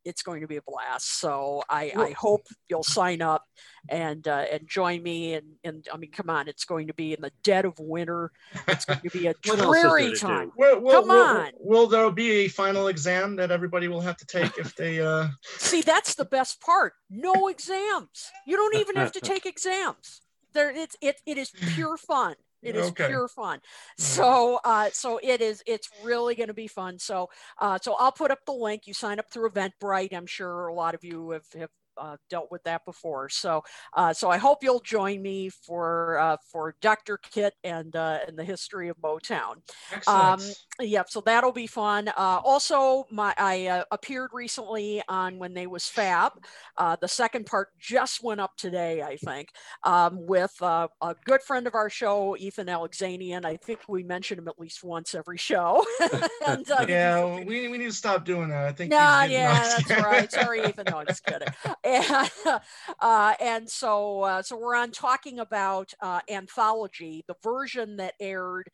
[0.05, 1.19] It's going to be a blast.
[1.19, 3.43] So I, I hope you'll sign up
[3.89, 5.33] and uh, and join me.
[5.33, 8.31] And and I mean, come on, it's going to be in the dead of winter.
[8.67, 10.15] It's going to be a What else is there dreary to do?
[10.15, 10.51] time.
[10.57, 11.51] Will, will, Come will, on.
[11.59, 15.01] will there be a final exam that everybody will have to take if they?
[15.01, 15.27] Uh...
[15.57, 16.93] See, that's the best part.
[17.09, 18.31] No exams.
[18.45, 20.21] You don't even have to take exams.
[20.53, 22.35] There, it's it it is pure fun.
[22.61, 23.07] It is Okay.
[23.07, 23.59] pure fun.
[23.97, 25.63] So, uh, so it is.
[25.65, 26.99] It's really going to be fun.
[26.99, 27.29] So,
[27.59, 28.85] uh, so I'll put up the link.
[28.85, 30.13] You sign up through Eventbrite.
[30.13, 31.69] I'm sure a lot of you have have
[31.99, 33.29] uh, dealt with that before.
[33.29, 33.63] So,
[33.93, 37.17] uh, so I hope you'll join me for uh, for Dr.
[37.17, 39.55] Kit and uh, and the history of Motown.
[39.91, 40.55] Excellent.
[40.81, 42.07] Yep, so that'll be fun.
[42.07, 46.33] Uh, also, my I uh, appeared recently on When They Was Fab.
[46.77, 49.49] Uh, the second part just went up today, I think,
[49.83, 53.43] um, with uh, a good friend of our show, Ethan Alexanian.
[53.43, 55.85] I think we mention him at least once every show.
[56.47, 58.65] and, uh, yeah, we, we need to stop doing that.
[58.65, 58.91] I think.
[58.91, 60.31] no, yeah, that's right.
[60.31, 60.85] Sorry, Ethan.
[60.89, 61.49] No, just kidding.
[61.89, 62.31] And,
[62.99, 68.69] uh, and so, uh, so we're on talking about uh, anthology, the version that aired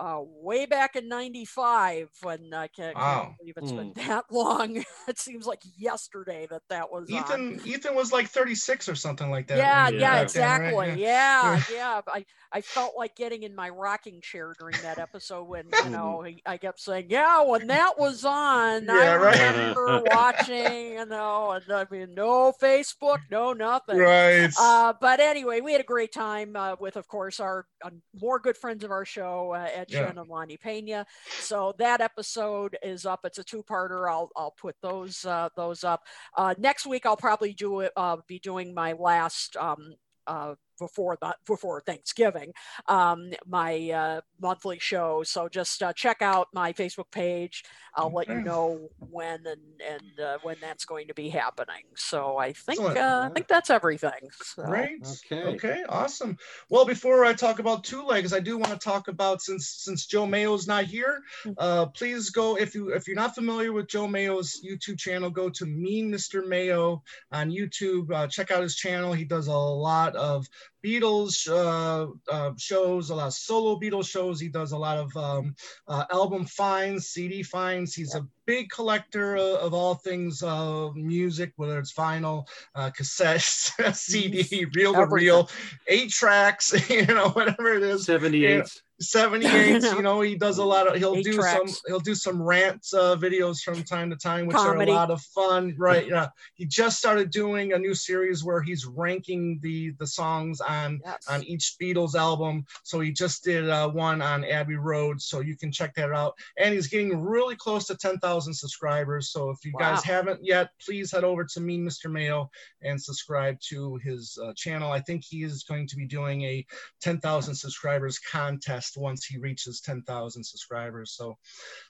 [0.00, 2.08] uh, way back in '95.
[2.22, 3.22] When I can't, Wow.
[3.22, 4.82] can't believe it's been that long.
[5.08, 7.18] it seems like yesterday that that was on.
[7.18, 9.58] Ethan Ethan was like 36 or something like that.
[9.58, 10.88] Yeah, when he yeah, was back exactly.
[10.88, 10.98] right?
[10.98, 12.00] Yeah, yeah.
[12.08, 16.24] I, I felt like getting in my rocking chair during that episode when, you know,
[16.46, 19.56] I kept saying, yeah, when that was on, I right.
[19.56, 23.98] remember watching, you know, and I mean, no Facebook, no nothing.
[23.98, 24.50] Right.
[24.58, 27.90] Uh, but anyway, we had a great time uh, with, of course, our uh,
[28.20, 30.20] more good friends of our show, uh, Gretchen Yeah.
[30.20, 31.06] and Lonnie Pena.
[31.40, 33.20] So that episode is up.
[33.24, 34.10] It's a two-parter.
[34.10, 36.02] I'll I'll put those uh, those up.
[36.36, 37.92] Uh, next week I'll probably do it.
[37.96, 39.94] Uh, be doing my last um,
[40.26, 42.52] uh, before the before Thanksgiving,
[42.88, 45.22] um, my uh, monthly show.
[45.22, 47.62] So just uh, check out my Facebook page.
[47.94, 51.84] I'll let you know when and and uh, when that's going to be happening.
[51.94, 54.30] So I think uh, I think that's everything.
[54.42, 54.64] So.
[54.64, 55.06] Great.
[55.26, 55.54] Okay.
[55.54, 56.36] Okay, awesome.
[56.68, 60.06] Well, before I talk about two legs, I do want to talk about since since
[60.06, 61.22] Joe Mayo's not here,
[61.58, 65.48] uh, please go if you if you're not familiar with Joe Mayo's YouTube channel, go
[65.50, 66.46] to Mean Mr.
[66.46, 67.02] Mayo
[67.32, 68.10] on YouTube.
[68.10, 69.12] Uh, check out his channel.
[69.12, 70.46] He does a lot of
[70.84, 74.40] Beatles uh, uh, shows, a lot of solo Beatles shows.
[74.40, 75.54] He does a lot of um,
[75.88, 77.94] uh, album finds, CD finds.
[77.94, 83.94] He's a big collector of, of all things uh, music, whether it's vinyl, uh, cassettes,
[83.94, 85.50] CD, reel to reel,
[85.86, 88.06] eight tracks, you know, whatever it is.
[88.06, 88.82] 78.
[89.00, 90.20] 78 you know.
[90.20, 91.72] he does a lot of he'll do tracks.
[91.74, 94.90] some he'll do some rants uh, videos from time to time which Comedy.
[94.90, 95.74] are a lot of fun.
[95.78, 96.28] Right yeah.
[96.54, 101.26] He just started doing a new series where he's ranking the the songs on Yes.
[101.28, 102.64] on each beatles album.
[102.82, 106.34] So he just did uh, one on abbey road so you can check that out.
[106.58, 109.30] And he's getting really close to 10,000 subscribers.
[109.30, 112.50] So if you guys haven't yet please head over to mean mr mayo
[112.82, 114.92] and subscribe to his uh, channel.
[114.92, 116.66] I think he is going to be doing a
[117.00, 121.12] 10,000 subscribers contest once he reaches 10,000 subscribers.
[121.12, 121.36] So,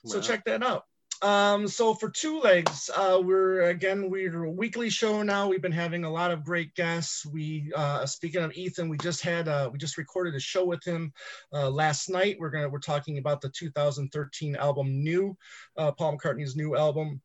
[0.05, 0.83] so check that out.
[1.21, 5.47] Um, so for two legs, uh, we're again we're a weekly show now.
[5.47, 7.25] We've been having a lot of great guests.
[7.27, 10.83] We uh, speaking of Ethan, we just had uh, we just recorded a show with
[10.83, 11.13] him
[11.53, 12.37] uh, last night.
[12.39, 15.37] We're gonna we're talking about the 2013 album New,
[15.77, 17.21] uh, Paul McCartney's new album.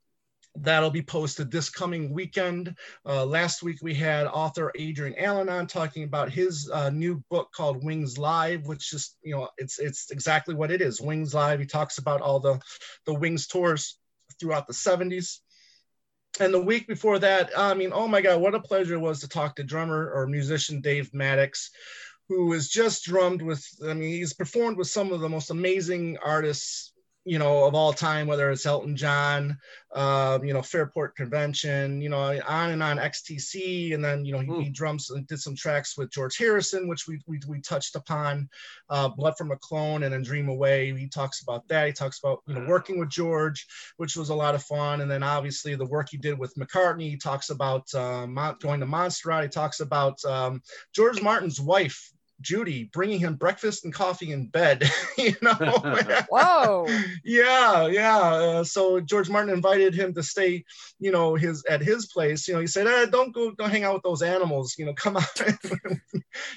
[0.61, 2.75] That'll be posted this coming weekend.
[3.05, 7.51] Uh, last week we had author Adrian Allen on talking about his uh, new book
[7.55, 11.01] called Wings Live, which just you know it's it's exactly what it is.
[11.01, 11.61] Wings Live.
[11.61, 12.61] He talks about all the
[13.05, 13.99] the Wings tours
[14.39, 15.39] throughout the 70s.
[16.39, 19.21] And the week before that, I mean, oh my God, what a pleasure it was
[19.21, 21.71] to talk to drummer or musician Dave Mattacks,
[22.29, 26.19] who has just drummed with, I mean, he's performed with some of the most amazing
[26.23, 26.93] artists,
[27.27, 29.59] you know, of all time, whether it's Elton John,
[29.93, 33.95] uh, you know, Fairport Convention, you know, on and on XTC.
[33.95, 37.09] And then, you know, he, he drums and did some tracks with George Harrison, which
[37.09, 38.49] we, we, we touched upon,
[38.91, 40.97] uh, Blood from a Clone and then Dream Away.
[40.97, 41.89] He talks about that.
[41.89, 43.67] He talks about, you know, working with George,
[43.97, 45.01] which was a lot of fun.
[45.01, 47.11] And then obviously the work he did with McCartney.
[47.11, 48.27] He talks about uh,
[48.61, 49.43] going to Montserrat.
[49.43, 50.63] He talks about um,
[50.95, 54.89] George Martin's wife, Judy, bringing him breakfast and coffee in bed,
[55.19, 55.55] you know?
[56.31, 56.87] Whoa.
[57.25, 60.65] yeah yeah uh, so george martin invited him to stay
[60.99, 63.85] you know his at his place you know he said eh, don't go don't hang
[63.85, 65.23] out with those animals you know come on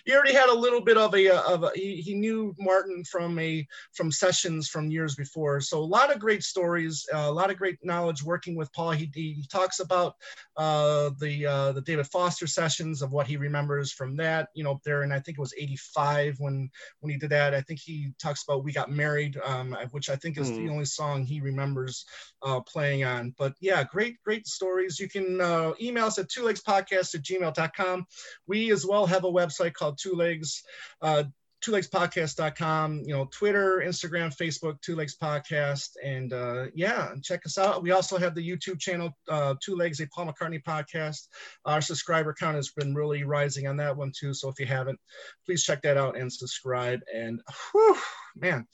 [0.05, 3.37] he already had a little bit of a of a he, he knew martin from
[3.39, 7.49] a from sessions from years before so a lot of great stories uh, a lot
[7.49, 10.15] of great knowledge working with paul he, he talks about
[10.57, 14.79] uh the uh the david foster sessions of what he remembers from that you know
[14.85, 16.69] there and i think it was 85 when
[16.99, 17.53] when he did that.
[17.53, 20.69] I think he talks about we got married um which i think is the Hmm.
[20.69, 22.05] only song he remembers
[22.41, 23.33] uh playing on.
[23.37, 24.99] But yeah great great stories.
[24.99, 28.05] You can uh, email us at two legs podcast at gmail.com
[28.47, 30.63] we as well have a website called two legs
[31.01, 31.23] uh
[31.61, 35.89] two legs podcast.com you know twitter instagram facebook two legs podcast.
[36.03, 37.83] And uh yeah check us out.
[37.83, 41.27] We also have the youtube channel uh two legs a paul mccartney podcast.
[41.65, 44.33] Our subscriber count has been really rising on that one too.
[44.33, 44.99] So if you haven't
[45.45, 47.01] please check that out and subscribe.
[47.13, 47.41] And
[47.71, 47.97] whew,
[48.35, 48.65] man.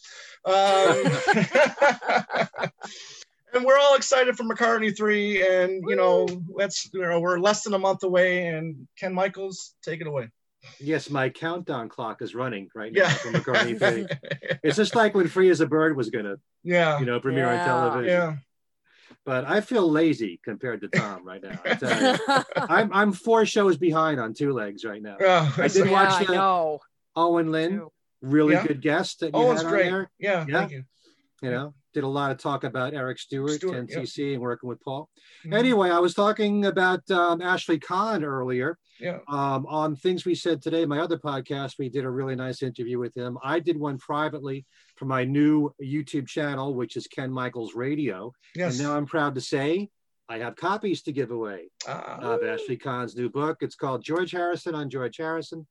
[0.46, 0.54] Um,
[3.54, 7.64] and we're all excited for mccartney 3 and you know let's you know we're less
[7.64, 8.48] than a month away.
[8.48, 10.30] And ken michaels take it away
[10.80, 14.08] Yes, my countdown clock is running right now yeah for McCartney 3.
[14.64, 17.46] It's just like when Free as a Bird was going to, yeah you know, premiere
[17.46, 17.60] Yeah.
[17.62, 18.06] on television.
[18.12, 18.36] yeah
[19.26, 21.60] But I feel lazy compared to Tom right now.
[21.66, 22.44] I tell you.
[22.58, 25.18] I'm, I'm four shows behind on two legs right now.
[25.20, 26.80] yeah I did yeah, watch I uh, the-
[27.16, 27.82] Owen Lynn,
[28.22, 28.66] really Yeah.
[28.68, 30.10] good guest that you oh it's had on great there.
[30.20, 30.60] yeah, Yeah.
[30.60, 30.84] thank you
[31.42, 34.82] You know, did a lot of talk about Eric Stewart, Stewart, 10cc, and working with
[34.84, 35.10] Paul.
[35.46, 35.54] Mhm.
[35.58, 40.62] Anyway, I was talking about um, Ashley Kahn earlier yeah um, on things we said
[40.62, 40.86] today.
[40.86, 43.38] My other podcast, we did a really nice interview with him.
[43.44, 44.66] I did one privately
[44.98, 48.34] for my new YouTube channel, which is Ken Michaels Radio.
[48.56, 49.90] yes And now I'm proud to say
[50.28, 53.60] I have copies to give away Ah, of Ashley Kahn's new book.
[53.62, 55.66] It's called George Harrison on George Harrison.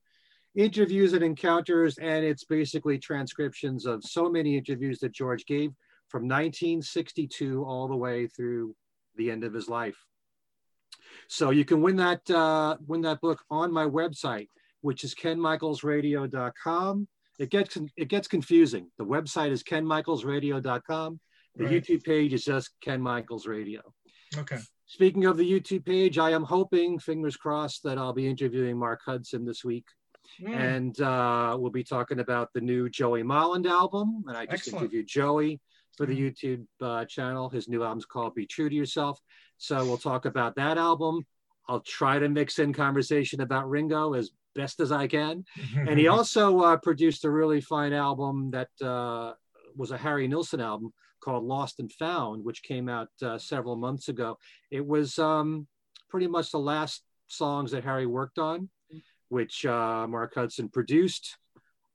[0.56, 5.72] Interviews and encounters, and it's basically transcriptions of so many interviews that George gave
[6.14, 8.72] from 1962 all the way through
[9.16, 9.96] the end of his life.
[11.26, 14.46] So you can win that uh, win that book on my website,
[14.80, 17.08] which is kenmichaelsradio.com.
[17.40, 18.86] it gets it gets confusing.
[18.96, 21.20] The website is kenmichaelsradio.com.
[21.56, 21.72] The Right.
[21.82, 23.80] YouTube page is just Ken Michaels Radio.
[24.36, 24.58] Okay.
[24.86, 29.00] Speaking of the YouTube page, I am hoping, fingers crossed, that I'll be interviewing Mark
[29.04, 29.86] Hudson this week.
[30.40, 34.24] Mm, And uh, we'll be talking about the new Joey Molland album.
[34.28, 34.82] And I just Excellent.
[34.82, 35.60] interviewed Joey
[35.96, 36.34] for the Mhm.
[36.34, 37.48] YouTube uh, channel.
[37.48, 39.20] His new album's called Be True to Yourself.
[39.58, 41.24] So we'll talk about that album.
[41.68, 45.44] I'll try to mix in conversation about Ringo as best as I can.
[45.76, 49.34] And he also uh, produced a really fine album that uh,
[49.76, 54.08] was a Harry Nilsson album called Lost and Found, which came out uh, several months
[54.08, 54.38] ago.
[54.70, 55.66] It was um,
[56.10, 58.68] pretty much the last songs that Harry worked on,
[59.30, 61.38] which uh, Mark Hudson produced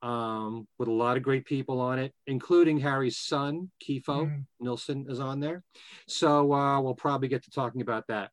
[0.02, 4.46] um, with a lot of great people on it, including Harry's son, Kiefo Mm.
[4.60, 5.64] Nilsson, is on there.
[6.08, 8.32] So uh, we'll probably get to talking about that.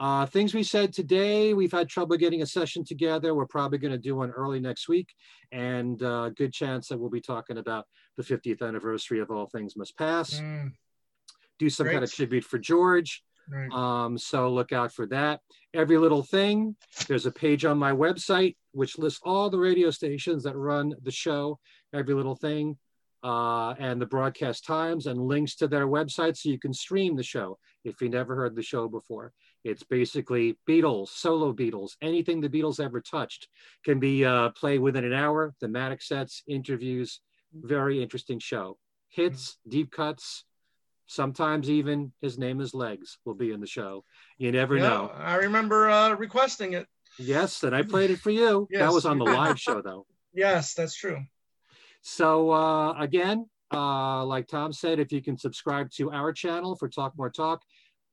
[0.00, 3.34] Uh, things we said today, we've had trouble getting a session together.
[3.34, 5.08] We're probably going to do one early next week,
[5.50, 7.86] and uh, good chance that we'll be talking about
[8.16, 10.34] the 50th anniversary of All Things Must Pass.
[10.40, 10.72] Mm,
[11.58, 13.24] Do some kind of tribute for George.
[13.50, 13.70] Right.
[13.70, 15.40] Um, so look out for that.
[15.74, 16.76] Every little thing.
[17.06, 21.10] There's a page on my website which lists all the radio stations that run the
[21.10, 21.58] show.
[21.92, 22.76] Every little thing.
[23.24, 27.22] Uh, and the broadcast times and links to their website so you can stream the
[27.22, 29.32] show if you never heard the show before.
[29.64, 33.48] It's basically Beatles, solo Beatles, anything the Beatles ever touched
[33.84, 35.52] can be uh, played within an hour.
[35.58, 37.20] Thematic sets, interviews,
[37.52, 38.78] very interesting show.
[39.08, 40.44] Hits, deep cuts,
[41.08, 44.04] sometimes even his name is Legs will be in the show.
[44.36, 45.12] You never Yeah, know.
[45.16, 46.86] I remember uh, requesting it.
[47.18, 48.68] Yes, and I played it for you.
[48.78, 50.06] That was on the live show though.
[50.34, 51.18] Yes, that's true.
[52.02, 56.88] So uh, again, uh, like Tom said, if you can subscribe to our channel for
[56.88, 57.62] Talk More Talk,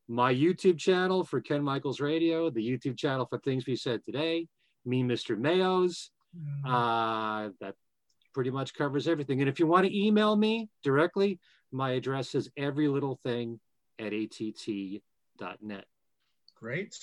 [0.07, 4.47] my YouTube channel for Ken Michaels Radio, the YouTube channel for things we said today,
[4.85, 5.37] me, Mr.
[5.37, 6.65] Mayo's, Mm.
[6.65, 7.75] uh, that
[8.33, 9.39] pretty much covers everything.
[9.39, 11.39] And if you want to email me directly,
[11.75, 13.59] my address is everylittlething
[13.99, 15.85] at att.net.
[16.55, 16.95] Great.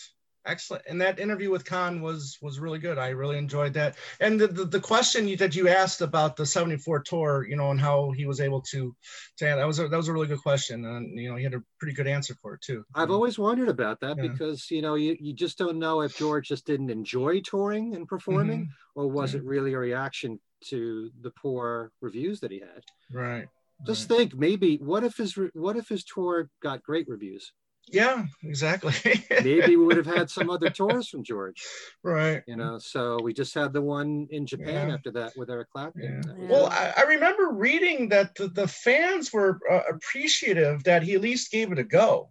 [0.44, 0.82] Excellent.
[0.89, 2.99] And that interview with Kahn was was really good.
[2.99, 3.97] I really enjoyed that.
[4.19, 7.70] And the, the, the question you, that you asked about the 74 tour, you know,
[7.70, 8.97] and how he was able to
[9.36, 10.85] to that was a, that was a really good question.
[10.85, 12.85] And you know, he had a pretty good answer for it too.
[12.93, 13.15] I've mm-hmm.
[13.15, 14.28] always wondered about that Yeah.
[14.28, 18.09] because you know you, you just don't know if George just didn't enjoy touring and
[18.09, 19.01] performing, mm-hmm.
[19.01, 19.40] or was Yeah.
[19.40, 20.40] it really a reaction
[20.70, 22.82] to the poor reviews that he had?
[23.12, 23.49] Right.
[23.87, 24.19] Just right.
[24.19, 27.53] think, maybe what if his what if his tour got great reviews?
[27.89, 28.95] Yeah, exactly.
[29.31, 31.63] Maybe we would have had some other tours from George,
[32.05, 32.43] right.
[32.47, 32.79] you know.
[32.79, 34.95] So we just had the one in Japan Yeah.
[34.95, 36.23] after that with Eric Clapton.
[36.25, 36.47] Yeah.
[36.49, 36.67] Well.
[36.67, 41.51] I, I remember reading that the, the fans were uh, appreciative that he at least
[41.51, 42.31] gave it a go.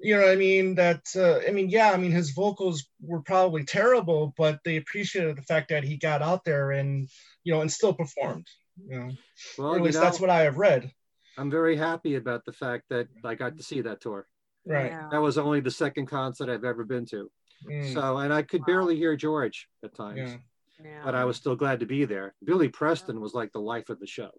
[0.00, 0.74] You know what I mean?
[0.74, 5.36] That uh, I mean, yeah, I mean his vocals were probably terrible, but they appreciated
[5.36, 7.08] the fact that he got out there and
[7.44, 8.48] you know and still performed.
[8.88, 9.10] You know,
[9.58, 10.90] well, or at you least know, that's what I have read.
[11.38, 14.26] I'm very happy about the fact that I got to see that tour.
[14.66, 14.90] Right.
[14.92, 15.08] Yeah.
[15.10, 17.30] That was only the second concert I've ever been to.
[17.68, 18.66] Mm, So, and I could Wow.
[18.66, 20.36] barely hear George at times, yeah.
[20.84, 21.02] Yeah.
[21.04, 22.34] but I was still glad to be there.
[22.44, 24.30] Billy Preston was like the life of the show.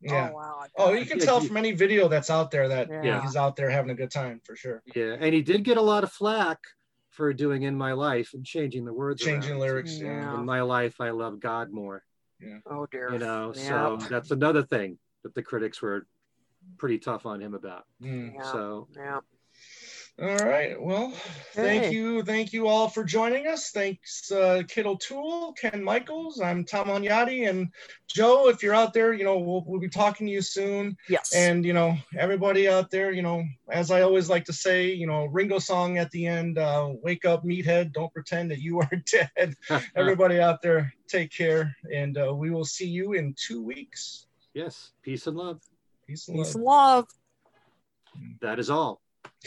[0.00, 0.30] Yeah.
[0.32, 0.64] Oh, wow.
[0.76, 3.22] Oh, you can tell from any video that's out there that Yeah.
[3.22, 4.82] he's out there having a good time for sure.
[4.96, 6.58] Yeah, and he did get a lot of flack
[7.10, 9.22] for doing "In My Life" and changing the words.
[9.22, 9.60] Changing around.
[9.60, 9.98] lyrics.
[10.00, 10.06] Yeah.
[10.22, 10.34] Yeah.
[10.38, 12.02] In my life, I love God more.
[12.66, 13.12] Oh dear.
[13.12, 13.98] You know, Yeah.
[13.98, 16.06] so that's another thing that the critics were
[16.78, 17.84] pretty tough on him about.
[18.02, 18.34] Mm.
[18.34, 18.42] Yeah.
[18.42, 19.20] So, Yeah.
[20.20, 20.80] All right.
[20.80, 21.10] Well,
[21.54, 21.92] thank Hey.
[21.92, 22.22] you.
[22.22, 23.70] Thank you all for joining us.
[23.70, 26.38] Thanks, uh, Kit O'Toole, Ken Michaels.
[26.40, 27.48] I'm Tom Onyati.
[27.48, 27.70] And
[28.08, 30.96] Joe, if you're out there, you know, we'll, we'll be talking to you soon.
[31.08, 31.34] Yes.
[31.34, 35.06] And, you know, everybody out there, you know, as I always like to say, you
[35.06, 37.92] know, Ringo song at the end uh, wake up, meathead.
[37.92, 39.56] Don't pretend that you are dead.
[39.96, 41.74] everybody out there, take care.
[41.92, 44.26] And uh, we will see you in two weeks.
[44.52, 45.62] yes, peace and love.
[46.06, 47.06] Peace and Peace and love.
[48.42, 49.00] That is all.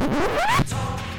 [0.00, 1.09] Talk.